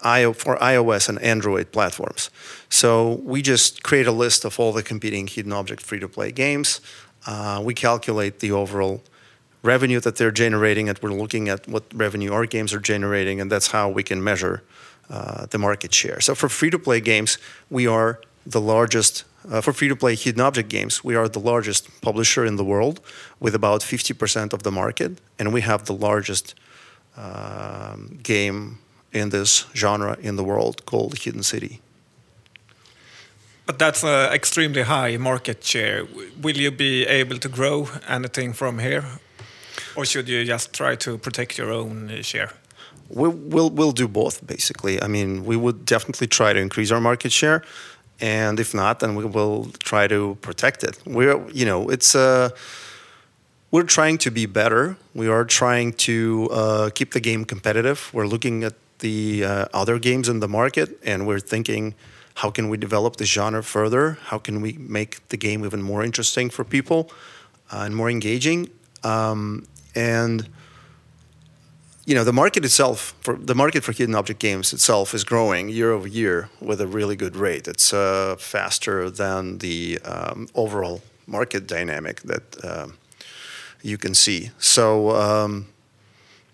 IO, 0.03 0.33
for 0.33 0.57
iOS 0.57 1.09
and 1.09 1.21
Android 1.23 1.71
platforms. 1.73 2.31
So 2.69 3.21
we 3.25 3.43
just 3.43 3.83
create 3.83 4.07
a 4.07 4.13
list 4.13 4.45
of 4.45 4.59
all 4.59 4.73
the 4.73 4.83
competing 4.83 5.27
hidden 5.27 5.53
object 5.53 5.83
free-to-play 5.83 6.33
games. 6.33 6.81
Uh, 7.27 7.63
we 7.65 7.75
calculate 7.75 8.41
the 8.41 8.51
overall 8.51 9.03
revenue 9.63 10.01
that 10.01 10.17
they're 10.17 10.33
generating, 10.33 10.89
and 10.89 10.99
we're 10.99 11.13
looking 11.13 11.49
at 11.49 11.69
what 11.69 11.85
revenue 11.95 12.33
our 12.33 12.47
games 12.47 12.75
are 12.75 12.81
generating, 12.81 13.41
and 13.41 13.51
that's 13.51 13.69
how 13.69 13.89
we 13.89 14.03
can 14.03 14.23
measure 14.23 14.63
uh, 15.09 15.47
the 15.47 15.59
market 15.59 15.95
share. 15.95 16.21
So 16.21 16.35
for 16.35 16.49
free-to-play 16.49 17.01
games, 17.01 17.39
we 17.71 17.87
are 17.87 18.21
the 18.45 18.61
largest. 18.61 19.25
Uh, 19.51 19.61
for 19.61 19.73
free-to-play 19.73 20.15
hidden 20.15 20.41
object 20.41 20.69
games, 20.69 21.03
we 21.03 21.17
are 21.17 21.29
the 21.29 21.41
largest 21.41 22.01
publisher 22.01 22.45
in 22.45 22.57
the 22.57 22.65
world 22.65 23.01
with 23.41 23.55
about 23.55 23.81
50% 23.81 24.53
of 24.53 24.63
the 24.63 24.71
market, 24.71 25.19
and 25.39 25.53
we 25.53 25.63
have 25.63 25.85
the 25.85 25.95
largest 25.95 26.55
um, 27.17 28.19
game 28.23 28.79
in 29.13 29.31
this 29.31 29.67
genre 29.75 30.17
in 30.21 30.37
the 30.37 30.45
world 30.45 30.87
called 30.87 31.19
Hidden 31.19 31.43
City. 31.43 31.81
But 33.67 33.79
that's 33.79 34.03
an 34.03 34.33
extremely 34.33 34.83
high 34.83 35.17
market 35.17 35.65
share. 35.65 36.07
Will 36.41 36.57
you 36.57 36.71
be 36.71 37.05
able 37.07 37.39
to 37.39 37.49
grow 37.49 37.89
anything 38.09 38.53
from 38.53 38.79
here? 38.79 39.05
Or 39.95 40.05
should 40.05 40.29
you 40.29 40.45
just 40.45 40.73
try 40.73 40.97
to 40.97 41.19
protect 41.19 41.59
your 41.59 41.71
own 41.71 42.23
share? 42.23 42.53
We, 43.09 43.29
will 43.29 43.71
we'll 43.71 43.93
do 43.93 44.09
both, 44.09 44.47
basically. 44.47 45.03
I 45.03 45.07
mean, 45.07 45.45
we 45.45 45.57
would 45.57 45.85
definitely 45.85 46.27
try 46.29 46.53
to 46.53 46.61
increase 46.61 46.91
our 46.91 47.01
market 47.01 47.31
share, 47.31 47.63
and 48.23 48.61
if 48.61 48.73
not, 48.73 49.01
then 49.01 49.17
we 49.17 49.25
will 49.25 49.67
try 49.81 50.07
to 50.07 50.39
protect 50.41 50.85
it. 50.85 50.97
We're, 51.05 51.45
you 51.51 51.67
know, 51.67 51.89
it's 51.89 52.15
uh, 52.15 52.51
we're 53.73 53.83
trying 53.83 54.19
to 54.19 54.31
be 54.31 54.47
better. 54.47 54.97
We 55.13 55.29
are 55.29 55.45
trying 55.45 55.95
to 56.09 56.49
uh, 56.53 56.91
keep 56.95 57.13
the 57.13 57.21
game 57.21 57.45
competitive. 57.45 58.11
We're 58.15 58.29
looking 58.29 58.63
at 58.63 58.75
the 59.01 59.45
uh, 59.45 59.67
other 59.75 59.99
games 59.99 60.29
in 60.29 60.39
the 60.39 60.49
market, 60.49 61.01
and 61.05 61.27
we're 61.27 61.41
thinking, 61.41 61.95
how 62.37 62.51
can 62.51 62.69
we 62.69 62.77
develop 62.77 63.17
the 63.17 63.25
genre 63.25 63.63
further? 63.63 64.19
How 64.27 64.39
can 64.39 64.61
we 64.61 64.75
make 64.75 65.27
the 65.29 65.37
game 65.37 65.65
even 65.65 65.83
more 65.83 66.05
interesting 66.05 66.49
for 66.49 66.65
people 66.65 67.11
uh, 67.73 67.83
and 67.87 67.97
more 67.97 68.09
engaging? 68.09 68.71
Um, 69.03 69.67
and 69.97 70.49
you 72.05 72.15
know 72.15 72.25
the 72.25 72.33
market 72.33 72.65
itself 72.65 73.15
for 73.21 73.35
the 73.37 73.55
market 73.55 73.85
for 73.85 73.93
hidden 73.93 74.15
object 74.15 74.41
games 74.41 74.73
itself 74.73 75.15
is 75.15 75.25
growing 75.25 75.69
year 75.69 75.93
over 75.93 76.09
year 76.09 76.49
with 76.61 76.81
a 76.81 76.87
really 76.87 77.17
good 77.17 77.37
rate. 77.37 77.69
It's 77.69 77.93
uh, 77.93 78.37
faster 78.39 79.11
than 79.11 79.59
the 79.59 79.99
um, 80.05 80.49
overall 80.55 81.01
market 81.27 81.67
dynamic 81.67 82.23
that 82.23 82.65
uh, 82.65 82.89
you 83.83 83.99
can 83.99 84.15
see. 84.15 84.51
So 84.59 85.11
um, 85.11 85.67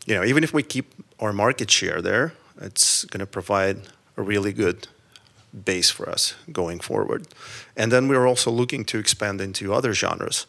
you 0.06 0.14
know 0.14 0.24
even 0.24 0.42
if 0.42 0.52
we 0.52 0.62
keep 0.62 0.94
our 1.20 1.32
market 1.32 1.70
share 1.70 2.00
there 2.00 2.32
it's 2.60 3.04
going 3.04 3.20
to 3.20 3.26
provide 3.26 3.76
a 4.16 4.22
really 4.22 4.52
good 4.52 4.88
base 5.64 5.90
for 5.90 6.08
us 6.08 6.34
going 6.52 6.80
forward 6.80 7.26
and 7.76 7.90
then 7.90 8.08
we're 8.08 8.26
also 8.26 8.50
looking 8.50 8.84
to 8.84 8.98
expand 8.98 9.40
into 9.40 9.72
other 9.72 9.94
genres 9.94 10.46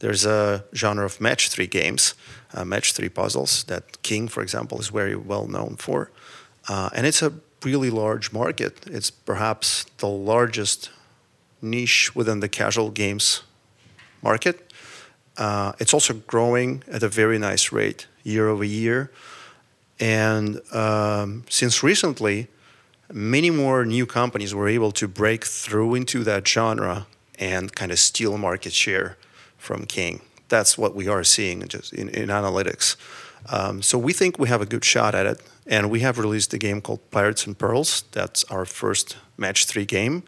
there's 0.00 0.26
a 0.26 0.64
genre 0.74 1.04
of 1.04 1.20
match 1.20 1.48
three 1.48 1.66
games, 1.66 2.14
uh, 2.52 2.64
match 2.64 2.92
three 2.92 3.08
puzzles 3.08 3.64
that 3.64 4.02
King, 4.02 4.28
for 4.28 4.42
example, 4.42 4.78
is 4.78 4.88
very 4.88 5.16
well 5.16 5.46
known 5.46 5.76
for. 5.76 6.10
Uh, 6.68 6.90
and 6.94 7.06
it's 7.06 7.22
a 7.22 7.32
really 7.64 7.90
large 7.90 8.32
market. 8.32 8.84
It's 8.86 9.10
perhaps 9.10 9.84
the 9.98 10.08
largest 10.08 10.90
niche 11.62 12.14
within 12.14 12.40
the 12.40 12.48
casual 12.48 12.90
games 12.90 13.42
market. 14.22 14.70
Uh, 15.38 15.72
it's 15.78 15.94
also 15.94 16.14
growing 16.14 16.82
at 16.90 17.02
a 17.02 17.08
very 17.08 17.38
nice 17.38 17.72
rate 17.72 18.06
year 18.22 18.48
over 18.48 18.64
year. 18.64 19.10
And 19.98 20.60
um, 20.74 21.44
since 21.48 21.82
recently, 21.82 22.48
many 23.12 23.50
more 23.50 23.84
new 23.84 24.06
companies 24.06 24.54
were 24.54 24.68
able 24.68 24.92
to 24.92 25.08
break 25.08 25.44
through 25.44 25.94
into 25.94 26.24
that 26.24 26.46
genre 26.46 27.06
and 27.38 27.74
kind 27.74 27.92
of 27.92 27.98
steal 27.98 28.38
market 28.38 28.72
share 28.72 29.16
from 29.58 29.86
King. 29.86 30.20
That's 30.48 30.78
what 30.78 30.94
we 30.94 31.08
are 31.08 31.24
seeing 31.24 31.66
just 31.68 31.92
in, 31.92 32.08
in 32.08 32.28
analytics. 32.28 32.96
Um, 33.48 33.82
so 33.82 33.98
we 33.98 34.12
think 34.12 34.38
we 34.38 34.48
have 34.48 34.60
a 34.60 34.66
good 34.66 34.84
shot 34.84 35.14
at 35.14 35.26
it, 35.26 35.40
and 35.66 35.90
we 35.90 36.00
have 36.00 36.18
released 36.18 36.52
a 36.54 36.58
game 36.58 36.80
called 36.80 37.10
Pirates 37.10 37.46
and 37.46 37.56
Pearls. 37.56 38.04
That's 38.12 38.44
our 38.44 38.64
first 38.64 39.16
match 39.36 39.66
three 39.66 39.84
game. 39.84 40.22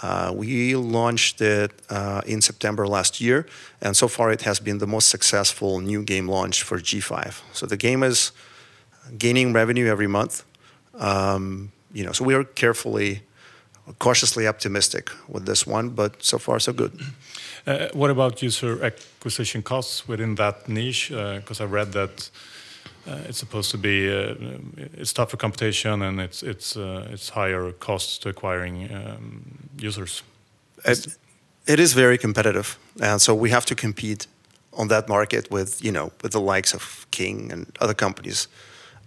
Uh, 0.00 0.32
we 0.34 0.74
launched 0.74 1.40
it 1.40 1.70
uh, 1.90 2.22
in 2.26 2.40
September 2.40 2.86
last 2.86 3.20
year, 3.20 3.46
and 3.80 3.96
so 3.96 4.08
far 4.08 4.32
it 4.32 4.42
has 4.42 4.58
been 4.58 4.78
the 4.78 4.86
most 4.86 5.10
successful 5.10 5.80
new 5.80 6.02
game 6.02 6.28
launch 6.28 6.62
for 6.62 6.78
G5. 6.78 7.40
So 7.52 7.66
the 7.66 7.76
game 7.76 8.02
is 8.02 8.32
gaining 9.18 9.52
revenue 9.52 9.86
every 9.86 10.06
month. 10.06 10.44
Um, 10.94 11.72
you 11.92 12.04
know, 12.04 12.12
so 12.12 12.24
we 12.24 12.34
are 12.34 12.44
carefully, 12.44 13.22
cautiously 13.98 14.46
optimistic 14.46 15.10
with 15.28 15.46
this 15.46 15.66
one, 15.66 15.90
but 15.90 16.22
so 16.22 16.38
far 16.38 16.60
so 16.60 16.72
good. 16.72 16.92
Uh, 17.66 17.88
what 17.92 18.10
about 18.10 18.42
user 18.42 18.82
acquisition 18.84 19.62
costs 19.62 20.08
within 20.08 20.34
that 20.34 20.68
niche? 20.68 21.10
Because 21.10 21.60
uh, 21.60 21.64
I 21.64 21.66
read 21.66 21.92
that 21.92 22.30
uh, 23.06 23.18
it's 23.28 23.38
supposed 23.38 23.70
to 23.70 23.78
be 23.78 24.08
uh, 24.08 24.34
it's 24.94 25.12
tougher 25.12 25.36
competition 25.36 26.02
and 26.02 26.20
it's 26.20 26.42
it's 26.42 26.76
uh, 26.76 27.08
it's 27.12 27.30
higher 27.30 27.72
costs 27.72 28.18
to 28.18 28.28
acquiring 28.28 28.92
um, 28.94 29.42
users. 29.78 30.22
It, 30.84 31.06
it 31.66 31.80
is 31.80 31.94
very 31.94 32.18
competitive, 32.18 32.78
and 33.00 33.20
so 33.20 33.34
we 33.34 33.50
have 33.50 33.64
to 33.66 33.74
compete 33.74 34.26
on 34.72 34.88
that 34.88 35.08
market 35.08 35.50
with 35.50 35.84
you 35.84 35.92
know 35.92 36.12
with 36.22 36.32
the 36.32 36.40
likes 36.40 36.74
of 36.74 37.06
King 37.10 37.52
and 37.52 37.66
other 37.80 37.94
companies 37.94 38.48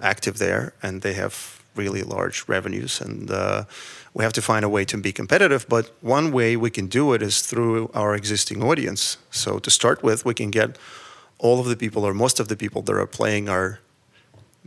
active 0.01 0.37
there, 0.37 0.73
and 0.81 1.01
they 1.01 1.13
have 1.13 1.54
really 1.75 2.03
large 2.03 2.47
revenues 2.47 3.01
and 3.01 3.31
uh, 3.31 3.65
we 4.13 4.23
have 4.23 4.33
to 4.33 4.41
find 4.41 4.63
a 4.63 4.69
way 4.69 4.85
to 4.85 4.97
be 4.97 5.11
competitive. 5.11 5.65
But 5.67 5.91
one 6.01 6.31
way 6.31 6.55
we 6.55 6.69
can 6.69 6.87
do 6.87 7.13
it 7.13 7.21
is 7.21 7.41
through 7.41 7.91
our 7.93 8.15
existing 8.15 8.63
audience. 8.63 9.17
So 9.29 9.59
to 9.59 9.69
start 9.69 10.03
with, 10.03 10.25
we 10.25 10.33
can 10.33 10.51
get 10.51 10.77
all 11.37 11.59
of 11.59 11.67
the 11.67 11.75
people 11.75 12.05
or 12.05 12.13
most 12.13 12.39
of 12.39 12.47
the 12.47 12.55
people 12.55 12.81
that 12.83 12.95
are 12.95 13.05
playing 13.05 13.49
our 13.49 13.79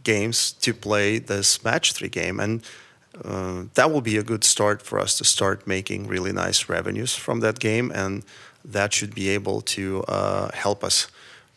games 0.02 0.52
to 0.52 0.74
play 0.74 1.18
this 1.18 1.64
match 1.64 1.92
three 1.92 2.09
game 2.09 2.38
and 2.40 2.62
uh, 3.24 3.64
that 3.74 3.90
will 3.90 4.00
be 4.00 4.16
a 4.16 4.22
good 4.22 4.44
start 4.44 4.80
for 4.80 5.00
us 5.00 5.18
to 5.18 5.24
start 5.24 5.66
making 5.66 6.06
really 6.06 6.32
nice 6.32 6.68
revenues 6.68 7.14
from 7.14 7.40
that 7.40 7.59
game 7.59 7.90
and 7.94 8.22
that 8.64 8.92
should 8.92 9.14
be 9.14 9.28
able 9.28 9.61
to 9.61 10.04
uh, 10.04 10.50
help 10.54 10.84
us 10.84 11.09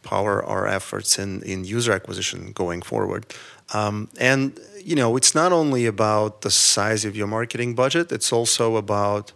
power 0.01 0.43
our 0.43 0.67
efforts 0.67 1.19
in, 1.19 1.43
in 1.43 1.63
user 1.63 1.91
acquisition 1.91 2.51
going 2.53 2.81
forward 2.81 3.25
um, 3.73 4.09
and 4.19 4.59
you 4.83 4.95
know, 4.95 5.15
it's 5.15 5.35
not 5.35 5.51
only 5.51 5.85
about 5.85 6.41
the 6.41 6.51
size 6.51 7.05
of 7.05 7.15
your 7.15 7.27
marketing 7.27 7.75
budget; 7.75 8.11
it's 8.11 8.33
also 8.33 8.75
about 8.75 9.31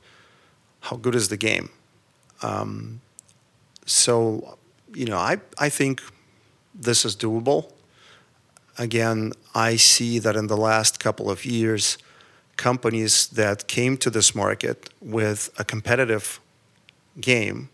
how 0.81 0.95
good 0.97 1.15
is 1.15 1.29
the 1.29 1.37
game. 1.37 1.69
Um, 2.41 3.01
so, 3.85 4.57
you 4.93 5.05
know, 5.05 5.17
I 5.17 5.37
I 5.57 5.69
think 5.69 6.01
this 6.73 7.05
is 7.05 7.15
doable. 7.15 7.71
Again, 8.77 9.31
I 9.53 9.77
see 9.77 10.19
that 10.19 10.35
in 10.35 10.47
the 10.47 10.57
last 10.57 10.99
couple 10.99 11.29
of 11.29 11.45
years, 11.45 11.97
companies 12.57 13.27
that 13.27 13.67
came 13.67 13.95
to 13.97 14.09
this 14.09 14.35
market 14.35 14.89
with 15.01 15.49
a 15.57 15.63
competitive 15.63 16.39
game 17.21 17.69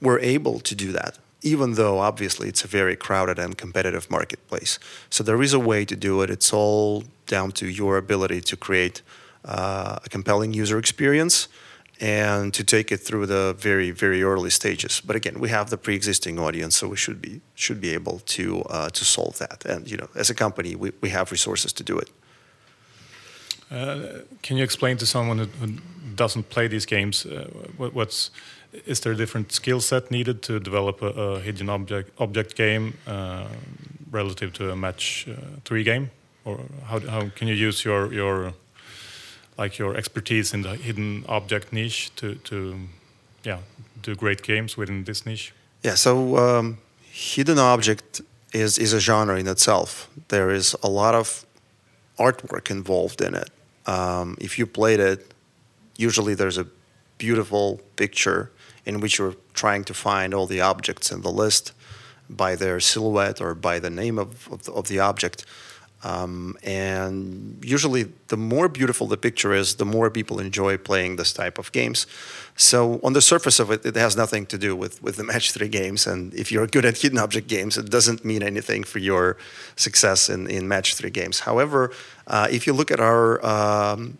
were 0.00 0.18
able 0.18 0.58
to 0.60 0.74
do 0.74 0.92
that 0.92 1.18
even 1.46 1.74
though 1.74 2.00
obviously 2.00 2.48
it's 2.48 2.64
a 2.64 2.68
very 2.68 2.96
crowded 2.96 3.38
and 3.38 3.56
competitive 3.56 4.10
marketplace. 4.10 4.80
So 5.10 5.22
there 5.22 5.40
is 5.42 5.52
a 5.54 5.60
way 5.60 5.84
to 5.84 5.96
do 5.96 6.22
it. 6.22 6.30
It's 6.30 6.52
all 6.52 7.04
down 7.26 7.52
to 7.52 7.66
your 7.66 7.96
ability 7.96 8.40
to 8.40 8.56
create 8.56 9.02
uh, 9.44 9.98
a 10.04 10.08
compelling 10.08 10.52
user 10.52 10.76
experience 10.78 11.48
and 12.00 12.52
to 12.52 12.64
take 12.64 12.92
it 12.92 13.00
through 13.06 13.26
the 13.26 13.54
very 13.58 13.90
very 13.92 14.22
early 14.22 14.50
stages. 14.50 15.00
But 15.00 15.16
again, 15.16 15.38
we 15.40 15.48
have 15.48 15.70
the 15.70 15.78
pre-existing 15.78 16.38
audience, 16.38 16.76
so 16.76 16.88
we 16.88 16.96
should 16.96 17.20
be 17.20 17.40
should 17.54 17.80
be 17.80 17.94
able 17.94 18.18
to 18.36 18.62
uh, 18.62 18.88
to 18.90 19.04
solve 19.04 19.38
that. 19.38 19.64
And 19.64 19.90
you 19.90 19.96
know, 19.96 20.08
as 20.14 20.30
a 20.30 20.34
company, 20.34 20.74
we, 20.74 20.92
we 21.00 21.10
have 21.10 21.30
resources 21.30 21.72
to 21.72 21.84
do 21.84 21.98
it. 21.98 22.10
Uh, 23.70 24.22
can 24.42 24.56
you 24.56 24.64
explain 24.64 24.96
to 24.96 25.06
someone 25.06 25.38
who, 25.38 25.68
doesn't 26.14 26.48
play 26.48 26.68
these 26.68 26.86
games 26.86 27.26
uh, 27.26 27.48
what, 27.76 27.92
what's 27.92 28.30
is 28.86 29.00
there 29.00 29.12
a 29.12 29.16
different 29.16 29.52
skill 29.52 29.80
set 29.80 30.10
needed 30.10 30.42
to 30.42 30.60
develop 30.60 31.02
a, 31.02 31.06
a 31.06 31.40
hidden 31.40 31.68
object 31.68 32.10
object 32.18 32.56
game 32.56 32.94
uh, 33.06 33.46
relative 34.10 34.52
to 34.52 34.70
a 34.70 34.76
match 34.76 35.26
uh, 35.28 35.34
three 35.64 35.84
game, 35.84 36.10
or 36.44 36.60
how, 36.84 37.00
how 37.00 37.28
can 37.34 37.48
you 37.48 37.54
use 37.54 37.84
your 37.84 38.12
your 38.12 38.52
like 39.58 39.78
your 39.78 39.96
expertise 39.96 40.54
in 40.54 40.62
the 40.62 40.76
hidden 40.76 41.24
object 41.28 41.72
niche 41.72 42.10
to 42.16 42.34
to 42.34 42.74
yeah 43.44 43.58
do 44.02 44.14
great 44.14 44.42
games 44.42 44.76
within 44.76 45.04
this 45.04 45.24
niche? 45.24 45.52
Yeah, 45.82 45.96
so 45.96 46.36
um, 46.36 46.78
hidden 47.10 47.58
object 47.58 48.20
is 48.52 48.78
is 48.78 48.92
a 48.92 49.00
genre 49.00 49.38
in 49.38 49.46
itself. 49.46 50.08
There 50.28 50.50
is 50.50 50.76
a 50.82 50.88
lot 50.88 51.14
of 51.14 51.46
artwork 52.18 52.70
involved 52.70 53.20
in 53.20 53.34
it. 53.34 53.50
Um, 53.86 54.36
if 54.40 54.58
you 54.58 54.66
played 54.66 55.00
it, 55.00 55.34
usually 55.96 56.34
there's 56.34 56.58
a 56.58 56.66
beautiful 57.18 57.80
picture 57.96 58.50
in 58.86 59.00
which 59.00 59.18
you're 59.18 59.34
trying 59.52 59.84
to 59.84 59.94
find 59.94 60.32
all 60.32 60.46
the 60.46 60.60
objects 60.60 61.10
in 61.10 61.20
the 61.22 61.30
list 61.30 61.72
by 62.30 62.56
their 62.56 62.80
silhouette 62.80 63.40
or 63.40 63.54
by 63.54 63.78
the 63.78 63.90
name 63.90 64.18
of, 64.18 64.48
of, 64.50 64.64
the, 64.64 64.72
of 64.72 64.88
the 64.88 65.00
object. 65.00 65.44
Um, 66.04 66.56
and 66.62 67.58
usually, 67.64 68.04
the 68.28 68.36
more 68.36 68.68
beautiful 68.68 69.06
the 69.08 69.16
picture 69.16 69.52
is, 69.52 69.76
the 69.76 69.84
more 69.84 70.10
people 70.10 70.38
enjoy 70.38 70.76
playing 70.76 71.16
this 71.16 71.32
type 71.32 71.58
of 71.58 71.72
games. 71.72 72.06
So, 72.54 73.00
on 73.02 73.12
the 73.12 73.22
surface 73.22 73.58
of 73.58 73.70
it, 73.70 73.84
it 73.84 73.96
has 73.96 74.16
nothing 74.16 74.46
to 74.46 74.58
do 74.58 74.76
with, 74.76 75.02
with 75.02 75.16
the 75.16 75.24
match 75.24 75.52
three 75.52 75.68
games. 75.68 76.06
And 76.06 76.32
if 76.34 76.52
you're 76.52 76.66
good 76.66 76.84
at 76.84 76.98
hidden 76.98 77.18
object 77.18 77.48
games, 77.48 77.76
it 77.76 77.90
doesn't 77.90 78.24
mean 78.24 78.42
anything 78.42 78.84
for 78.84 78.98
your 78.98 79.36
success 79.74 80.28
in, 80.28 80.48
in 80.48 80.68
match 80.68 80.94
three 80.94 81.10
games. 81.10 81.40
However, 81.40 81.90
uh, 82.26 82.46
if 82.50 82.66
you 82.66 82.72
look 82.72 82.90
at 82.90 83.00
our 83.00 83.44
um, 83.44 84.18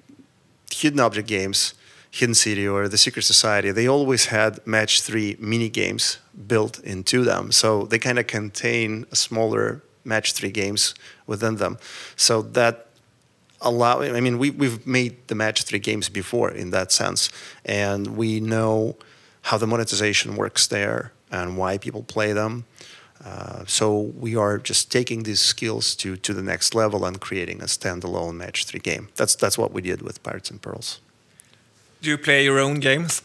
hidden 0.73 0.99
object 0.99 1.29
games, 1.29 1.75
Hidden 2.17 2.35
City 2.35 2.67
or 2.67 2.89
the 2.89 2.97
Secret 2.97 3.23
Society, 3.23 3.71
they 3.73 3.87
always 3.87 4.27
had 4.27 4.67
match 4.67 5.03
three 5.03 5.37
mini 5.39 5.69
games 5.69 6.19
built 6.47 6.79
into 6.81 7.25
them. 7.25 7.53
So 7.53 7.85
they 7.85 7.99
kind 7.99 8.19
of 8.19 8.27
contain 8.27 9.05
a 9.13 9.17
smaller 9.17 9.83
match 10.03 10.33
three 10.33 10.51
games 10.51 10.95
within 11.27 11.57
them. 11.57 11.77
So 12.17 12.41
that 12.41 12.87
allow 13.61 14.01
I 14.01 14.21
mean 14.21 14.39
we 14.39 14.49
we've 14.51 14.87
made 14.87 15.29
the 15.29 15.35
match 15.35 15.65
three 15.65 15.79
games 15.79 16.09
before 16.09 16.51
in 16.51 16.71
that 16.71 16.93
sense 16.93 17.31
and 17.65 18.17
we 18.17 18.41
know 18.41 18.97
how 19.49 19.59
the 19.59 19.67
monetization 19.67 20.37
works 20.37 20.67
there 20.67 21.13
and 21.31 21.57
why 21.57 21.79
people 21.79 22.03
play 22.03 22.33
them. 22.33 22.65
Uh, 23.25 23.65
so 23.67 23.99
we 23.99 24.37
are 24.37 24.59
just 24.59 24.91
taking 24.91 25.25
these 25.25 25.41
skills 25.41 25.95
to 25.97 26.17
to 26.17 26.33
the 26.33 26.43
next 26.43 26.75
level 26.75 27.05
and 27.05 27.21
creating 27.21 27.61
a 27.61 27.67
standalone 27.67 28.37
match 28.37 28.65
three 28.65 28.81
game. 28.81 29.09
That's 29.17 29.35
that's 29.37 29.59
what 29.59 29.73
we 29.73 29.83
did 29.83 30.01
with 30.01 30.23
Pirates 30.23 30.51
and 30.51 30.63
Pearls. 30.63 31.01
Do 32.01 32.11
you 32.11 32.19
play 32.19 32.45
your 32.45 32.59
own 32.59 32.81
games? 32.81 33.23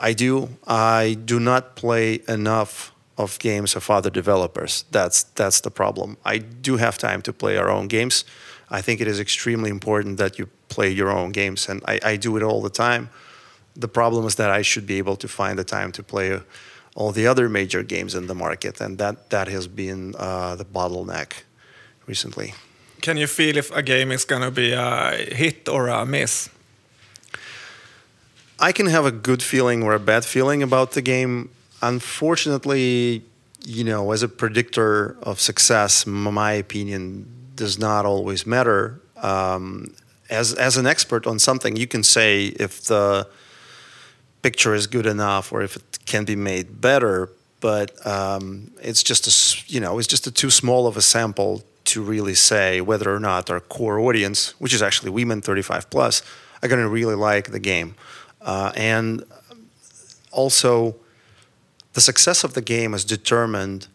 I 0.00 0.14
do. 0.14 0.48
I 0.66 1.16
do 1.24 1.38
not 1.38 1.76
play 1.76 2.20
enough 2.26 2.92
of 3.16 3.38
games 3.38 3.76
of 3.76 3.90
other 3.90 4.10
developers. 4.10 4.84
That's 4.90 5.24
that's 5.34 5.60
the 5.60 5.70
problem. 5.70 6.16
I 6.24 6.38
do 6.38 6.76
have 6.78 6.96
time 6.98 7.22
to 7.22 7.32
play 7.32 7.58
our 7.58 7.70
own 7.70 7.88
games. 7.88 8.24
I 8.70 8.82
think 8.82 9.00
it 9.00 9.08
is 9.08 9.20
extremely 9.20 9.70
important 9.70 10.16
that 10.16 10.38
you 10.38 10.48
play 10.68 10.90
your 10.90 11.10
own 11.10 11.32
games, 11.32 11.68
and 11.68 11.82
I, 11.88 12.12
I 12.12 12.16
do 12.16 12.36
it 12.36 12.42
all 12.42 12.62
the 12.62 12.70
time. 12.70 13.08
The 13.80 13.88
problem 13.88 14.26
is 14.26 14.34
that 14.34 14.50
I 14.50 14.62
should 14.62 14.86
be 14.86 14.98
able 14.98 15.16
to 15.16 15.28
find 15.28 15.58
the 15.58 15.64
time 15.64 15.92
to 15.92 16.02
play 16.02 16.40
all 16.94 17.12
the 17.12 17.26
other 17.26 17.48
major 17.48 17.82
games 17.82 18.14
in 18.14 18.26
the 18.26 18.34
market, 18.34 18.80
and 18.80 18.98
that 18.98 19.30
that 19.30 19.48
has 19.48 19.68
been 19.68 20.14
uh, 20.18 20.56
the 20.56 20.64
bottleneck 20.64 21.44
recently. 22.06 22.54
Can 23.00 23.16
you 23.16 23.26
feel 23.26 23.56
if 23.56 23.70
a 23.76 23.82
game 23.82 24.14
is 24.14 24.24
going 24.24 24.42
to 24.42 24.50
be 24.50 24.72
a 24.72 25.10
hit 25.34 25.68
or 25.68 25.88
a 25.88 26.04
miss? 26.04 26.50
I 28.60 28.72
can 28.72 28.86
have 28.86 29.06
a 29.06 29.10
good 29.10 29.42
feeling 29.42 29.82
or 29.82 29.94
a 29.94 29.98
bad 29.98 30.24
feeling 30.24 30.62
about 30.62 30.92
the 30.92 31.00
game. 31.00 31.48
Unfortunately, 31.80 33.22
you 33.64 33.84
know, 33.84 34.12
as 34.12 34.22
a 34.22 34.28
predictor 34.28 35.16
of 35.22 35.40
success, 35.40 36.06
my 36.06 36.52
opinion 36.52 37.26
does 37.54 37.78
not 37.78 38.04
always 38.04 38.46
matter. 38.46 39.00
Um, 39.16 39.94
as 40.28 40.52
as 40.54 40.76
an 40.76 40.86
expert 40.86 41.26
on 41.26 41.38
something, 41.38 41.76
you 41.76 41.86
can 41.86 42.04
say 42.04 42.46
if 42.46 42.82
the 42.84 43.26
picture 44.42 44.74
is 44.74 44.86
good 44.86 45.06
enough 45.06 45.52
or 45.52 45.62
if 45.62 45.76
it 45.76 45.98
can 46.04 46.24
be 46.24 46.36
made 46.36 46.80
better, 46.80 47.30
but 47.60 48.06
um, 48.06 48.70
it's 48.82 49.02
just 49.02 49.26
a 49.26 49.72
you 49.72 49.80
know 49.80 49.98
it's 49.98 50.06
just 50.06 50.26
a 50.26 50.30
too 50.30 50.50
small 50.50 50.86
of 50.86 50.96
a 50.96 51.02
sample 51.02 51.62
to 51.84 52.02
really 52.02 52.34
say 52.34 52.80
whether 52.80 53.12
or 53.14 53.20
not 53.20 53.50
our 53.50 53.60
core 53.60 53.98
audience, 53.98 54.54
which 54.60 54.74
is 54.74 54.82
actually 54.82 55.10
women 55.10 55.40
35 55.40 55.90
plus, 55.90 56.22
are 56.62 56.68
going 56.68 56.80
to 56.80 56.88
really 56.88 57.14
like 57.14 57.50
the 57.50 57.58
game. 57.58 57.94
Uh, 58.40 58.72
and 58.74 59.24
also, 60.30 60.96
the 61.92 62.00
success 62.00 62.44
of 62.44 62.54
the 62.54 62.62
game 62.62 62.94
is 62.94 63.04
determined 63.04 63.88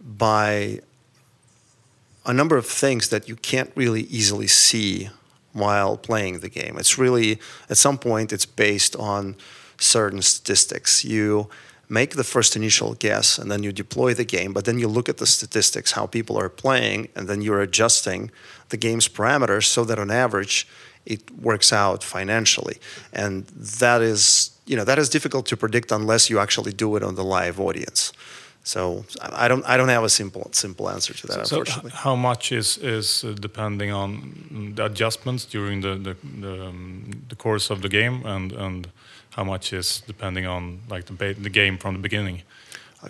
by 0.00 0.80
a 2.24 2.32
number 2.32 2.56
of 2.56 2.66
things 2.66 3.08
that 3.08 3.28
you 3.28 3.36
can't 3.36 3.70
really 3.74 4.02
easily 4.02 4.46
see 4.46 5.10
while 5.52 5.96
playing 5.96 6.40
the 6.40 6.48
game. 6.48 6.76
It's 6.78 6.98
really, 6.98 7.38
at 7.68 7.76
some 7.76 7.98
point, 7.98 8.32
it's 8.32 8.46
based 8.46 8.96
on 8.96 9.36
certain 9.78 10.22
statistics. 10.22 11.04
You 11.04 11.48
make 11.88 12.16
the 12.16 12.24
first 12.24 12.56
initial 12.56 12.94
guess 12.94 13.38
and 13.38 13.50
then 13.50 13.62
you 13.62 13.70
deploy 13.70 14.14
the 14.14 14.24
game, 14.24 14.52
but 14.52 14.64
then 14.64 14.78
you 14.78 14.88
look 14.88 15.08
at 15.08 15.18
the 15.18 15.26
statistics, 15.26 15.92
how 15.92 16.06
people 16.06 16.38
are 16.38 16.48
playing, 16.48 17.08
and 17.14 17.28
then 17.28 17.42
you're 17.42 17.60
adjusting 17.60 18.30
the 18.70 18.78
game's 18.78 19.08
parameters 19.08 19.64
so 19.64 19.84
that 19.84 19.98
on 19.98 20.10
average, 20.10 20.66
it 21.06 21.30
works 21.40 21.72
out 21.72 22.04
financially. 22.04 22.78
And 23.12 23.46
that 23.80 24.02
is, 24.02 24.50
you 24.66 24.76
know, 24.76 24.84
that 24.84 24.98
is 24.98 25.08
difficult 25.08 25.46
to 25.46 25.56
predict 25.56 25.92
unless 25.92 26.30
you 26.30 26.38
actually 26.38 26.72
do 26.72 26.96
it 26.96 27.02
on 27.02 27.14
the 27.14 27.24
live 27.24 27.60
audience. 27.60 28.12
So 28.64 29.04
I 29.20 29.48
don't, 29.48 29.64
I 29.66 29.76
don't 29.76 29.88
have 29.88 30.04
a 30.04 30.08
simple, 30.08 30.48
simple 30.52 30.88
answer 30.88 31.12
to 31.14 31.26
that. 31.26 31.46
So, 31.48 31.56
unfortunately. 31.56 31.90
so 31.90 31.96
how 31.96 32.14
much 32.14 32.52
is 32.52 32.78
is 32.78 33.24
uh, 33.24 33.34
depending 33.40 33.90
on 33.90 34.72
the 34.76 34.84
adjustments 34.84 35.44
during 35.46 35.80
the 35.80 35.96
the, 35.96 36.16
the, 36.40 36.66
um, 36.66 37.10
the, 37.28 37.34
course 37.34 37.70
of 37.70 37.80
the 37.80 37.88
game, 37.88 38.24
and 38.24 38.52
and 38.52 38.88
how 39.30 39.42
much 39.44 39.72
is 39.72 40.02
depending 40.06 40.46
on 40.46 40.78
like 40.88 41.06
the 41.06 41.34
the 41.42 41.50
game 41.50 41.76
from 41.76 41.94
the 41.94 42.00
beginning? 42.00 42.42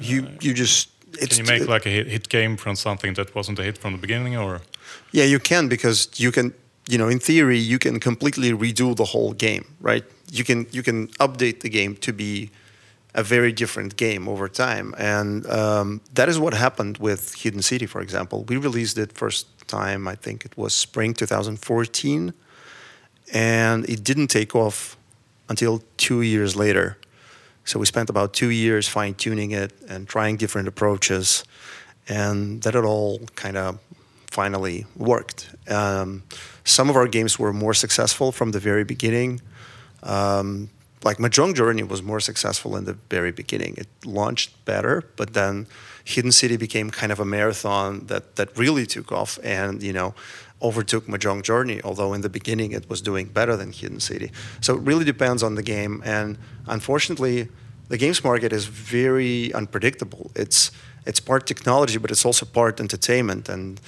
You 0.00 0.26
you 0.40 0.54
just 0.54 0.88
can 1.12 1.38
you 1.38 1.44
make 1.44 1.68
like 1.68 1.86
a 1.86 1.90
hit, 1.90 2.06
hit 2.06 2.28
game 2.28 2.56
from 2.56 2.76
something 2.76 3.14
that 3.14 3.34
wasn't 3.34 3.58
a 3.58 3.62
hit 3.62 3.78
from 3.78 3.92
the 3.92 3.98
beginning, 3.98 4.36
or? 4.36 4.60
Yeah, 5.12 5.24
you 5.24 5.38
can 5.38 5.68
because 5.68 6.08
you 6.16 6.32
can 6.32 6.54
you 6.88 6.98
know, 6.98 7.08
in 7.08 7.18
theory, 7.18 7.58
you 7.58 7.78
can 7.78 8.00
completely 8.00 8.50
redo 8.50 8.94
the 8.96 9.04
whole 9.04 9.32
game, 9.32 9.64
right? 9.80 10.04
You 10.30 10.44
can 10.44 10.66
you 10.72 10.82
can 10.82 11.08
update 11.18 11.60
the 11.60 11.68
game 11.68 11.96
to 11.96 12.12
be 12.12 12.50
a 13.14 13.22
very 13.22 13.52
different 13.52 13.96
game 13.96 14.26
over 14.26 14.48
time, 14.48 14.94
and 14.98 15.46
um, 15.46 16.00
that 16.14 16.28
is 16.28 16.38
what 16.38 16.54
happened 16.54 16.98
with 16.98 17.34
Hidden 17.34 17.62
City, 17.62 17.86
for 17.86 18.00
example. 18.00 18.44
We 18.44 18.56
released 18.56 18.98
it 18.98 19.12
first 19.12 19.46
time, 19.68 20.08
I 20.08 20.14
think 20.14 20.44
it 20.44 20.56
was 20.56 20.72
spring 20.74 21.14
2014, 21.14 22.32
and 23.32 23.88
it 23.88 24.02
didn't 24.02 24.28
take 24.28 24.56
off 24.56 24.96
until 25.48 25.82
two 25.98 26.22
years 26.22 26.56
later. 26.56 26.96
So 27.64 27.78
we 27.78 27.86
spent 27.86 28.10
about 28.10 28.32
two 28.32 28.50
years 28.50 28.88
fine 28.88 29.14
tuning 29.14 29.52
it 29.52 29.72
and 29.88 30.08
trying 30.08 30.36
different 30.36 30.66
approaches, 30.66 31.44
and 32.08 32.62
that 32.62 32.74
it 32.74 32.84
all 32.84 33.20
kind 33.36 33.56
of 33.56 33.78
finally 34.32 34.86
worked. 34.96 35.50
Um, 35.68 36.22
some 36.64 36.88
of 36.90 36.96
our 36.96 37.06
games 37.06 37.38
were 37.38 37.52
more 37.52 37.74
successful 37.74 38.32
from 38.32 38.52
the 38.52 38.60
very 38.60 38.84
beginning. 38.84 39.40
Um, 40.02 40.70
like 41.04 41.18
Mahjong 41.18 41.54
Journey 41.54 41.82
was 41.82 42.02
more 42.02 42.20
successful 42.20 42.76
in 42.76 42.84
the 42.84 42.96
very 43.10 43.32
beginning. 43.32 43.74
It 43.76 43.88
launched 44.04 44.64
better, 44.64 45.02
but 45.16 45.34
then 45.34 45.66
Hidden 46.04 46.32
City 46.32 46.56
became 46.56 46.90
kind 46.90 47.12
of 47.12 47.20
a 47.20 47.24
marathon 47.24 48.06
that 48.06 48.36
that 48.36 48.48
really 48.56 48.86
took 48.86 49.12
off 49.12 49.38
and 49.42 49.82
you 49.82 49.92
know 49.92 50.14
overtook 50.60 51.06
Mahjong 51.06 51.42
Journey. 51.42 51.80
Although 51.82 52.14
in 52.14 52.20
the 52.22 52.28
beginning 52.28 52.72
it 52.72 52.88
was 52.88 53.00
doing 53.02 53.26
better 53.26 53.56
than 53.56 53.72
Hidden 53.72 54.00
City. 54.00 54.30
So 54.60 54.76
it 54.76 54.82
really 54.88 55.04
depends 55.04 55.42
on 55.42 55.54
the 55.56 55.62
game, 55.62 56.02
and 56.04 56.38
unfortunately, 56.66 57.48
the 57.88 57.98
games 57.98 58.22
market 58.24 58.52
is 58.52 58.64
very 58.66 59.52
unpredictable. 59.52 60.30
It's 60.34 60.70
it's 61.04 61.20
part 61.20 61.46
technology, 61.46 61.98
but 61.98 62.10
it's 62.10 62.24
also 62.24 62.46
part 62.46 62.80
entertainment 62.80 63.48
and 63.48 63.80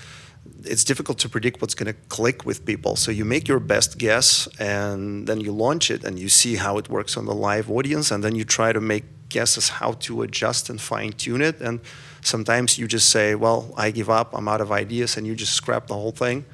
it's 0.66 0.84
difficult 0.84 1.18
to 1.18 1.28
predict 1.28 1.60
what's 1.60 1.74
going 1.74 1.92
to 1.92 1.98
click 2.08 2.44
with 2.44 2.64
people. 2.64 2.96
So 2.96 3.10
you 3.10 3.24
make 3.24 3.48
your 3.48 3.60
best 3.60 3.98
guess 3.98 4.48
and 4.58 5.26
then 5.26 5.40
you 5.40 5.52
launch 5.52 5.90
it 5.90 6.04
and 6.04 6.18
you 6.18 6.28
see 6.28 6.56
how 6.56 6.78
it 6.78 6.88
works 6.88 7.16
on 7.16 7.26
the 7.26 7.34
live 7.34 7.70
audience 7.70 8.10
and 8.10 8.22
then 8.22 8.34
you 8.34 8.44
try 8.44 8.72
to 8.72 8.80
make 8.80 9.04
guesses 9.28 9.68
how 9.68 9.92
to 9.92 10.22
adjust 10.22 10.70
and 10.70 10.80
fine 10.80 11.12
tune 11.12 11.42
it. 11.42 11.60
And 11.60 11.80
sometimes 12.22 12.78
you 12.78 12.86
just 12.86 13.08
say, 13.10 13.34
well, 13.34 13.74
I 13.76 13.90
give 13.90 14.08
up, 14.08 14.34
I'm 14.36 14.48
out 14.48 14.60
of 14.60 14.70
ideas, 14.70 15.16
and 15.16 15.26
you 15.26 15.34
just 15.34 15.54
scrap 15.54 15.88
the 15.88 15.94
whole 15.94 16.12
thing. 16.12 16.44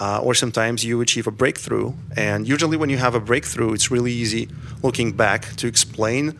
Uh, 0.00 0.20
or 0.22 0.32
sometimes 0.34 0.84
you 0.84 1.00
achieve 1.00 1.26
a 1.26 1.30
breakthrough. 1.30 1.92
And 2.16 2.46
usually, 2.46 2.76
when 2.76 2.88
you 2.88 2.98
have 2.98 3.16
a 3.16 3.20
breakthrough, 3.20 3.72
it's 3.72 3.90
really 3.90 4.12
easy 4.12 4.48
looking 4.82 5.12
back 5.12 5.56
to 5.56 5.66
explain 5.66 6.38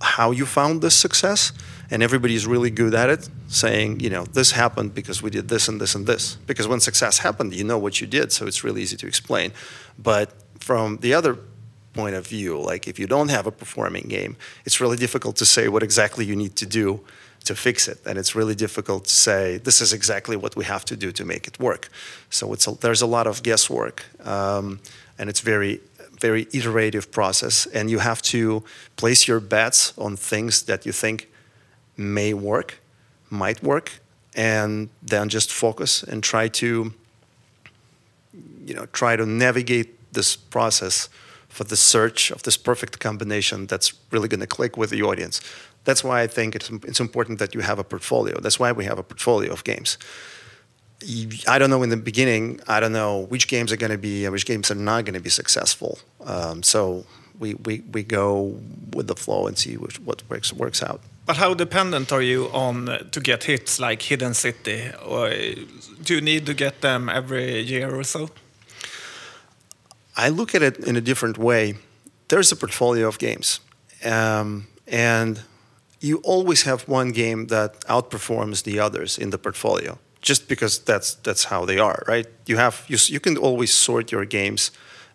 how 0.00 0.32
you 0.32 0.44
found 0.46 0.82
this 0.82 0.96
success 0.96 1.52
and 1.90 2.02
everybody's 2.02 2.46
really 2.46 2.70
good 2.70 2.94
at 2.94 3.08
it 3.08 3.28
saying 3.48 4.00
you 4.00 4.10
know 4.10 4.24
this 4.24 4.52
happened 4.52 4.94
because 4.94 5.22
we 5.22 5.30
did 5.30 5.48
this 5.48 5.68
and 5.68 5.80
this 5.80 5.94
and 5.94 6.06
this. 6.06 6.36
Because 6.46 6.68
when 6.68 6.80
success 6.80 7.18
happened 7.18 7.54
you 7.54 7.64
know 7.64 7.78
what 7.78 8.00
you 8.00 8.06
did 8.06 8.32
so 8.32 8.46
it's 8.46 8.64
really 8.64 8.82
easy 8.82 8.96
to 8.96 9.06
explain. 9.06 9.52
But 9.98 10.32
from 10.60 10.98
the 10.98 11.14
other 11.14 11.38
point 11.94 12.14
of 12.14 12.26
view 12.26 12.60
like 12.60 12.86
if 12.86 12.98
you 12.98 13.06
don't 13.06 13.30
have 13.30 13.46
a 13.46 13.50
performing 13.50 14.06
game 14.08 14.36
it's 14.64 14.80
really 14.80 14.96
difficult 14.96 15.36
to 15.36 15.46
say 15.46 15.68
what 15.68 15.82
exactly 15.82 16.24
you 16.24 16.36
need 16.36 16.54
to 16.56 16.66
do 16.66 17.00
to 17.44 17.54
fix 17.54 17.88
it. 17.88 17.98
And 18.04 18.18
it's 18.18 18.34
really 18.34 18.54
difficult 18.54 19.04
to 19.04 19.14
say 19.14 19.58
this 19.58 19.80
is 19.80 19.92
exactly 19.92 20.36
what 20.36 20.54
we 20.56 20.64
have 20.64 20.84
to 20.86 20.96
do 20.96 21.12
to 21.12 21.24
make 21.24 21.48
it 21.48 21.58
work. 21.58 21.88
So 22.30 22.52
it's 22.52 22.66
a, 22.66 22.72
there's 22.72 23.00
a 23.00 23.06
lot 23.06 23.26
of 23.26 23.42
guesswork 23.42 24.04
um, 24.26 24.80
and 25.18 25.30
it's 25.30 25.40
very 25.40 25.80
very 26.20 26.46
iterative 26.52 27.10
process, 27.10 27.66
and 27.66 27.90
you 27.90 28.00
have 28.00 28.20
to 28.22 28.64
place 28.96 29.28
your 29.28 29.40
bets 29.40 29.96
on 29.98 30.16
things 30.16 30.62
that 30.64 30.84
you 30.84 30.92
think 30.92 31.28
may 31.98 32.32
work, 32.32 32.80
might 33.28 33.62
work, 33.62 34.00
and 34.34 34.88
then 35.02 35.28
just 35.28 35.52
focus 35.52 36.02
and 36.02 36.22
try 36.22 36.48
to, 36.48 36.94
you 38.64 38.74
know, 38.74 38.86
try 38.86 39.16
to 39.16 39.26
navigate 39.26 40.12
this 40.12 40.36
process 40.36 41.08
for 41.48 41.64
the 41.64 41.76
search 41.76 42.30
of 42.30 42.42
this 42.44 42.56
perfect 42.56 43.00
combination 43.00 43.66
that's 43.66 43.92
really 44.10 44.28
going 44.28 44.40
to 44.40 44.46
click 44.46 44.76
with 44.76 44.90
the 44.90 45.02
audience. 45.02 45.40
That's 45.84 46.04
why 46.04 46.20
I 46.22 46.26
think 46.26 46.54
it's, 46.54 46.70
it's 46.70 47.00
important 47.00 47.38
that 47.38 47.54
you 47.54 47.60
have 47.60 47.78
a 47.78 47.84
portfolio. 47.84 48.38
That's 48.40 48.60
why 48.60 48.72
we 48.72 48.84
have 48.84 48.98
a 48.98 49.02
portfolio 49.02 49.52
of 49.52 49.64
games. 49.64 49.98
I 51.46 51.58
don't 51.58 51.70
know 51.70 51.82
in 51.82 51.90
the 51.90 51.96
beginning, 51.96 52.60
I 52.66 52.80
don't 52.80 52.92
know 52.92 53.20
which 53.28 53.48
games 53.48 53.72
are 53.72 53.76
going 53.76 53.92
to 53.92 53.98
be 53.98 54.28
which 54.28 54.46
games 54.46 54.70
are 54.70 54.74
not 54.74 55.04
going 55.04 55.14
to 55.14 55.20
be 55.20 55.30
successful. 55.30 55.98
Um, 56.24 56.62
so 56.62 57.06
we, 57.38 57.54
we, 57.54 57.80
we 57.92 58.02
go 58.02 58.58
with 58.92 59.06
the 59.06 59.14
flow 59.14 59.46
and 59.46 59.56
see 59.56 59.76
which, 59.76 60.00
what 60.00 60.22
works, 60.28 60.52
works 60.52 60.82
out. 60.82 61.00
But 61.28 61.36
how 61.36 61.52
dependent 61.52 62.10
are 62.10 62.22
you 62.22 62.48
on 62.54 62.86
to 63.10 63.20
get 63.20 63.44
hits 63.44 63.78
like 63.78 64.00
Hidden 64.00 64.32
City? 64.32 64.90
Or 65.06 65.28
do 66.02 66.14
you 66.14 66.22
need 66.22 66.46
to 66.46 66.54
get 66.54 66.80
them 66.80 67.10
every 67.10 67.60
year 67.60 67.94
or 67.94 68.02
so? 68.02 68.30
I 70.16 70.30
look 70.30 70.54
at 70.54 70.62
it 70.62 70.78
in 70.78 70.96
a 70.96 71.02
different 71.02 71.36
way. 71.36 71.74
There's 72.28 72.50
a 72.50 72.56
portfolio 72.56 73.08
of 73.08 73.18
games, 73.18 73.60
um, 74.06 74.68
and 74.86 75.42
you 76.00 76.22
always 76.24 76.62
have 76.62 76.88
one 76.88 77.12
game 77.12 77.48
that 77.48 77.78
outperforms 77.88 78.62
the 78.62 78.80
others 78.80 79.18
in 79.18 79.28
the 79.28 79.38
portfolio 79.38 79.98
just 80.22 80.48
because 80.48 80.78
that's 80.78 81.16
that's 81.22 81.44
how 81.44 81.66
they 81.66 81.78
are, 81.78 82.02
right? 82.08 82.26
You 82.46 82.56
have 82.56 82.84
you 82.88 82.96
you 83.06 83.20
can 83.20 83.36
always 83.36 83.74
sort 83.74 84.10
your 84.12 84.24
games 84.24 84.72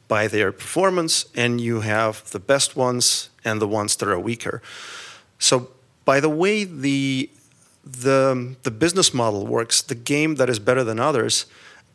by 0.08 0.28
their 0.28 0.52
performance, 0.52 1.26
and 1.36 1.60
you 1.60 1.82
have 1.82 2.22
the 2.30 2.40
best 2.40 2.76
ones 2.76 3.32
and 3.44 3.60
the 3.60 3.68
ones 3.68 3.96
that 3.96 4.08
are 4.08 4.20
weaker. 4.20 4.62
So 5.40 5.70
by 6.06 6.20
the 6.20 6.30
way 6.30 6.64
the 6.64 7.30
the 7.86 8.56
the 8.64 8.72
business 8.72 9.14
model 9.14 9.46
works, 9.46 9.82
the 9.82 9.96
game 9.96 10.36
that 10.36 10.50
is 10.50 10.60
better 10.60 10.84
than 10.84 11.00
others 11.00 11.46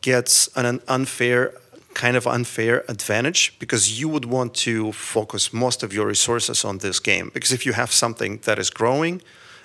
gets 0.00 0.48
an 0.56 0.80
unfair 0.86 1.54
kind 1.94 2.16
of 2.16 2.26
unfair 2.26 2.84
advantage 2.88 3.58
because 3.58 4.00
you 4.00 4.08
would 4.08 4.24
want 4.24 4.54
to 4.54 4.92
focus 4.92 5.52
most 5.52 5.82
of 5.82 5.92
your 5.92 6.06
resources 6.06 6.64
on 6.64 6.78
this 6.78 7.00
game 7.00 7.30
because 7.34 7.50
if 7.50 7.66
you 7.66 7.72
have 7.72 7.90
something 7.90 8.38
that 8.44 8.58
is 8.58 8.70
growing 8.70 9.20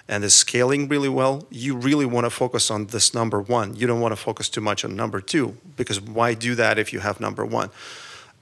and 0.07 0.23
is 0.23 0.35
scaling 0.35 0.87
really 0.87 1.09
well, 1.09 1.45
you 1.49 1.75
really 1.75 2.05
want 2.05 2.25
to 2.25 2.29
focus 2.29 2.69
on 2.71 2.87
this 2.87 3.13
number 3.13 3.39
one. 3.39 3.75
You 3.75 3.87
don't 3.87 4.01
want 4.01 4.11
to 4.11 4.15
focus 4.15 4.49
too 4.49 4.61
much 4.61 4.83
on 4.83 4.95
number 4.95 5.21
two 5.21 5.57
because 5.77 6.01
why 6.01 6.33
do 6.33 6.55
that 6.55 6.79
if 6.79 6.91
you 6.91 6.99
have 6.99 7.19
number 7.19 7.45
one? 7.45 7.69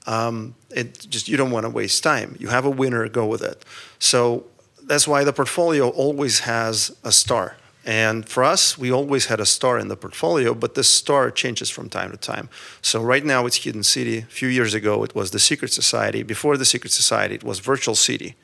Um, 0.06 0.54
it 0.70 1.06
just 1.08 1.28
you 1.28 1.36
don't 1.36 1.50
want 1.50 1.64
to 1.64 1.70
waste 1.70 2.02
time. 2.02 2.36
You 2.40 2.48
have 2.48 2.64
a 2.64 2.70
winner, 2.70 3.08
go 3.08 3.26
with 3.26 3.42
it. 3.42 3.64
So 3.98 4.46
that's 4.86 5.08
why 5.08 5.24
the 5.24 5.32
portfolio 5.32 5.88
always 5.88 6.40
has 6.40 6.96
a 7.04 7.12
star. 7.12 7.56
And 7.84 8.28
for 8.28 8.44
us, 8.44 8.78
we 8.78 8.92
always 8.92 9.26
had 9.26 9.40
a 9.40 9.46
star 9.46 9.78
in 9.78 9.88
the 9.88 9.96
portfolio, 9.96 10.54
but 10.54 10.74
this 10.74 10.88
star 10.88 11.30
changes 11.32 11.68
from 11.68 11.88
time 11.88 12.12
to 12.12 12.16
time. 12.16 12.48
So 12.80 13.02
right 13.02 13.24
now 13.24 13.44
it's 13.46 13.56
Hidden 13.56 13.82
City. 13.82 14.18
A 14.18 14.22
few 14.22 14.48
years 14.48 14.72
ago, 14.72 15.02
it 15.02 15.14
was 15.16 15.32
the 15.32 15.40
Secret 15.40 15.72
Society. 15.72 16.22
Before 16.22 16.56
the 16.56 16.64
Secret 16.64 16.92
Society, 16.92 17.34
it 17.34 17.42
was 17.42 17.58
Virtual 17.58 17.96
City. 17.96 18.36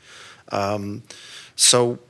Um, 0.51 1.05
so 1.55 2.01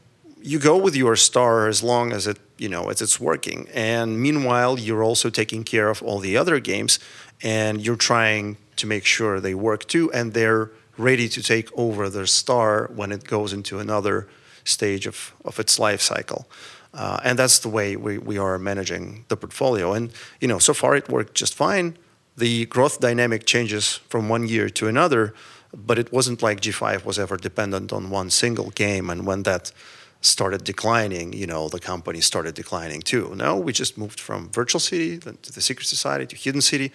you 0.40 0.58
go 0.58 0.76
with 0.76 0.96
your 0.96 1.16
star 1.16 1.68
as 1.68 1.82
long 1.82 2.12
as 2.12 2.26
it 2.26 2.38
you 2.58 2.68
know 2.68 2.88
as 2.90 3.02
it's 3.02 3.18
working 3.18 3.68
and 3.74 4.20
meanwhile 4.20 4.78
you're 4.78 5.02
also 5.02 5.30
taking 5.30 5.64
care 5.64 5.88
of 5.88 6.02
all 6.02 6.18
the 6.18 6.36
other 6.36 6.60
games 6.60 6.98
and 7.42 7.84
you're 7.84 7.96
trying 7.96 8.56
to 8.76 8.86
make 8.86 9.04
sure 9.04 9.40
they 9.40 9.54
work 9.54 9.86
too 9.86 10.10
and 10.12 10.34
they're 10.34 10.70
ready 10.98 11.28
to 11.28 11.42
take 11.42 11.70
over 11.76 12.08
their 12.10 12.26
star 12.26 12.90
when 12.94 13.12
it 13.12 13.24
goes 13.24 13.52
into 13.52 13.78
another 13.78 14.28
stage 14.64 15.06
of, 15.06 15.34
of 15.44 15.58
its 15.58 15.78
life 15.78 16.00
cycle 16.00 16.46
uh, 16.94 17.20
and 17.24 17.38
that's 17.38 17.58
the 17.60 17.68
way 17.68 17.96
we, 17.96 18.18
we 18.18 18.36
are 18.38 18.58
managing 18.58 19.24
the 19.28 19.36
portfolio 19.36 19.92
and 19.92 20.12
you 20.40 20.48
know 20.48 20.58
so 20.58 20.74
far 20.74 20.96
it 20.96 21.08
worked 21.08 21.34
just 21.34 21.54
fine 21.54 21.96
the 22.36 22.66
growth 22.66 23.00
dynamic 23.00 23.46
changes 23.46 24.00
from 24.08 24.28
one 24.28 24.46
year 24.46 24.68
to 24.68 24.88
another 24.88 25.34
but 25.74 25.98
it 25.98 26.12
wasn't 26.12 26.42
like 26.42 26.60
g5 26.60 27.04
was 27.04 27.18
ever 27.18 27.36
dependent 27.36 27.92
on 27.92 28.10
one 28.10 28.28
single 28.30 28.70
game 28.70 29.08
and 29.08 29.26
when 29.26 29.42
that 29.44 29.72
started 30.20 30.64
declining, 30.64 31.32
you 31.32 31.46
know, 31.46 31.68
the 31.68 31.78
company 31.78 32.20
started 32.20 32.54
declining 32.54 33.00
too. 33.00 33.32
No, 33.36 33.56
we 33.56 33.72
just 33.72 33.96
moved 33.96 34.18
from 34.18 34.50
Virtual 34.50 34.80
City 34.80 35.18
to 35.18 35.52
the 35.52 35.60
Secret 35.60 35.86
Society 35.86 36.26
to 36.26 36.36
Hidden 36.36 36.60
City. 36.60 36.92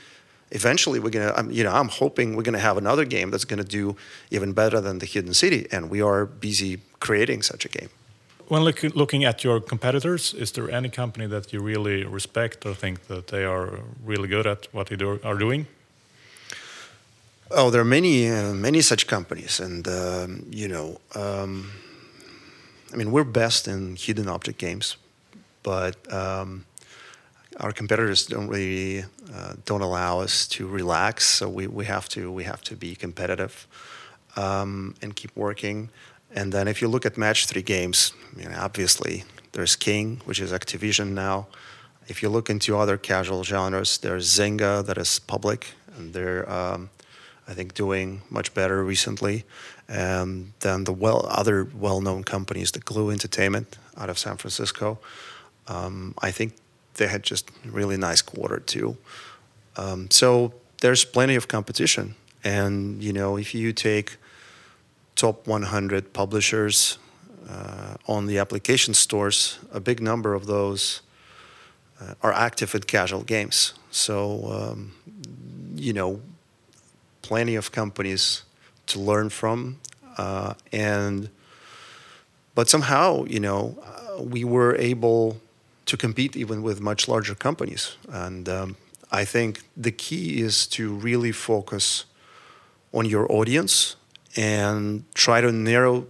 Eventually, 0.53 0.99
we're 0.99 1.09
gonna, 1.09 1.33
I'm, 1.35 1.51
you 1.51 1.63
know, 1.63 1.71
I'm 1.71 1.89
hoping 1.89 2.35
we're 2.35 2.43
gonna 2.43 2.59
have 2.69 2.77
another 2.77 3.05
game 3.05 3.31
that's 3.31 3.45
gonna 3.45 3.63
do 3.63 3.95
even 4.29 4.53
better 4.53 4.79
than 4.81 4.99
the 4.99 5.05
Hidden 5.05 5.33
City, 5.33 5.67
and 5.71 5.89
we 5.89 6.01
are 6.01 6.25
busy 6.25 6.79
creating 6.99 7.43
such 7.43 7.65
a 7.65 7.69
game. 7.69 7.89
When 8.47 8.63
look, 8.63 8.83
looking 8.95 9.25
at 9.25 9.43
your 9.43 9.59
competitors, 9.59 10.33
is 10.33 10.51
there 10.51 10.69
any 10.69 10.89
company 10.89 11.27
that 11.27 11.51
you 11.53 11.59
really 11.59 12.03
respect 12.05 12.65
or 12.65 12.75
think 12.75 13.07
that 13.07 13.27
they 13.27 13.45
are 13.45 13.79
really 14.05 14.27
good 14.27 14.45
at 14.45 14.67
what 14.71 14.87
they 14.87 14.95
do, 14.95 15.19
are 15.23 15.37
doing? 15.37 15.65
Oh, 17.49 17.69
there 17.69 17.81
are 17.81 17.85
many, 17.85 18.29
uh, 18.29 18.53
many 18.53 18.81
such 18.81 19.07
companies, 19.07 19.59
and 19.59 19.87
um, 19.87 20.45
you 20.51 20.67
know. 20.67 20.99
Um, 21.15 21.71
I 22.93 22.95
mean, 22.95 23.11
we're 23.11 23.23
best 23.23 23.67
in 23.67 23.95
hidden 23.95 24.27
object 24.27 24.59
games, 24.59 24.97
but 25.63 25.95
um, 26.13 26.65
our 27.59 27.71
competitors 27.71 28.25
don't 28.25 28.47
really 28.47 29.05
uh, 29.33 29.53
don't 29.65 29.81
allow 29.81 30.19
us 30.19 30.47
to 30.47 30.67
relax. 30.67 31.25
So 31.25 31.49
we, 31.49 31.67
we 31.67 31.85
have 31.85 32.07
to 32.09 32.31
we 32.31 32.43
have 32.43 32.61
to 32.63 32.75
be 32.75 32.95
competitive 32.95 33.67
um, 34.35 34.95
and 35.01 35.15
keep 35.15 35.35
working. 35.35 35.89
And 36.35 36.51
then 36.51 36.67
if 36.67 36.81
you 36.81 36.87
look 36.87 37.05
at 37.05 37.17
match 37.17 37.45
three 37.45 37.61
games, 37.61 38.13
obviously 38.55 39.23
there's 39.51 39.75
King, 39.75 40.21
which 40.25 40.39
is 40.39 40.51
Activision 40.51 41.11
now. 41.11 41.47
If 42.07 42.21
you 42.23 42.29
look 42.29 42.49
into 42.49 42.77
other 42.77 42.97
casual 42.97 43.43
genres, 43.43 43.99
there's 43.99 44.27
Zynga 44.27 44.85
that 44.85 44.97
is 44.97 45.19
public, 45.19 45.73
and 45.95 46.13
they're 46.13 46.49
um, 46.51 46.89
I 47.47 47.53
think 47.53 47.73
doing 47.73 48.21
much 48.29 48.53
better 48.53 48.83
recently 48.83 49.43
um, 49.89 50.53
than 50.59 50.85
the 50.85 50.93
well 50.93 51.25
other 51.29 51.65
well-known 51.65 52.23
companies, 52.23 52.71
the 52.71 52.79
Glu 52.79 53.11
Entertainment 53.11 53.77
out 53.97 54.09
of 54.09 54.17
San 54.17 54.37
Francisco. 54.37 54.99
Um, 55.67 56.13
I 56.21 56.31
think 56.31 56.55
they 56.95 57.07
had 57.07 57.23
just 57.23 57.49
really 57.65 57.97
nice 57.97 58.21
quarter 58.21 58.59
too. 58.59 58.97
Um, 59.75 60.09
so 60.11 60.53
there's 60.81 61.05
plenty 61.05 61.35
of 61.35 61.47
competition, 61.47 62.15
and 62.43 63.01
you 63.03 63.13
know 63.13 63.37
if 63.37 63.55
you 63.55 63.73
take 63.73 64.17
top 65.15 65.47
100 65.47 66.13
publishers 66.13 66.97
uh, 67.49 67.95
on 68.07 68.25
the 68.25 68.37
application 68.39 68.93
stores, 68.93 69.59
a 69.71 69.79
big 69.79 70.01
number 70.01 70.33
of 70.33 70.45
those 70.45 71.01
uh, 72.01 72.13
are 72.21 72.33
active 72.33 72.73
in 72.75 72.81
casual 72.81 73.23
games. 73.23 73.73
So 73.91 74.45
um, 74.51 74.93
you 75.75 75.93
know, 75.93 76.21
plenty 77.21 77.55
of 77.55 77.71
companies 77.71 78.43
to 78.87 78.99
learn 78.99 79.29
from, 79.29 79.79
uh, 80.17 80.53
and 80.71 81.29
but 82.55 82.69
somehow 82.69 83.25
you 83.25 83.39
know 83.39 83.77
uh, 83.83 84.21
we 84.21 84.43
were 84.43 84.75
able 84.75 85.37
to 85.85 85.97
compete 85.97 86.35
even 86.35 86.63
with 86.63 86.79
much 86.81 87.07
larger 87.07 87.35
companies, 87.35 87.97
and 88.09 88.47
um, 88.49 88.77
I 89.11 89.25
think 89.25 89.61
the 89.75 89.91
key 89.91 90.41
is 90.41 90.67
to 90.67 90.93
really 90.93 91.31
focus 91.31 92.05
on 92.91 93.05
your 93.05 93.31
audience 93.31 93.95
and 94.35 95.03
try 95.13 95.41
to 95.41 95.51
narrow 95.51 96.05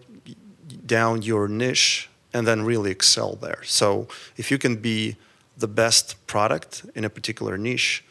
down 0.85 1.21
your 1.21 1.47
niche 1.47 2.09
and 2.33 2.47
then 2.47 2.63
really 2.63 2.91
excel 2.91 3.35
there. 3.35 3.61
So 3.63 4.07
if 4.37 4.51
you 4.51 4.57
can 4.57 4.77
be 4.77 5.15
the 5.57 5.67
best 5.67 6.15
product 6.27 6.85
in 6.95 7.05
a 7.05 7.09
particular 7.09 7.57
niche, 7.57 8.03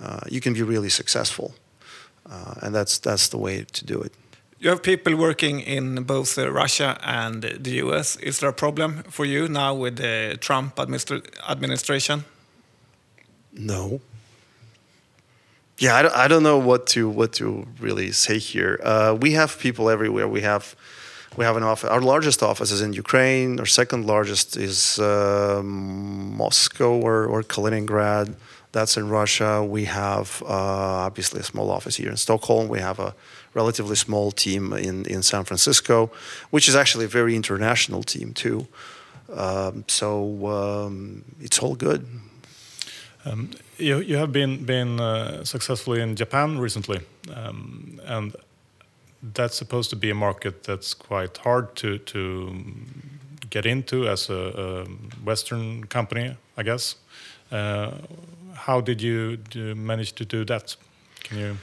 uh, 0.00 0.20
you 0.28 0.40
can 0.40 0.54
be 0.54 0.62
really 0.62 0.88
successful 0.88 1.54
uh, 2.28 2.54
and 2.62 2.74
that's 2.74 2.98
that's 2.98 3.28
the 3.28 3.38
way 3.38 3.64
to 3.72 3.84
do 3.84 4.00
it. 4.00 4.12
You 4.62 4.70
have 4.70 4.84
people 4.84 5.16
working 5.16 5.58
in 5.58 6.04
both 6.04 6.38
uh, 6.38 6.48
Russia 6.48 6.96
and 7.02 7.42
the 7.42 7.72
US. 7.82 8.14
Is 8.18 8.38
there 8.38 8.48
a 8.48 8.52
problem 8.52 9.02
for 9.10 9.24
you 9.24 9.48
now 9.48 9.74
with 9.74 9.96
the 9.96 10.38
Trump 10.40 10.76
administra 10.76 11.20
administration? 11.50 12.24
No. 13.52 14.00
Yeah, 15.78 15.96
I 15.96 16.02
don't, 16.02 16.14
I 16.14 16.28
don't 16.28 16.44
know 16.44 16.58
what 16.58 16.86
to 16.94 17.08
what 17.08 17.32
to 17.32 17.66
really 17.80 18.12
say 18.12 18.38
here. 18.38 18.78
Uh, 18.84 19.18
we 19.20 19.32
have 19.32 19.58
people 19.58 19.90
everywhere. 19.90 20.28
We 20.28 20.42
have 20.42 20.76
we 21.36 21.44
have 21.44 21.56
an 21.56 21.64
office. 21.64 21.90
Our 21.90 22.00
largest 22.00 22.40
office 22.40 22.70
is 22.70 22.82
in 22.82 22.92
Ukraine. 22.92 23.58
Our 23.58 23.66
second 23.66 24.06
largest 24.06 24.56
is 24.56 25.00
uh, 25.00 25.60
Moscow 25.64 27.00
or, 27.00 27.26
or 27.26 27.42
Kaliningrad. 27.42 28.36
That's 28.70 28.96
in 28.96 29.08
Russia. 29.08 29.64
We 29.64 29.86
have 29.86 30.40
uh, 30.46 31.06
obviously 31.08 31.40
a 31.40 31.42
small 31.42 31.68
office 31.68 31.96
here 31.96 32.10
in 32.10 32.16
Stockholm. 32.16 32.68
We 32.68 32.78
have 32.78 33.00
a 33.00 33.12
relatively 33.54 33.96
small 33.96 34.32
team 34.32 34.72
in, 34.72 35.04
in 35.06 35.22
San 35.22 35.44
Francisco, 35.44 36.10
which 36.50 36.68
is 36.68 36.76
actually 36.76 37.04
a 37.04 37.08
very 37.08 37.34
international 37.36 38.02
team 38.02 38.32
too. 38.32 38.66
Um, 39.34 39.84
so 39.88 40.46
um, 40.46 41.24
it's 41.40 41.58
all 41.58 41.74
good. 41.74 42.06
Um, 43.24 43.50
you, 43.78 43.98
you 44.00 44.16
have 44.16 44.32
been 44.32 44.64
been 44.64 45.00
uh, 45.00 45.44
successfully 45.44 46.00
in 46.00 46.16
Japan 46.16 46.58
recently, 46.58 47.00
um, 47.34 48.00
and 48.04 48.34
that's 49.34 49.56
supposed 49.56 49.90
to 49.90 49.96
be 49.96 50.10
a 50.10 50.14
market 50.14 50.64
that's 50.64 50.94
quite 50.94 51.36
hard 51.38 51.76
to 51.76 51.98
to 51.98 52.52
get 53.50 53.66
into 53.66 54.08
as 54.08 54.30
a, 54.30 54.34
a 54.34 54.84
Western 55.24 55.84
company, 55.84 56.36
I 56.56 56.62
guess. 56.62 56.96
Uh, 57.50 57.92
how 58.54 58.80
did 58.80 59.00
you 59.00 59.36
do, 59.36 59.74
manage 59.74 60.12
to 60.14 60.24
do 60.24 60.44
that? 60.44 60.76
Can 61.22 61.38
you? 61.38 61.56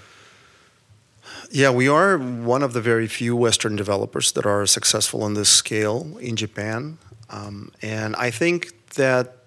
Yeah, 1.52 1.72
we 1.72 1.88
are 1.88 2.18
one 2.18 2.62
of 2.62 2.74
the 2.74 2.82
very 2.82 3.08
few 3.08 3.36
Western 3.36 3.76
developers 3.76 4.32
that 4.34 4.46
are 4.46 4.66
successful 4.66 5.24
on 5.24 5.34
this 5.34 5.50
scale 5.50 6.18
in 6.20 6.36
Japan, 6.36 7.00
um, 7.30 7.72
and 7.82 8.16
I 8.16 8.30
think 8.32 8.94
that 8.94 9.38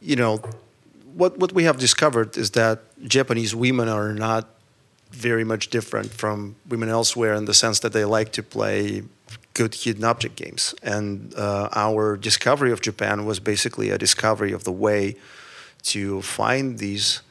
you 0.00 0.16
know 0.16 0.40
what 1.14 1.38
what 1.38 1.52
we 1.52 1.64
have 1.64 1.78
discovered 1.78 2.36
is 2.36 2.50
that 2.52 2.80
Japanese 3.06 3.54
women 3.54 3.88
are 3.88 4.12
not 4.12 4.48
very 5.10 5.44
much 5.44 5.68
different 5.70 6.10
from 6.12 6.56
women 6.68 6.88
elsewhere 6.88 7.34
in 7.34 7.44
the 7.44 7.54
sense 7.54 7.78
that 7.80 7.92
they 7.92 8.04
like 8.04 8.32
to 8.32 8.42
play 8.42 9.02
good 9.54 9.74
hidden 9.74 10.04
object 10.04 10.34
games. 10.36 10.74
And 10.82 11.32
uh, 11.36 11.68
our 11.72 12.16
discovery 12.16 12.72
of 12.72 12.80
Japan 12.80 13.24
was 13.24 13.38
basically 13.38 13.90
a 13.90 13.98
discovery 13.98 14.52
of 14.52 14.64
the 14.64 14.72
way 14.72 15.16
to 15.84 16.20
find 16.22 16.78
these 16.78 17.22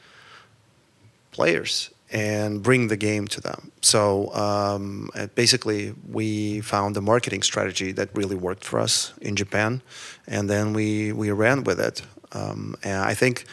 players 1.30 1.90
and 2.12 2.62
bring 2.62 2.88
the 2.88 2.96
game 2.96 3.26
to 3.28 3.40
them. 3.40 3.72
So 3.80 4.32
um, 4.34 5.10
basically, 5.34 5.94
we 6.08 6.60
found 6.60 6.96
a 6.96 7.00
marketing 7.00 7.42
strategy 7.42 7.92
that 7.92 8.08
really 8.14 8.36
worked 8.36 8.64
for 8.64 8.78
us 8.78 9.12
in 9.20 9.36
Japan, 9.36 9.82
and 10.26 10.48
then 10.48 10.72
we 10.72 11.12
we 11.12 11.30
ran 11.30 11.64
with 11.64 11.80
it. 11.80 12.02
Um, 12.32 12.76
and 12.82 13.02
I 13.02 13.14
think 13.14 13.44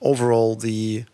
overall 0.00 0.56
the 0.56 1.04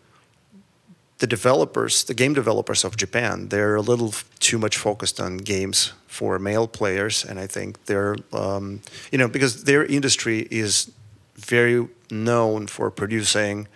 the 1.19 1.27
developers, 1.27 2.05
the 2.05 2.13
game 2.13 2.33
developers 2.33 2.85
of 2.85 2.95
Japan, 2.95 3.49
they're 3.49 3.75
a 3.75 3.81
little 3.81 4.13
too 4.39 4.57
much 4.57 4.77
focused 4.77 5.19
on 5.19 5.37
games 5.37 5.93
for 6.07 6.39
male 6.39 6.67
players, 6.67 7.25
and 7.25 7.39
I 7.39 7.47
think 7.47 7.85
they're, 7.85 8.15
um, 8.33 8.81
you 9.11 9.17
know, 9.17 9.27
because 9.27 9.65
their 9.65 9.85
industry 9.85 10.47
is 10.49 10.91
very 11.35 11.87
known 12.09 12.67
for 12.67 12.89
producing, 12.89 13.67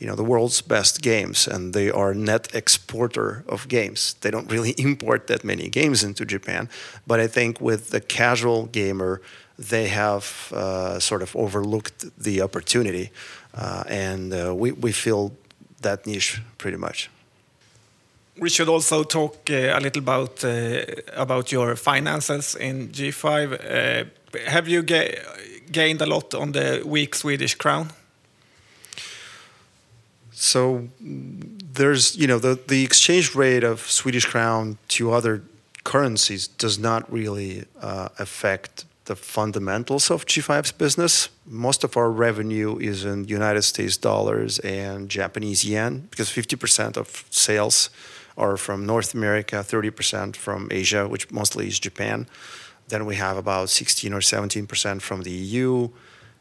you 0.00 0.06
know, 0.06 0.16
the 0.16 0.24
world's 0.24 0.62
best 0.62 1.02
games, 1.02 1.46
and 1.46 1.74
they 1.74 1.90
are 1.90 2.14
net 2.14 2.54
exporter 2.54 3.44
of 3.46 3.68
games. 3.68 4.14
They 4.20 4.30
don't 4.30 4.50
really 4.50 4.70
import 4.78 5.26
that 5.26 5.44
many 5.44 5.68
games 5.68 6.02
into 6.02 6.24
Japan, 6.24 6.68
but 7.06 7.20
I 7.20 7.28
think 7.28 7.60
with 7.60 7.90
the 7.90 8.00
casual 8.00 8.66
gamer, 8.72 9.20
they 9.58 9.88
have 9.88 10.52
uh, 10.52 10.98
sort 10.98 11.22
of 11.22 11.36
overlooked 11.36 12.06
the 12.18 12.40
opportunity, 12.40 13.10
uh, 13.54 13.84
and 13.88 14.32
uh, 14.32 14.54
we 14.54 14.72
we 14.72 14.92
feel 14.92 15.32
that 15.82 16.06
niche 16.06 16.40
pretty 16.56 16.78
much. 16.78 17.10
We 18.38 18.48
should 18.48 18.70
also 18.70 19.04
talk 19.04 19.50
uh, 19.50 19.76
a 19.76 19.80
little 19.80 20.02
about 20.02 20.44
uh, 20.44 20.80
about 21.22 21.52
your 21.52 21.76
finances 21.76 22.56
in 22.56 22.88
G5. 22.88 23.52
Uh, 23.52 24.04
have 24.46 24.66
you 24.66 24.82
ga 24.82 25.14
gained 25.70 26.00
a 26.00 26.06
lot 26.06 26.34
on 26.34 26.52
the 26.52 26.82
weak 26.86 27.14
Swedish 27.14 27.54
crown? 27.54 27.90
So 30.40 30.88
there's, 30.98 32.16
you 32.16 32.26
know, 32.26 32.38
the, 32.38 32.58
the 32.66 32.82
exchange 32.82 33.34
rate 33.34 33.62
of 33.62 33.80
Swedish 33.80 34.24
crown 34.24 34.78
to 34.88 35.12
other 35.12 35.42
currencies 35.84 36.48
does 36.48 36.78
not 36.78 37.12
really 37.12 37.66
uh, 37.82 38.08
affect 38.18 38.86
the 39.04 39.14
fundamentals 39.14 40.10
of 40.10 40.24
G5's 40.24 40.72
business. 40.72 41.28
Most 41.44 41.84
of 41.84 41.94
our 41.94 42.10
revenue 42.10 42.78
is 42.78 43.04
in 43.04 43.28
United 43.28 43.62
States 43.62 43.98
dollars 43.98 44.58
and 44.60 45.10
Japanese 45.10 45.62
yen 45.62 46.08
because 46.10 46.30
50% 46.30 46.96
of 46.96 47.26
sales 47.28 47.90
are 48.38 48.56
from 48.56 48.86
North 48.86 49.12
America, 49.12 49.56
30% 49.56 50.36
from 50.36 50.68
Asia, 50.70 51.06
which 51.06 51.30
mostly 51.30 51.68
is 51.68 51.78
Japan. 51.78 52.26
Then 52.88 53.04
we 53.04 53.16
have 53.16 53.36
about 53.36 53.68
16 53.68 54.14
or 54.14 54.20
17% 54.20 55.02
from 55.02 55.20
the 55.20 55.32
EU, 55.32 55.90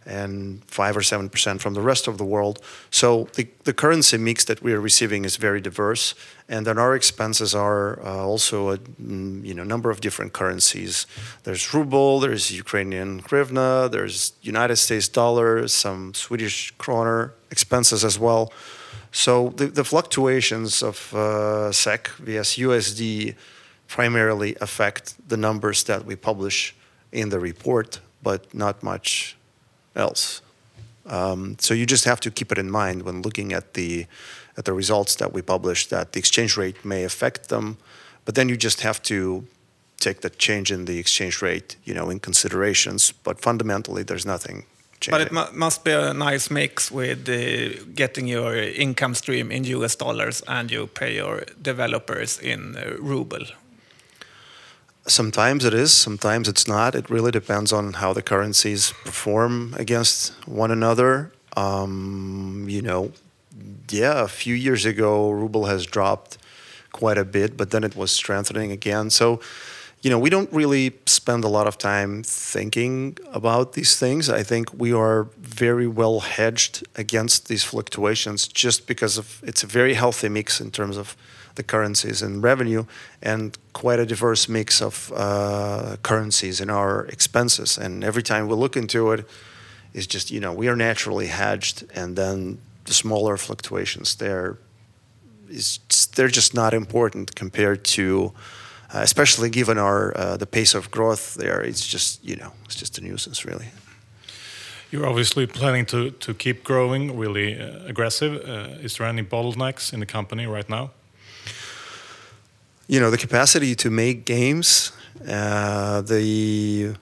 and 0.10 0.64
5 0.66 0.98
or 0.98 1.02
7% 1.02 1.62
from 1.62 1.74
the 1.76 1.82
rest 1.82 2.08
of 2.08 2.18
the 2.18 2.26
world. 2.26 2.60
So 2.90 3.28
the, 3.36 3.48
the 3.64 3.74
currency 3.74 4.18
mix 4.18 4.46
that 4.46 4.62
we 4.62 4.74
are 4.74 4.82
receiving 4.82 5.24
is 5.24 5.38
very 5.38 5.62
diverse, 5.62 6.16
and 6.50 6.66
then 6.66 6.78
our 6.80 6.96
expenses 6.96 7.54
are 7.54 8.04
uh, 8.04 8.26
also 8.26 8.72
a 8.72 8.78
mm, 8.78 9.46
you 9.46 9.54
know 9.54 9.64
number 9.64 9.90
of 9.92 10.02
different 10.02 10.34
currencies. 10.34 11.06
There's 11.44 11.74
ruble, 11.74 12.20
there's 12.20 12.52
Ukrainian 12.52 13.22
hryvnia, 13.22 13.92
there's 13.92 14.34
United 14.42 14.78
States 14.78 15.08
dollar, 15.08 15.68
some 15.68 16.14
Swedish 16.14 16.72
kroner 16.78 17.34
expenses 17.52 18.04
as 18.04 18.18
well. 18.18 18.52
So 19.12 19.50
the, 19.50 19.68
the 19.68 19.84
fluctuations 19.84 20.84
of 20.84 21.14
uh, 21.14 21.72
SEK 21.72 22.10
vs 22.20 22.58
USD 22.58 23.36
primarily 23.88 24.56
affect 24.62 25.16
the 25.30 25.38
numbers 25.38 25.84
that 25.84 26.06
we 26.06 26.16
publish 26.16 26.76
in 27.12 27.30
the 27.30 27.40
report, 27.40 28.00
but 28.22 28.54
not 28.54 28.84
much 28.84 29.36
else. 29.96 30.42
Um, 31.06 31.58
so 31.60 31.74
you 31.74 31.86
just 31.86 32.06
have 32.06 32.20
to 32.22 32.32
keep 32.32 32.52
it 32.52 32.58
in 32.58 32.70
mind 32.70 33.02
when 33.04 33.22
looking 33.22 33.54
at 33.54 33.74
the 33.74 34.06
at 34.58 34.66
the 34.66 34.74
results 34.74 35.16
that 35.16 35.34
we 35.34 35.42
publish 35.42 35.88
that 35.88 36.12
the 36.12 36.20
exchange 36.20 36.58
rate 36.58 36.84
may 36.84 37.06
affect 37.06 37.48
them, 37.48 37.78
but 38.26 38.36
then 38.36 38.50
you 38.50 38.58
just 38.58 38.82
have 38.82 39.02
to 39.02 39.48
take 40.00 40.20
the 40.22 40.30
change 40.30 40.72
in 40.72 40.86
the 40.86 40.98
exchange 40.98 41.42
rate, 41.42 41.78
you 41.86 41.94
know, 41.94 42.10
in 42.10 42.20
considerations. 42.20 43.14
But 43.24 43.40
fundamentally, 43.42 44.04
there's 44.04 44.26
nothing. 44.26 44.66
Changing. 45.00 45.12
But 45.12 45.22
it 45.22 45.32
mu 45.32 45.44
must 45.58 45.84
be 45.84 45.92
a 45.92 46.14
nice 46.14 46.54
mix 46.54 46.92
with 46.92 47.30
uh, 47.30 47.84
getting 47.96 48.28
your 48.28 48.56
income 48.58 49.16
stream 49.16 49.52
in 49.52 49.64
US 49.64 49.96
dollars 49.96 50.44
and 50.48 50.70
you 50.70 50.88
pay 50.88 51.16
your 51.16 51.46
developers 51.62 52.38
in 52.40 52.76
uh, 52.76 52.98
ruble. 53.00 53.46
Sometimes 55.10 55.66
it 55.66 55.74
is, 55.74 55.92
sometimes 55.92 56.48
it's 56.48 56.68
not. 56.68 56.94
It 56.94 57.10
really 57.10 57.32
depends 57.32 57.74
on 57.74 57.94
how 57.94 58.14
the 58.14 58.22
currencies 58.22 58.94
perform 59.04 59.74
against 59.76 60.34
one 60.48 60.70
another. 60.70 61.32
Um, 61.58 62.68
you 62.70 62.84
know, 62.84 63.12
yeah, 63.90 64.22
a 64.24 64.28
few 64.28 64.54
years 64.54 64.86
ago, 64.86 65.32
ruble 65.32 65.66
has 65.66 65.88
dropped 65.88 66.38
quite 66.92 67.18
a 67.18 67.26
bit, 67.26 67.58
but 67.58 67.72
then 67.72 67.84
it 67.84 67.96
was 67.96 68.12
strengthening 68.12 68.72
again. 68.72 69.10
So, 69.10 69.40
you 70.04 70.12
know, 70.12 70.20
we 70.20 70.30
don't 70.30 70.52
really 70.54 70.94
spend 71.08 71.44
a 71.44 71.48
lot 71.48 71.66
of 71.66 71.80
time 71.80 72.22
thinking 72.24 73.18
about 73.34 73.74
these 73.74 73.98
things. 73.98 74.30
I 74.30 74.44
think 74.44 74.72
we 74.74 74.94
are 74.94 75.24
very 75.40 75.88
well 75.88 76.20
hedged 76.20 76.88
against 76.96 77.48
these 77.48 77.64
fluctuations 77.64 78.48
just 78.48 78.86
because 78.86 79.18
of 79.18 79.42
it's 79.44 79.64
a 79.64 79.68
very 79.68 79.96
healthy 79.96 80.30
mix 80.30 80.62
in 80.62 80.70
terms 80.70 80.98
of 80.98 81.18
the 81.60 81.64
currencies 81.64 82.22
and 82.22 82.42
revenue, 82.42 82.86
and 83.22 83.58
quite 83.74 84.00
a 84.00 84.06
diverse 84.06 84.48
mix 84.48 84.82
of 84.82 85.12
uh, 85.14 85.98
currencies 86.02 86.62
in 86.62 86.70
our 86.70 87.06
expenses. 87.08 87.78
And 87.78 88.04
every 88.04 88.24
time 88.24 88.48
we 88.48 88.56
look 88.56 88.78
into 88.78 89.12
it, 89.12 89.26
it's 89.94 90.08
just 90.08 90.32
you 90.32 90.40
know 90.40 90.54
we 90.54 90.70
are 90.70 90.76
naturally 90.76 91.28
hedged, 91.28 91.84
and 91.94 92.16
then 92.16 92.60
the 92.86 92.94
smaller 92.94 93.38
fluctuations 93.38 94.16
there 94.16 94.58
is 95.50 95.80
they're 96.16 96.36
just 96.36 96.54
not 96.54 96.74
important 96.74 97.36
compared 97.36 97.84
to. 97.84 98.32
Uh, 98.92 99.02
especially 99.04 99.50
given 99.52 99.78
our 99.78 100.18
uh, 100.18 100.36
the 100.38 100.48
pace 100.48 100.78
of 100.78 100.90
growth 100.90 101.36
there, 101.36 101.62
it's 101.62 101.86
just 101.94 102.26
you 102.26 102.36
know 102.36 102.52
it's 102.66 102.76
just 102.76 102.98
a 102.98 103.02
nuisance 103.02 103.46
really. 103.46 103.68
You're 104.92 105.08
obviously 105.10 105.46
planning 105.48 105.86
to 105.86 106.12
to 106.12 106.34
keep 106.34 106.64
growing 106.64 107.20
really 107.20 107.60
uh, 107.60 107.90
aggressive. 107.90 108.34
Uh, 108.34 108.86
is 108.86 108.98
there 108.98 109.08
any 109.10 109.24
bottlenecks 109.24 109.94
in 109.94 110.00
the 110.00 110.08
company 110.08 110.48
right 110.48 110.70
now? 110.70 110.90
You 112.90 113.00
know 113.00 113.12
the 113.12 113.18
capacity 113.18 113.76
to 113.76 113.92
make 113.92 114.26
games 114.26 114.92
uh, 115.28 116.02
the 116.02 116.96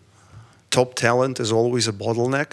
top 0.69 0.95
talent 0.95 1.39
is 1.39 1.49
always 1.49 1.87
a 1.87 1.93
bottleneck 1.93 2.51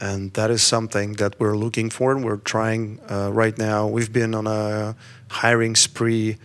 and 0.00 0.32
that 0.34 0.50
is 0.52 0.62
something 0.62 1.14
that 1.14 1.38
we're 1.40 1.56
looking 1.56 1.90
for 1.90 2.12
and 2.12 2.24
we're 2.24 2.36
trying 2.36 3.00
uh, 3.10 3.30
right 3.32 3.56
now. 3.56 3.86
We've 3.88 4.12
been 4.12 4.34
on 4.34 4.46
a 4.46 4.94
hiring 5.28 5.74
spree 5.74 6.36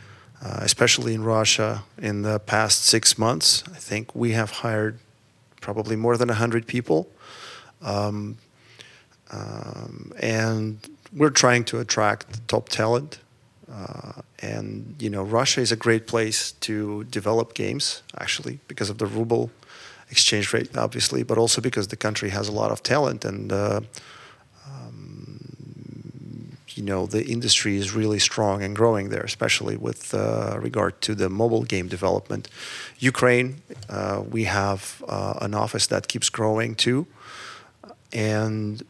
uh, 0.44 0.62
especially 0.62 1.14
in 1.14 1.24
russia 1.24 1.84
in 2.00 2.24
the 2.24 2.40
past 2.40 2.86
six 2.86 3.20
months. 3.20 3.64
I 3.68 3.78
think 3.78 4.16
we 4.16 4.32
have 4.32 4.50
hired 4.50 4.98
probably 5.60 5.96
more 5.96 6.18
than 6.18 6.30
100 6.30 6.66
people. 6.66 7.08
Um, 7.84 8.38
um, 9.30 10.12
and 10.20 10.80
we're 11.16 11.30
trying 11.30 11.66
to 11.66 11.80
attract 11.80 12.48
top 12.48 12.70
talent 12.70 13.20
uh, 13.74 14.22
and 14.40 14.96
you 15.00 15.10
know, 15.10 15.24
Russia 15.24 15.62
is 15.62 15.72
a 15.72 15.76
great 15.76 16.08
place 16.08 16.52
to 16.54 17.06
develop 17.06 17.54
games, 17.54 18.04
actually, 18.20 18.60
because 18.68 18.90
of 18.90 18.98
the 18.98 19.06
ruble 19.06 19.50
exchange 20.10 20.54
rate, 20.54 20.76
obviously, 20.78 21.24
but 21.24 21.38
also 21.38 21.62
because 21.62 21.88
the 21.88 21.96
country 21.96 22.30
has 22.30 22.48
a 22.48 22.52
lot 22.52 22.72
of 22.72 22.84
talent 22.84 23.26
and. 23.26 23.52
Uh, 23.52 23.82
um, 24.68 25.40
you 26.76 26.84
know 26.84 27.06
the 27.06 27.26
industry 27.26 27.76
is 27.78 27.94
really 27.94 28.20
strong 28.20 28.64
and 28.64 28.76
growing 28.76 29.10
there, 29.10 29.24
especially 29.24 29.76
with 29.76 30.14
uh, 30.14 30.58
regard 30.60 31.02
to 31.02 31.14
the 31.14 31.30
mobile 31.30 31.64
game 31.64 31.88
development. 31.88 32.48
Ukraine, 33.00 33.62
uh, 33.90 34.24
we 34.30 34.46
have 34.46 35.04
uh, 35.08 35.34
an 35.42 35.54
office 35.54 35.88
that 35.88 36.08
keeps 36.08 36.30
growing 36.30 36.76
too, 36.76 37.08
and 38.14 38.84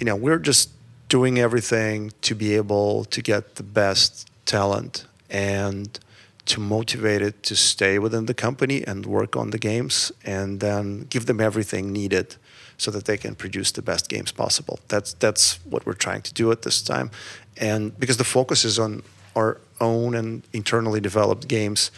you 0.00 0.06
know 0.06 0.16
we're 0.16 0.38
just 0.38 0.70
doing 1.08 1.38
everything 1.38 2.12
to 2.22 2.34
be 2.34 2.54
able 2.56 3.04
to 3.06 3.22
get 3.22 3.56
the 3.56 3.62
best 3.62 4.28
talent 4.44 5.06
and 5.30 5.98
to 6.46 6.60
motivate 6.60 7.22
it 7.22 7.42
to 7.42 7.56
stay 7.56 7.98
within 7.98 8.26
the 8.26 8.34
company 8.34 8.84
and 8.86 9.04
work 9.04 9.36
on 9.36 9.50
the 9.50 9.58
games 9.58 10.12
and 10.24 10.60
then 10.60 11.06
give 11.10 11.26
them 11.26 11.40
everything 11.40 11.92
needed 11.92 12.36
so 12.78 12.90
that 12.90 13.04
they 13.04 13.16
can 13.16 13.34
produce 13.34 13.72
the 13.72 13.82
best 13.82 14.08
games 14.08 14.32
possible. 14.32 14.78
That's 14.88 15.14
that's 15.14 15.58
what 15.64 15.86
we're 15.86 15.94
trying 15.94 16.22
to 16.22 16.34
do 16.34 16.52
at 16.52 16.62
this 16.62 16.82
time. 16.82 17.10
And 17.56 17.98
because 17.98 18.16
the 18.16 18.24
focus 18.24 18.64
is 18.64 18.78
on 18.78 19.02
our 19.34 19.60
own 19.80 20.14
and 20.14 20.42
internally 20.52 21.00
developed 21.00 21.48
games, 21.48 21.90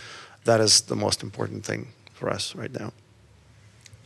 that 0.45 0.61
is 0.61 0.83
the 0.83 0.97
most 0.97 1.23
important 1.23 1.65
thing 1.65 1.89
for 2.15 2.31
us 2.31 2.55
right 2.55 2.73
now. 2.79 2.93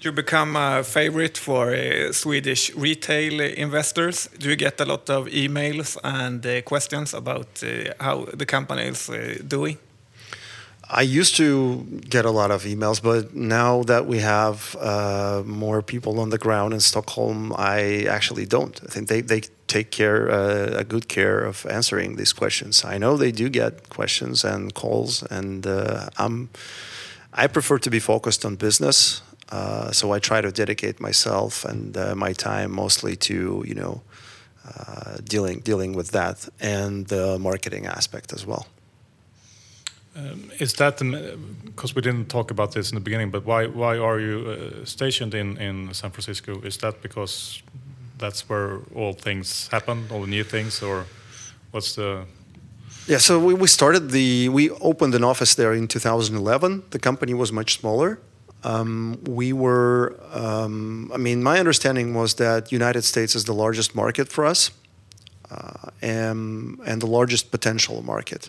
You 0.04 0.10
become 0.10 0.56
a 0.56 0.82
favorite 0.82 1.38
for 1.38 1.72
uh, 1.72 2.12
Swedish 2.12 2.74
retail 2.74 3.40
investors. 3.40 4.28
Do 4.36 4.48
you 4.48 4.56
get 4.56 4.80
a 4.80 4.84
lot 4.84 5.08
of 5.08 5.28
emails 5.28 5.96
and 6.02 6.44
uh, 6.44 6.60
questions 6.62 7.14
about 7.14 7.62
uh, 7.62 7.92
how 8.00 8.24
the 8.34 8.44
company 8.44 8.82
is 8.82 9.08
doing? 9.46 9.78
I 10.90 11.02
used 11.02 11.36
to 11.36 11.84
get 12.10 12.24
a 12.24 12.32
lot 12.32 12.50
of 12.50 12.64
emails, 12.64 13.00
but 13.00 13.32
now 13.32 13.84
that 13.84 14.06
we 14.06 14.18
have 14.18 14.74
uh, 14.80 15.44
more 15.46 15.82
people 15.82 16.18
on 16.18 16.30
the 16.30 16.38
ground 16.38 16.74
in 16.74 16.80
Stockholm, 16.80 17.52
I 17.56 18.04
actually 18.10 18.46
don't. 18.46 18.80
I 18.82 18.88
think 18.88 19.06
they, 19.06 19.20
they 19.20 19.42
take 19.68 19.92
care, 19.92 20.28
uh, 20.28 20.80
a 20.80 20.84
good 20.84 21.06
care 21.06 21.38
of 21.38 21.64
answering 21.66 22.16
these 22.16 22.32
questions. 22.32 22.84
I 22.84 22.98
know 22.98 23.16
they 23.16 23.30
do 23.30 23.48
get 23.48 23.88
questions 23.88 24.44
and 24.44 24.74
calls, 24.74 25.22
and 25.30 25.64
uh, 25.64 26.08
I'm, 26.18 26.50
I 27.32 27.46
prefer 27.46 27.78
to 27.78 27.90
be 27.90 28.00
focused 28.00 28.44
on 28.44 28.56
business. 28.56 29.22
Uh, 29.52 29.92
so 29.92 30.12
I 30.12 30.18
try 30.18 30.40
to 30.40 30.50
dedicate 30.50 30.98
myself 30.98 31.64
and 31.64 31.94
uh, 31.96 32.14
my 32.14 32.32
time 32.32 32.72
mostly 32.72 33.16
to, 33.16 33.62
you 33.66 33.74
know, 33.74 34.00
uh, 34.66 35.18
dealing 35.24 35.60
dealing 35.60 35.92
with 35.96 36.10
that 36.12 36.48
and 36.60 37.06
the 37.08 37.38
marketing 37.38 37.86
aspect 37.86 38.32
as 38.32 38.46
well. 38.46 38.66
Um, 40.16 40.50
is 40.58 40.74
that 40.74 40.98
because 41.64 41.94
we 41.94 42.02
didn't 42.02 42.28
talk 42.28 42.50
about 42.50 42.72
this 42.72 42.90
in 42.90 42.94
the 42.94 43.00
beginning? 43.00 43.30
But 43.30 43.44
why 43.44 43.66
why 43.66 43.98
are 43.98 44.20
you 44.20 44.36
uh, 44.48 44.84
stationed 44.84 45.34
in 45.34 45.58
in 45.58 45.94
San 45.94 46.10
Francisco? 46.10 46.60
Is 46.62 46.76
that 46.78 47.02
because 47.02 47.62
that's 48.18 48.48
where 48.48 48.78
all 48.94 49.12
things 49.12 49.68
happen, 49.68 50.06
all 50.10 50.20
the 50.20 50.30
new 50.30 50.44
things, 50.44 50.82
or 50.82 51.04
what's 51.72 51.94
the? 51.94 52.24
Yeah, 53.08 53.18
so 53.18 53.38
we, 53.38 53.54
we 53.54 53.66
started 53.66 54.10
the 54.10 54.48
we 54.48 54.70
opened 54.80 55.14
an 55.14 55.24
office 55.24 55.54
there 55.54 55.74
in 55.74 55.88
2011. 55.88 56.82
The 56.90 56.98
company 56.98 57.34
was 57.34 57.52
much 57.52 57.80
smaller. 57.80 58.18
Um, 58.64 59.18
we 59.24 59.52
were, 59.52 60.16
um, 60.32 61.10
I 61.12 61.16
mean, 61.16 61.42
my 61.42 61.58
understanding 61.58 62.14
was 62.14 62.34
that 62.34 62.70
United 62.70 63.02
States 63.02 63.34
is 63.34 63.44
the 63.44 63.54
largest 63.54 63.94
market 63.94 64.30
for 64.30 64.44
us, 64.44 64.70
uh, 65.50 65.90
and 66.00 66.78
and 66.86 67.02
the 67.02 67.06
largest 67.06 67.50
potential 67.50 68.02
market. 68.02 68.48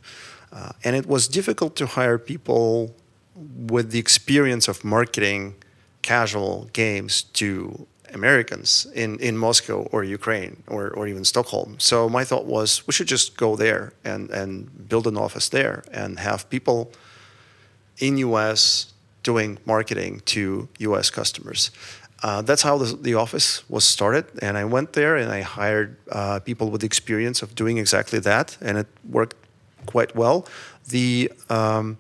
Uh, 0.52 0.72
and 0.84 0.96
it 0.96 1.08
was 1.08 1.28
difficult 1.28 1.76
to 1.76 1.86
hire 1.88 2.20
people 2.20 2.96
with 3.36 3.90
the 3.90 4.00
experience 4.00 4.68
of 4.68 4.84
marketing 4.84 5.56
casual 6.04 6.70
games 6.74 7.24
to 7.24 7.88
Americans 8.14 8.86
in, 8.94 9.18
in 9.20 9.38
Moscow 9.38 9.88
or 9.92 10.04
Ukraine 10.04 10.62
or, 10.68 10.92
or 10.92 11.08
even 11.08 11.26
Stockholm. 11.26 11.80
So 11.80 12.08
my 12.08 12.24
thought 12.24 12.46
was 12.46 12.86
we 12.86 12.94
should 12.94 13.08
just 13.08 13.38
go 13.38 13.56
there 13.56 13.94
and, 14.04 14.30
and 14.30 14.88
build 14.88 15.08
an 15.08 15.18
office 15.18 15.50
there 15.50 15.84
and 15.92 16.20
have 16.20 16.48
people 16.50 16.92
in 17.98 18.18
US 18.18 18.93
doing 19.24 19.58
marketing 19.66 20.22
to 20.26 20.68
US 20.80 21.10
customers. 21.10 21.72
Uh, 22.22 22.42
that's 22.42 22.62
how 22.62 22.78
the, 22.78 22.96
the, 22.96 23.16
office 23.16 23.68
was 23.70 23.84
started. 23.84 24.26
And 24.42 24.58
I 24.58 24.64
went 24.64 24.94
there 24.94 25.18
and 25.18 25.30
I 25.30 25.42
hired 25.42 25.98
uh, 26.10 26.40
people 26.40 26.70
with 26.70 26.82
experience 26.82 27.42
of 27.42 27.54
doing 27.54 27.78
exactly 27.78 28.20
that. 28.20 28.58
And 28.62 28.78
it 28.78 28.88
worked 29.10 29.36
quite 29.86 30.16
well. 30.16 30.48
The 30.88 31.32
um, 31.50 31.98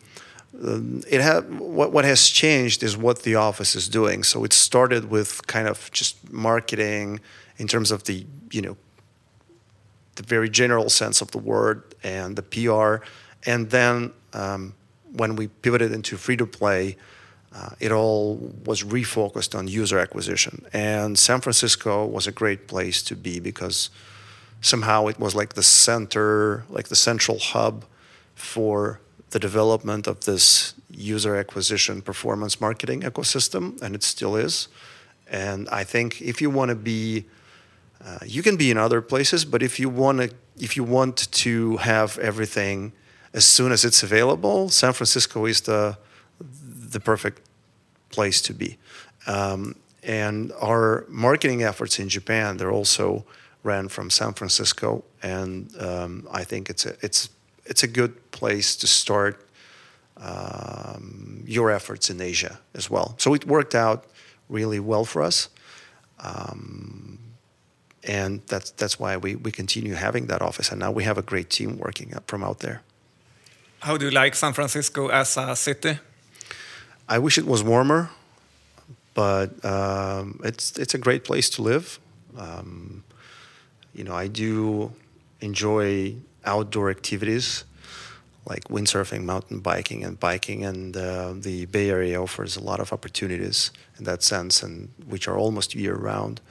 it 0.61 1.19
had 1.21 1.59
what 1.59 1.91
what 1.91 2.05
has 2.05 2.29
changed 2.29 2.83
is 2.83 2.95
what 2.95 3.23
the 3.23 3.35
office 3.35 3.75
is 3.75 3.89
doing. 3.89 4.23
So 4.23 4.43
it 4.43 4.53
started 4.53 5.09
with 5.09 5.45
kind 5.47 5.67
of 5.67 5.91
just 5.91 6.31
marketing 6.31 7.19
in 7.57 7.67
terms 7.67 7.91
of 7.91 8.03
the 8.03 8.25
you 8.51 8.61
know 8.61 8.77
the 10.15 10.23
very 10.23 10.49
general 10.49 10.89
sense 10.89 11.21
of 11.21 11.31
the 11.31 11.39
word 11.39 11.95
and 12.03 12.35
the 12.35 12.43
PR, 12.43 13.03
and 13.49 13.69
then 13.71 14.13
um, 14.33 14.75
when 15.11 15.35
we 15.35 15.47
pivoted 15.47 15.91
into 15.91 16.17
free 16.17 16.37
to 16.37 16.45
play. 16.45 16.97
Uh, 17.53 17.69
it 17.79 17.91
all 17.91 18.35
was 18.65 18.83
refocused 18.83 19.57
on 19.57 19.67
user 19.67 19.99
acquisition. 19.99 20.65
And 20.73 21.19
San 21.19 21.39
Francisco 21.39 22.05
was 22.05 22.25
a 22.25 22.31
great 22.31 22.67
place 22.67 23.03
to 23.03 23.15
be 23.15 23.39
because 23.39 23.89
somehow 24.61 25.07
it 25.07 25.19
was 25.19 25.35
like 25.35 25.53
the 25.53 25.63
center, 25.63 26.63
like 26.69 26.87
the 26.87 26.95
central 26.95 27.37
hub 27.37 27.85
for 28.33 28.99
the 29.29 29.39
development 29.39 30.07
of 30.07 30.21
this 30.21 30.73
user 30.89 31.35
acquisition 31.35 32.01
performance 32.01 32.59
marketing 32.59 33.01
ecosystem, 33.01 33.79
and 33.81 33.95
it 33.95 34.03
still 34.03 34.35
is. 34.35 34.67
And 35.29 35.69
I 35.69 35.83
think 35.83 36.21
if 36.21 36.41
you 36.41 36.49
want 36.49 36.69
to 36.69 36.75
be, 36.75 37.25
uh, 38.03 38.19
you 38.25 38.41
can 38.41 38.57
be 38.57 38.71
in 38.71 38.77
other 38.77 39.01
places, 39.01 39.45
but 39.45 39.61
if 39.61 39.79
you 39.79 39.89
want 39.89 40.19
to, 40.21 40.29
if 40.59 40.75
you 40.75 40.83
want 40.83 41.31
to 41.31 41.77
have 41.77 42.17
everything 42.19 42.93
as 43.33 43.45
soon 43.45 43.71
as 43.71 43.83
it's 43.83 44.03
available, 44.03 44.69
San 44.69 44.93
Francisco 44.93 45.45
is 45.45 45.61
the 45.61 45.97
the 46.93 46.99
perfect 46.99 47.41
place 48.09 48.41
to 48.43 48.53
be. 48.53 48.77
Um, 49.27 49.75
and 50.03 50.51
our 50.61 51.05
marketing 51.07 51.63
efforts 51.63 51.99
in 51.99 52.09
Japan, 52.09 52.57
they're 52.57 52.71
also 52.71 53.25
ran 53.63 53.87
from 53.89 54.09
San 54.09 54.33
Francisco, 54.33 55.03
and 55.21 55.73
um, 55.79 56.27
I 56.31 56.43
think 56.43 56.69
it's 56.69 56.85
a 56.85 56.95
it's 57.01 57.29
it's 57.65 57.83
a 57.83 57.87
good 57.87 58.13
place 58.31 58.75
to 58.75 58.87
start 58.87 59.47
um, 60.17 61.43
your 61.47 61.71
efforts 61.71 62.09
in 62.09 62.21
Asia 62.21 62.59
as 62.75 62.89
well. 62.89 63.15
So 63.17 63.33
it 63.33 63.45
worked 63.45 63.75
out 63.75 64.05
really 64.49 64.79
well 64.79 65.05
for 65.05 65.21
us, 65.21 65.49
um, 66.19 67.19
and 68.03 68.41
that's 68.47 68.71
that's 68.71 68.99
why 68.99 69.15
we 69.15 69.35
we 69.35 69.51
continue 69.51 69.93
having 69.93 70.27
that 70.27 70.41
office, 70.41 70.71
and 70.71 70.79
now 70.79 70.91
we 70.91 71.03
have 71.05 71.17
a 71.17 71.23
great 71.23 71.49
team 71.49 71.77
working 71.77 72.13
from 72.27 72.43
out 72.43 72.59
there. 72.59 72.81
How 73.79 73.97
do 73.97 74.05
you 74.05 74.11
like 74.11 74.35
San 74.35 74.53
Francisco 74.53 75.07
as 75.07 75.37
a 75.37 75.55
city? 75.55 75.99
I 77.07 77.19
wish 77.19 77.37
it 77.37 77.45
was 77.45 77.63
warmer, 77.63 78.09
but 79.13 79.63
um, 79.65 80.39
it's 80.43 80.77
it's 80.77 80.93
a 80.93 80.97
great 80.97 81.23
place 81.23 81.49
to 81.51 81.61
live. 81.61 81.99
Um, 82.37 83.03
you 83.93 84.03
know, 84.03 84.15
I 84.15 84.27
do 84.27 84.91
enjoy 85.41 86.15
outdoor 86.45 86.89
activities 86.89 87.63
like 88.45 88.65
windsurfing, 88.65 89.23
mountain 89.23 89.59
biking, 89.59 90.03
and 90.03 90.19
biking. 90.19 90.65
And 90.65 90.95
uh, 90.97 91.33
the 91.33 91.65
Bay 91.65 91.89
Area 91.89 92.21
offers 92.21 92.57
a 92.57 92.61
lot 92.61 92.79
of 92.79 92.91
opportunities 92.91 93.71
in 93.97 94.03
that 94.05 94.23
sense, 94.23 94.63
and 94.63 94.89
which 95.07 95.27
are 95.27 95.37
almost 95.37 95.75
year 95.75 95.95
round. 95.95 96.41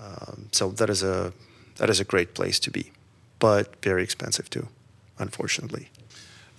Um, 0.00 0.48
so 0.52 0.70
that 0.70 0.90
is 0.90 1.02
a 1.02 1.32
that 1.76 1.88
is 1.90 2.00
a 2.00 2.04
great 2.04 2.34
place 2.34 2.58
to 2.60 2.70
be, 2.70 2.92
but 3.38 3.76
very 3.82 4.02
expensive 4.02 4.50
too, 4.50 4.68
unfortunately. 5.18 5.90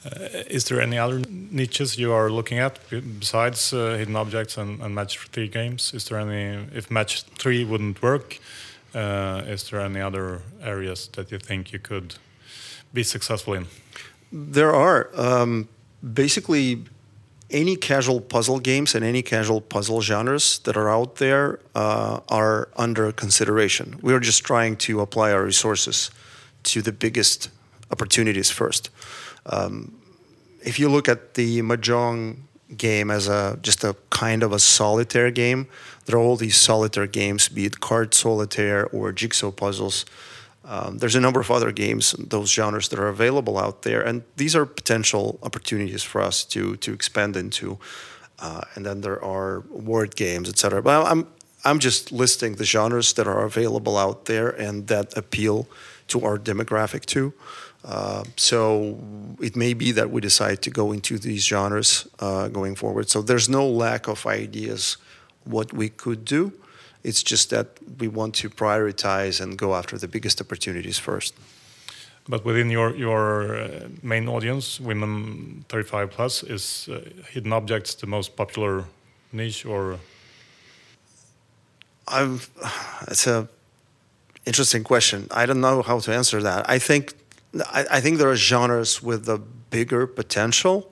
Uh, 0.05 0.43
is 0.49 0.65
there 0.65 0.81
any 0.81 0.97
other 0.97 1.21
niches 1.29 1.97
you 1.97 2.11
are 2.11 2.29
looking 2.29 2.59
at 2.59 2.79
besides 3.19 3.73
uh, 3.73 3.95
hidden 3.97 4.15
objects 4.15 4.57
and, 4.57 4.81
and 4.81 4.93
match 4.93 5.17
three 5.31 5.47
games? 5.47 5.93
Is 5.93 6.05
there 6.05 6.19
any 6.19 6.67
if 6.73 6.91
match 6.91 7.23
three 7.39 7.63
wouldn't 7.63 8.01
work? 8.01 8.39
Uh, 8.93 9.41
is 9.47 9.69
there 9.69 9.79
any 9.79 10.01
other 10.01 10.41
areas 10.61 11.07
that 11.13 11.31
you 11.31 11.39
think 11.39 11.71
you 11.71 11.79
could 11.79 12.15
be 12.93 13.03
successful 13.03 13.53
in? 13.53 13.67
There 14.31 14.73
are. 14.73 15.09
Um, 15.15 15.67
basically, 16.13 16.83
any 17.49 17.75
casual 17.75 18.19
puzzle 18.19 18.59
games 18.59 18.95
and 18.95 19.05
any 19.05 19.21
casual 19.21 19.61
puzzle 19.61 20.01
genres 20.01 20.59
that 20.59 20.75
are 20.75 20.89
out 20.89 21.15
there 21.15 21.59
uh, 21.75 22.19
are 22.29 22.67
under 22.75 23.11
consideration. 23.11 23.99
We 24.01 24.13
are 24.13 24.19
just 24.19 24.43
trying 24.43 24.75
to 24.77 25.01
apply 25.01 25.31
our 25.31 25.43
resources 25.43 26.11
to 26.63 26.81
the 26.81 26.91
biggest 26.91 27.49
opportunities 27.91 28.49
first. 28.49 28.89
Um, 29.45 29.99
if 30.61 30.79
you 30.79 30.89
look 30.89 31.09
at 31.09 31.33
the 31.33 31.61
mahjong 31.61 32.37
game 32.77 33.11
as 33.11 33.27
a 33.27 33.57
just 33.61 33.83
a 33.83 33.95
kind 34.09 34.43
of 34.43 34.51
a 34.51 34.59
solitaire 34.59 35.31
game. 35.31 35.67
There 36.05 36.17
are 36.17 36.21
all 36.21 36.35
these 36.35 36.57
solitaire 36.57 37.07
games, 37.07 37.49
be 37.49 37.65
it 37.65 37.79
card 37.79 38.13
solitaire 38.13 38.87
or 38.87 39.11
jigsaw 39.11 39.51
puzzles. 39.51 40.05
Um, 40.65 40.99
there's 40.99 41.15
a 41.15 41.19
number 41.19 41.41
of 41.41 41.51
other 41.51 41.71
games, 41.71 42.15
those 42.17 42.49
genres 42.51 42.87
that 42.89 42.99
are 42.99 43.09
available 43.09 43.57
out 43.57 43.81
there, 43.81 44.01
and 44.01 44.23
these 44.37 44.55
are 44.55 44.65
potential 44.65 45.37
opportunities 45.43 46.03
for 46.03 46.21
us 46.21 46.45
to 46.45 46.77
to 46.77 46.93
expand 46.93 47.35
into. 47.35 47.77
Uh, 48.39 48.61
and 48.75 48.85
then 48.85 49.01
there 49.01 49.23
are 49.23 49.61
word 49.69 50.15
games, 50.15 50.49
etc. 50.49 50.81
But 50.81 51.05
I'm 51.05 51.27
I'm 51.65 51.79
just 51.79 52.11
listing 52.11 52.55
the 52.55 52.65
genres 52.65 53.13
that 53.13 53.27
are 53.27 53.43
available 53.43 53.97
out 53.97 54.25
there 54.25 54.49
and 54.49 54.87
that 54.87 55.15
appeal 55.17 55.67
to 56.07 56.25
our 56.25 56.37
demographic 56.37 57.05
too. 57.05 57.33
Uh, 57.85 58.23
so 58.37 58.97
it 59.41 59.55
may 59.55 59.73
be 59.73 59.91
that 59.91 60.09
we 60.09 60.21
decide 60.21 60.61
to 60.61 60.69
go 60.69 60.91
into 60.91 61.17
these 61.17 61.45
genres 61.45 62.07
uh, 62.19 62.47
going 62.47 62.75
forward. 62.75 63.09
So 63.09 63.21
there's 63.21 63.49
no 63.49 63.67
lack 63.67 64.07
of 64.07 64.25
ideas 64.25 64.97
what 65.43 65.73
we 65.73 65.89
could 65.89 66.23
do. 66.23 66.53
It's 67.03 67.21
just 67.21 67.49
that 67.49 67.67
we 67.99 68.07
want 68.07 68.35
to 68.35 68.49
prioritize 68.49 69.41
and 69.41 69.57
go 69.57 69.75
after 69.75 69.97
the 69.97 70.07
biggest 70.07 70.39
opportunities 70.39 70.97
first. 70.97 71.33
But 72.29 72.45
within 72.45 72.69
your 72.69 72.95
your 72.95 73.57
uh, 73.57 73.87
main 74.01 74.29
audience, 74.29 74.79
women 74.79 75.65
35 75.67 76.11
plus, 76.11 76.43
is 76.43 76.87
uh, 76.87 77.01
hidden 77.29 77.51
objects 77.51 77.95
the 77.95 78.07
most 78.07 78.37
popular 78.37 78.85
niche 79.33 79.65
or? 79.65 79.99
I'm, 82.07 82.39
it's 83.07 83.27
a 83.35 83.49
interesting 84.45 84.83
question. 84.83 85.27
I 85.31 85.45
don't 85.45 85.59
know 85.59 85.81
how 85.81 85.99
to 85.99 86.13
answer 86.13 86.41
that. 86.41 86.69
I 86.69 86.79
think 86.79 87.13
I, 87.61 87.85
I 87.91 88.01
think 88.01 88.17
there 88.17 88.29
are 88.29 88.35
genres 88.35 89.01
with 89.01 89.29
a 89.29 89.37
bigger 89.37 90.07
potential. 90.07 90.91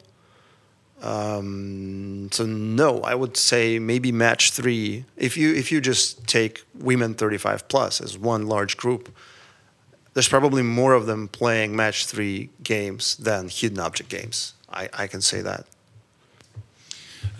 Um, 1.02 2.30
so 2.32 2.46
no, 2.46 3.02
I 3.02 3.16
would 3.16 3.36
say 3.36 3.80
maybe 3.80 4.12
match 4.12 4.52
three. 4.52 5.06
If 5.18 5.36
you 5.36 5.54
if 5.54 5.72
you 5.72 5.82
just 5.82 6.28
take 6.28 6.64
women 6.76 7.16
35 7.16 7.68
plus 7.68 8.02
as 8.02 8.18
one 8.18 8.46
large 8.46 8.78
group, 8.78 9.10
there's 10.14 10.30
probably 10.30 10.62
more 10.62 10.94
of 10.94 11.08
them 11.08 11.28
playing 11.28 11.76
match 11.76 12.06
three 12.06 12.50
games 12.64 13.16
than 13.16 13.50
hidden 13.50 13.80
object 13.80 14.10
games. 14.10 14.54
I, 14.70 14.90
I 14.94 15.08
can 15.08 15.22
say 15.22 15.42
that. 15.42 15.66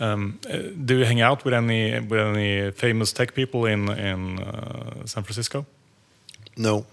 Um, 0.00 0.40
uh, 0.50 0.58
do 0.84 0.98
you 0.98 1.04
hang 1.04 1.20
out 1.20 1.44
with 1.44 1.54
any 1.54 2.00
with 2.00 2.18
any 2.18 2.72
famous 2.72 3.12
tech 3.12 3.34
people 3.34 3.66
in 3.66 3.88
in 3.90 4.40
uh, 4.40 5.06
San 5.06 5.22
Francisco? 5.22 5.66
No, 6.56 6.84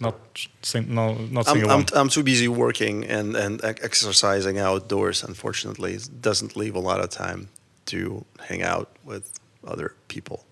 Not 0.00 0.16
sing, 0.62 0.92
no, 0.92 1.14
not 1.14 1.48
I'm, 1.48 1.54
single 1.54 1.70
I'm. 1.70 1.86
I'm 1.94 2.08
too 2.08 2.22
busy 2.22 2.48
working 2.48 3.04
and, 3.04 3.36
and 3.36 3.64
exercising 3.64 4.58
outdoors, 4.58 5.22
unfortunately. 5.22 5.94
It 5.94 6.20
doesn't 6.20 6.56
leave 6.56 6.74
a 6.74 6.80
lot 6.80 7.00
of 7.00 7.10
time 7.10 7.48
to 7.86 8.24
hang 8.48 8.62
out 8.62 8.88
with 9.04 9.38
other 9.64 9.94
people. 10.08 10.44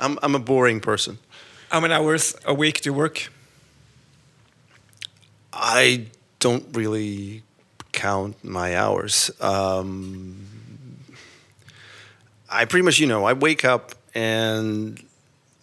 I'm, 0.00 0.18
I'm 0.22 0.34
a 0.34 0.40
boring 0.40 0.80
person. 0.80 1.18
How 1.70 1.80
many 1.80 1.94
hours 1.94 2.34
a 2.44 2.54
week 2.54 2.80
do 2.80 2.90
you 2.90 2.94
work? 2.94 3.30
I 5.52 6.06
don't 6.40 6.64
really 6.76 7.42
count 7.92 8.42
my 8.44 8.76
hours. 8.76 9.30
Um, 9.40 10.46
I 12.50 12.64
pretty 12.64 12.84
much, 12.84 12.98
you 12.98 13.06
know, 13.06 13.24
I 13.24 13.34
wake 13.34 13.64
up 13.64 13.94
and 14.14 15.02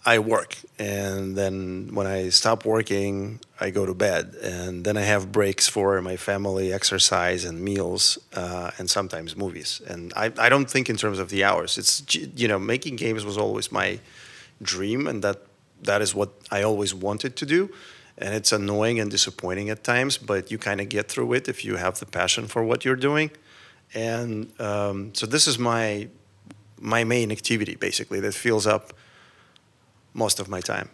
I 0.06 0.20
work. 0.20 0.58
And 0.78 1.36
then 1.36 1.90
when 1.94 2.06
I 2.06 2.30
stop 2.30 2.64
working, 2.64 3.40
I 3.60 3.72
go 3.72 3.86
to 3.88 3.94
bed. 3.96 4.36
And 4.44 4.86
then 4.86 4.98
I 4.98 5.02
have 5.02 5.32
breaks 5.32 5.68
for 5.68 6.00
my 6.02 6.16
family, 6.16 6.72
exercise, 6.72 7.44
and 7.44 7.60
meals, 7.62 8.20
uh, 8.34 8.70
and 8.78 8.88
sometimes 8.90 9.36
movies. 9.36 9.82
And 9.88 10.14
I, 10.16 10.32
I 10.38 10.50
don't 10.50 10.70
think 10.70 10.90
in 10.90 10.96
terms 10.96 11.18
of 11.18 11.30
the 11.30 11.44
hours. 11.44 11.78
It's, 11.78 12.04
you 12.14 12.48
know, 12.48 12.60
making 12.60 12.98
games 12.98 13.26
was 13.26 13.38
always 13.38 13.72
my 13.72 14.00
dream, 14.62 15.08
and 15.08 15.24
that 15.24 15.42
that 15.84 16.02
is 16.02 16.14
what 16.14 16.30
I 16.52 16.62
always 16.62 16.94
wanted 16.94 17.36
to 17.38 17.46
do. 17.46 17.70
And 18.18 18.34
it's 18.34 18.52
annoying 18.52 19.00
and 19.00 19.12
disappointing 19.12 19.70
at 19.70 19.84
times, 19.84 20.18
but 20.18 20.50
you 20.52 20.58
kind 20.58 20.80
of 20.80 20.88
get 20.88 21.10
through 21.10 21.34
it 21.34 21.50
if 21.50 21.66
you 21.66 21.76
have 21.76 22.00
the 22.00 22.06
passion 22.06 22.48
for 22.48 22.64
what 22.64 22.86
you're 22.86 22.96
doing. 22.96 23.32
And 23.94 24.58
um, 24.60 25.14
so 25.16 25.26
this 25.26 25.48
is 25.48 25.58
my 25.58 26.10
my 26.80 27.04
main 27.04 27.32
activity, 27.32 27.76
basically, 27.76 28.20
that 28.20 28.34
fills 28.34 28.68
up 28.68 28.94
most 30.16 30.40
of 30.40 30.48
my 30.48 30.62
time. 30.62 30.90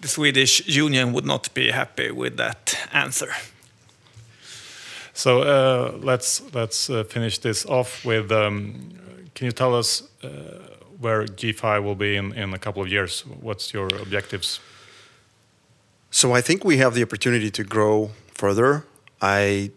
The 0.00 0.08
Swedish 0.08 0.66
Union 0.66 1.12
would 1.12 1.24
not 1.24 1.54
be 1.54 1.70
happy 1.70 2.10
with 2.10 2.36
that 2.36 2.76
answer. 2.92 3.32
So 5.14 5.42
uh, 5.42 5.98
let's 6.00 6.42
let's 6.54 6.90
uh, 6.90 7.04
finish 7.04 7.38
this 7.38 7.66
off 7.66 8.04
with. 8.04 8.30
Um, 8.30 8.92
can 9.34 9.46
you 9.46 9.52
tell 9.52 9.74
us 9.74 10.02
uh, 10.22 10.28
where 11.00 11.24
G5 11.24 11.82
will 11.82 11.96
be 11.96 12.16
in, 12.16 12.32
in 12.34 12.54
a 12.54 12.58
couple 12.58 12.82
of 12.82 12.88
years? 12.88 13.24
What's 13.40 13.72
your 13.72 13.88
objectives? 14.00 14.60
So 16.10 16.36
I 16.36 16.40
think 16.40 16.64
we 16.64 16.76
have 16.78 16.94
the 16.94 17.02
opportunity 17.02 17.50
to 17.50 17.64
grow 17.64 18.10
further. 18.34 18.84
I 19.20 19.70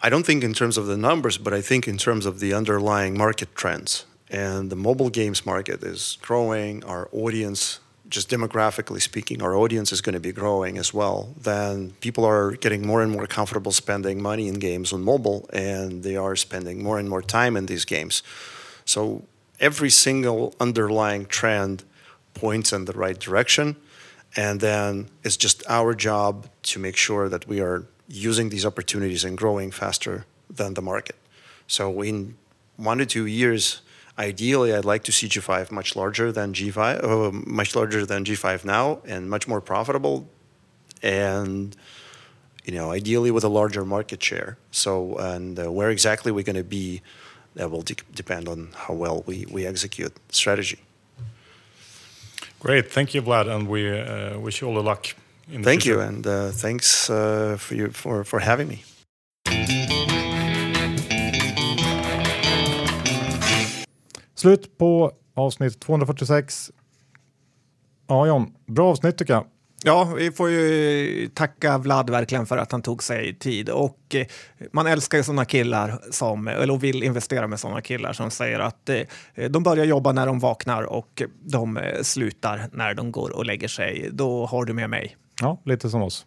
I 0.00 0.08
don't 0.10 0.24
think 0.24 0.44
in 0.44 0.54
terms 0.54 0.78
of 0.78 0.86
the 0.86 0.96
numbers, 0.96 1.38
but 1.38 1.52
I 1.52 1.60
think 1.60 1.88
in 1.88 1.98
terms 1.98 2.24
of 2.24 2.40
the 2.40 2.54
underlying 2.54 3.18
market 3.18 3.54
trends. 3.54 4.06
And 4.30 4.70
the 4.70 4.76
mobile 4.76 5.10
games 5.10 5.44
market 5.44 5.82
is 5.82 6.18
growing. 6.22 6.84
Our 6.84 7.08
audience, 7.12 7.80
just 8.08 8.30
demographically 8.30 9.02
speaking, 9.02 9.42
our 9.42 9.54
audience 9.54 9.92
is 9.92 10.00
going 10.00 10.14
to 10.14 10.20
be 10.20 10.32
growing 10.32 10.78
as 10.78 10.94
well. 10.94 11.34
Then 11.36 11.90
people 12.00 12.24
are 12.24 12.52
getting 12.52 12.86
more 12.86 13.02
and 13.02 13.12
more 13.12 13.26
comfortable 13.26 13.72
spending 13.72 14.22
money 14.22 14.48
in 14.48 14.54
games 14.54 14.92
on 14.92 15.02
mobile, 15.02 15.48
and 15.52 16.02
they 16.02 16.16
are 16.16 16.36
spending 16.36 16.82
more 16.82 16.98
and 16.98 17.08
more 17.08 17.22
time 17.22 17.56
in 17.56 17.66
these 17.66 17.84
games. 17.84 18.22
So 18.84 19.24
every 19.60 19.90
single 19.90 20.54
underlying 20.60 21.26
trend 21.26 21.84
points 22.34 22.72
in 22.72 22.84
the 22.84 22.92
right 22.92 23.18
direction. 23.18 23.76
And 24.36 24.60
then 24.60 25.08
it's 25.24 25.36
just 25.36 25.62
our 25.68 25.94
job 25.94 26.48
to 26.64 26.78
make 26.78 26.96
sure 26.96 27.28
that 27.28 27.48
we 27.48 27.60
are 27.60 27.84
using 28.08 28.50
these 28.50 28.64
opportunities 28.64 29.24
and 29.24 29.36
growing 29.36 29.70
faster 29.70 30.24
than 30.48 30.74
the 30.74 30.82
market. 30.82 31.16
So 31.66 32.02
in 32.02 32.36
one 32.76 32.98
to 32.98 33.06
two 33.06 33.26
years, 33.26 33.80
ideally, 34.18 34.74
I'd 34.74 34.84
like 34.84 35.04
to 35.04 35.12
see 35.12 35.28
G5 35.28 35.70
much 35.70 35.94
larger 35.96 36.32
than 36.32 36.52
G5, 36.52 37.04
uh, 37.04 37.30
much 37.46 37.76
larger 37.76 38.04
than 38.04 38.24
G5 38.24 38.64
now, 38.64 39.00
and 39.06 39.30
much 39.30 39.46
more 39.46 39.60
profitable, 39.60 40.28
and 41.02 41.76
you 42.64 42.74
know, 42.74 42.90
ideally 42.90 43.30
with 43.30 43.44
a 43.44 43.48
larger 43.48 43.84
market 43.84 44.22
share. 44.22 44.58
So, 44.70 45.16
and 45.16 45.58
uh, 45.58 45.72
where 45.72 45.90
exactly 45.90 46.30
we're 46.32 46.44
going 46.44 46.56
to 46.56 46.64
be, 46.64 47.00
that 47.54 47.70
will 47.70 47.82
de- 47.82 47.94
depend 48.14 48.48
on 48.48 48.70
how 48.74 48.94
well 48.94 49.22
we 49.26 49.46
we 49.50 49.66
execute 49.66 50.12
strategy. 50.30 50.78
Great, 52.60 52.90
thank 52.90 53.14
you, 53.14 53.22
Vlad, 53.22 53.48
and 53.48 53.68
we 53.68 53.88
uh, 53.88 54.38
wish 54.38 54.60
you 54.60 54.68
all 54.68 54.74
the 54.74 54.82
luck. 54.82 55.14
In 55.50 55.62
the 55.62 55.64
Thank 55.64 55.86
you, 55.86 56.00
and 56.00 56.26
uh, 56.26 56.50
thanks 56.50 57.08
uh, 57.08 57.56
for 57.58 57.74
you 57.74 57.90
for 57.90 58.24
for 58.24 58.40
having 58.40 58.68
me. 58.68 58.82
Slut 64.38 64.78
på 64.78 65.12
avsnitt 65.34 65.80
246. 65.80 66.70
Ja, 68.06 68.26
John, 68.26 68.54
bra 68.66 68.90
avsnitt 68.90 69.18
tycker 69.18 69.32
jag. 69.34 69.44
Ja, 69.84 70.04
vi 70.16 70.32
får 70.32 70.50
ju 70.50 71.30
tacka 71.34 71.78
Vlad 71.78 72.10
verkligen 72.10 72.46
för 72.46 72.56
att 72.56 72.72
han 72.72 72.82
tog 72.82 73.02
sig 73.02 73.34
tid. 73.34 73.70
Och 73.70 74.14
eh, 74.14 74.26
man 74.72 74.86
älskar 74.86 75.18
ju 75.18 75.24
sådana 75.24 75.44
killar 75.44 76.00
som, 76.10 76.48
eller 76.48 76.76
vill 76.76 77.02
investera 77.02 77.46
med 77.46 77.60
sådana 77.60 77.80
killar 77.80 78.12
som 78.12 78.30
säger 78.30 78.60
att 78.60 78.88
eh, 78.88 79.50
de 79.50 79.62
börjar 79.62 79.84
jobba 79.84 80.12
när 80.12 80.26
de 80.26 80.38
vaknar 80.38 80.82
och 80.82 81.22
de 81.40 81.76
eh, 81.76 82.02
slutar 82.02 82.68
när 82.72 82.94
de 82.94 83.12
går 83.12 83.36
och 83.36 83.44
lägger 83.46 83.68
sig. 83.68 84.08
Då 84.12 84.46
har 84.46 84.64
du 84.64 84.72
med 84.72 84.90
mig, 84.90 85.16
Ja, 85.40 85.60
lite 85.64 85.90
som 85.90 86.02
oss. 86.02 86.26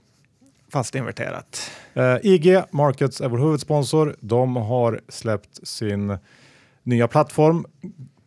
fast 0.72 0.96
inverterat. 0.96 1.72
Eh, 1.94 2.16
IG 2.24 2.62
Markets 2.72 3.22
är 3.22 3.30
vår 3.30 3.38
huvudsponsor. 3.38 4.16
De 4.20 4.56
har 4.56 5.02
släppt 5.10 5.68
sin 5.68 6.18
nya 6.84 7.08
plattform. 7.08 7.66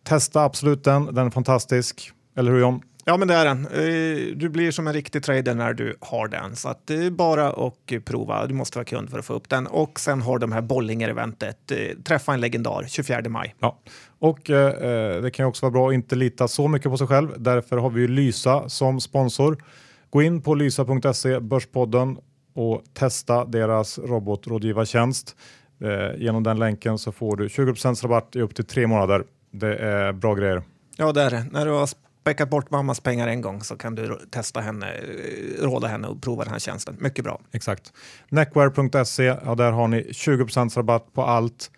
Testa 0.04 0.44
absolut 0.44 0.84
den, 0.84 1.14
den 1.14 1.26
är 1.26 1.30
fantastisk. 1.30 2.10
Eller 2.36 2.52
hur 2.52 2.60
John? 2.60 2.80
Ja, 3.06 3.16
men 3.16 3.28
det 3.28 3.34
är 3.34 3.44
den. 3.44 3.66
Eh, 3.66 4.36
Du 4.36 4.48
blir 4.48 4.70
som 4.70 4.86
en 4.86 4.92
riktig 4.92 5.22
trader 5.22 5.54
när 5.54 5.72
du 5.74 5.96
har 6.00 6.28
den. 6.28 6.56
Så 6.56 6.68
att 6.68 6.86
det 6.86 6.94
är 6.94 7.10
bara 7.10 7.48
att 7.48 8.04
prova. 8.04 8.46
Du 8.46 8.54
måste 8.54 8.78
vara 8.78 8.84
kund 8.84 9.10
för 9.10 9.18
att 9.18 9.24
få 9.24 9.32
upp 9.32 9.48
den. 9.48 9.66
Och 9.66 10.00
sen 10.00 10.22
har 10.22 10.38
de 10.38 10.52
här 10.52 10.60
Bollinger-eventet. 10.62 11.70
Eh, 11.70 11.78
Träffa 12.04 12.34
en 12.34 12.40
legendar 12.40 12.84
24 12.88 13.22
maj. 13.28 13.54
Ja, 13.58 13.78
och 14.18 14.50
eh, 14.50 14.66
eh, 14.90 15.22
det 15.22 15.30
kan 15.30 15.46
också 15.46 15.66
vara 15.66 15.72
bra 15.72 15.88
att 15.88 15.94
inte 15.94 16.16
lita 16.16 16.48
så 16.48 16.68
mycket 16.68 16.90
på 16.90 16.96
sig 16.96 17.06
själv. 17.06 17.28
Därför 17.36 17.76
har 17.76 17.90
vi 17.90 18.00
ju 18.00 18.08
Lysa 18.08 18.68
som 18.68 19.00
sponsor. 19.00 19.64
Gå 20.10 20.22
in 20.22 20.42
på 20.42 20.54
lysa.se, 20.54 21.40
Börspodden 21.40 22.18
och 22.54 22.82
testa 22.92 23.44
deras 23.44 23.98
robotrådgivartjänst. 23.98 25.36
Eh, 25.84 26.16
genom 26.16 26.42
den 26.42 26.58
länken 26.58 26.98
så 26.98 27.12
får 27.12 27.36
du 27.36 27.48
20% 27.48 28.02
rabatt 28.02 28.36
i 28.36 28.40
upp 28.40 28.54
till 28.54 28.64
tre 28.64 28.86
månader. 28.86 29.24
Det 29.50 29.76
är 29.76 30.12
bra 30.12 30.34
grejer. 30.34 30.62
Ja, 30.96 31.12
det 31.12 31.22
är 31.22 31.30
det. 31.30 31.46
När 31.50 31.66
du 31.66 31.70
har 31.70 31.86
späckat 31.86 32.50
bort 32.50 32.70
mammas 32.70 33.00
pengar 33.00 33.28
en 33.28 33.40
gång 33.40 33.62
så 33.62 33.76
kan 33.76 33.94
du 33.94 34.18
testa 34.30 34.60
henne, 34.60 34.92
eh, 34.92 35.62
råda 35.62 35.88
henne 35.88 36.08
och 36.08 36.22
prova 36.22 36.44
den 36.44 36.52
här 36.52 36.58
tjänsten. 36.58 36.96
Mycket 37.00 37.24
bra. 37.24 37.40
Exakt. 37.52 37.92
Neckware.se, 38.28 39.24
ja, 39.24 39.54
där 39.54 39.72
har 39.72 39.88
ni 39.88 40.02
20% 40.12 40.76
rabatt 40.76 41.12
på 41.12 41.22
allt 41.22 41.70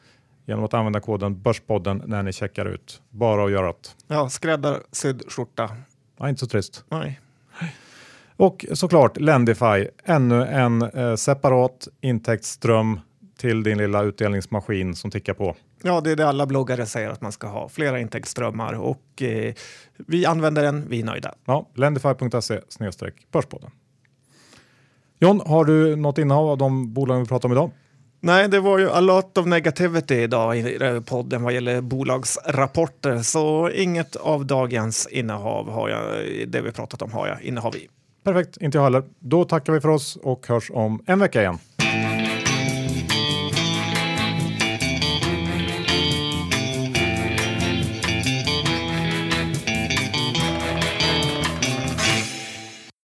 genom 0.47 0.65
att 0.65 0.75
använda 0.75 1.01
koden 1.01 1.43
Börspodden 1.43 2.03
när 2.07 2.23
ni 2.23 2.33
checkar 2.33 2.67
ut. 2.67 3.03
Bara 3.11 3.45
att 3.45 3.51
göra 3.51 3.67
det. 3.67 3.75
Ja, 4.09 4.29
skräddarsydd 4.29 5.23
skjorta. 5.29 5.71
Ja, 6.19 6.29
inte 6.29 6.41
så 6.41 6.47
trist. 6.47 6.85
Nej. 6.89 7.21
Och 8.37 8.67
såklart 8.73 9.21
Lendify, 9.21 9.89
ännu 10.05 10.45
en 10.45 10.83
eh, 10.83 11.15
separat 11.15 11.89
intäktsström 12.01 13.01
till 13.37 13.63
din 13.63 13.79
lilla 13.79 14.03
utdelningsmaskin 14.03 14.95
som 14.95 15.11
tickar 15.11 15.35
på. 15.35 15.57
Ja, 15.83 16.01
det 16.01 16.11
är 16.11 16.17
det 16.17 16.29
alla 16.29 16.47
bloggare 16.47 16.87
säger 16.87 17.11
att 17.11 17.21
man 17.21 17.33
ska 17.33 17.47
ha. 17.47 17.69
Flera 17.69 18.01
intäktsströmmar 18.01 18.73
och 18.73 19.23
eh, 19.23 19.55
vi 19.97 20.27
använder 20.27 20.63
den. 20.63 20.89
Vi 20.89 21.01
är 21.01 21.05
nöjda. 21.05 21.35
Ja, 21.45 21.69
Lendify.se 21.75 22.61
Börspodden. 23.33 23.71
John, 25.19 25.41
har 25.47 25.65
du 25.65 25.97
något 25.97 26.19
innehav 26.19 26.49
av 26.49 26.59
de 26.59 26.93
bolag 26.93 27.21
vi 27.21 27.27
pratar 27.27 27.49
om 27.49 27.53
idag? 27.53 27.71
Nej, 28.21 28.49
det 28.49 28.61
var 28.61 28.79
ju 28.79 28.91
a 28.91 29.01
lot 29.01 29.39
of 29.39 29.47
negativity 29.47 30.15
idag 30.15 30.59
i 30.59 30.79
eh, 30.83 31.01
podden 31.01 31.43
vad 31.43 31.53
gäller 31.53 31.81
bolagsrapporter, 31.81 33.19
så 33.23 33.71
inget 33.71 34.17
av 34.17 34.47
dagens 34.47 35.09
innehav 35.11 35.71
har 35.71 35.89
jag, 35.89 36.03
det 36.49 36.61
vi 36.61 36.73
pratat 36.73 37.03
om 37.03 37.13
har 37.13 37.29
jag 37.29 37.43
innehav 37.43 37.77
i. 37.77 37.89
Perfekt, 38.25 38.57
inte 38.57 38.79
jag 38.79 38.83
heller. 38.83 39.03
Då 39.19 39.45
tackar 39.45 39.73
vi 39.73 39.81
för 39.81 39.89
oss 39.89 40.17
och 40.17 40.47
hörs 40.47 40.71
om 40.71 41.03
en 41.07 41.19
vecka 41.19 41.41
igen. 41.41 41.59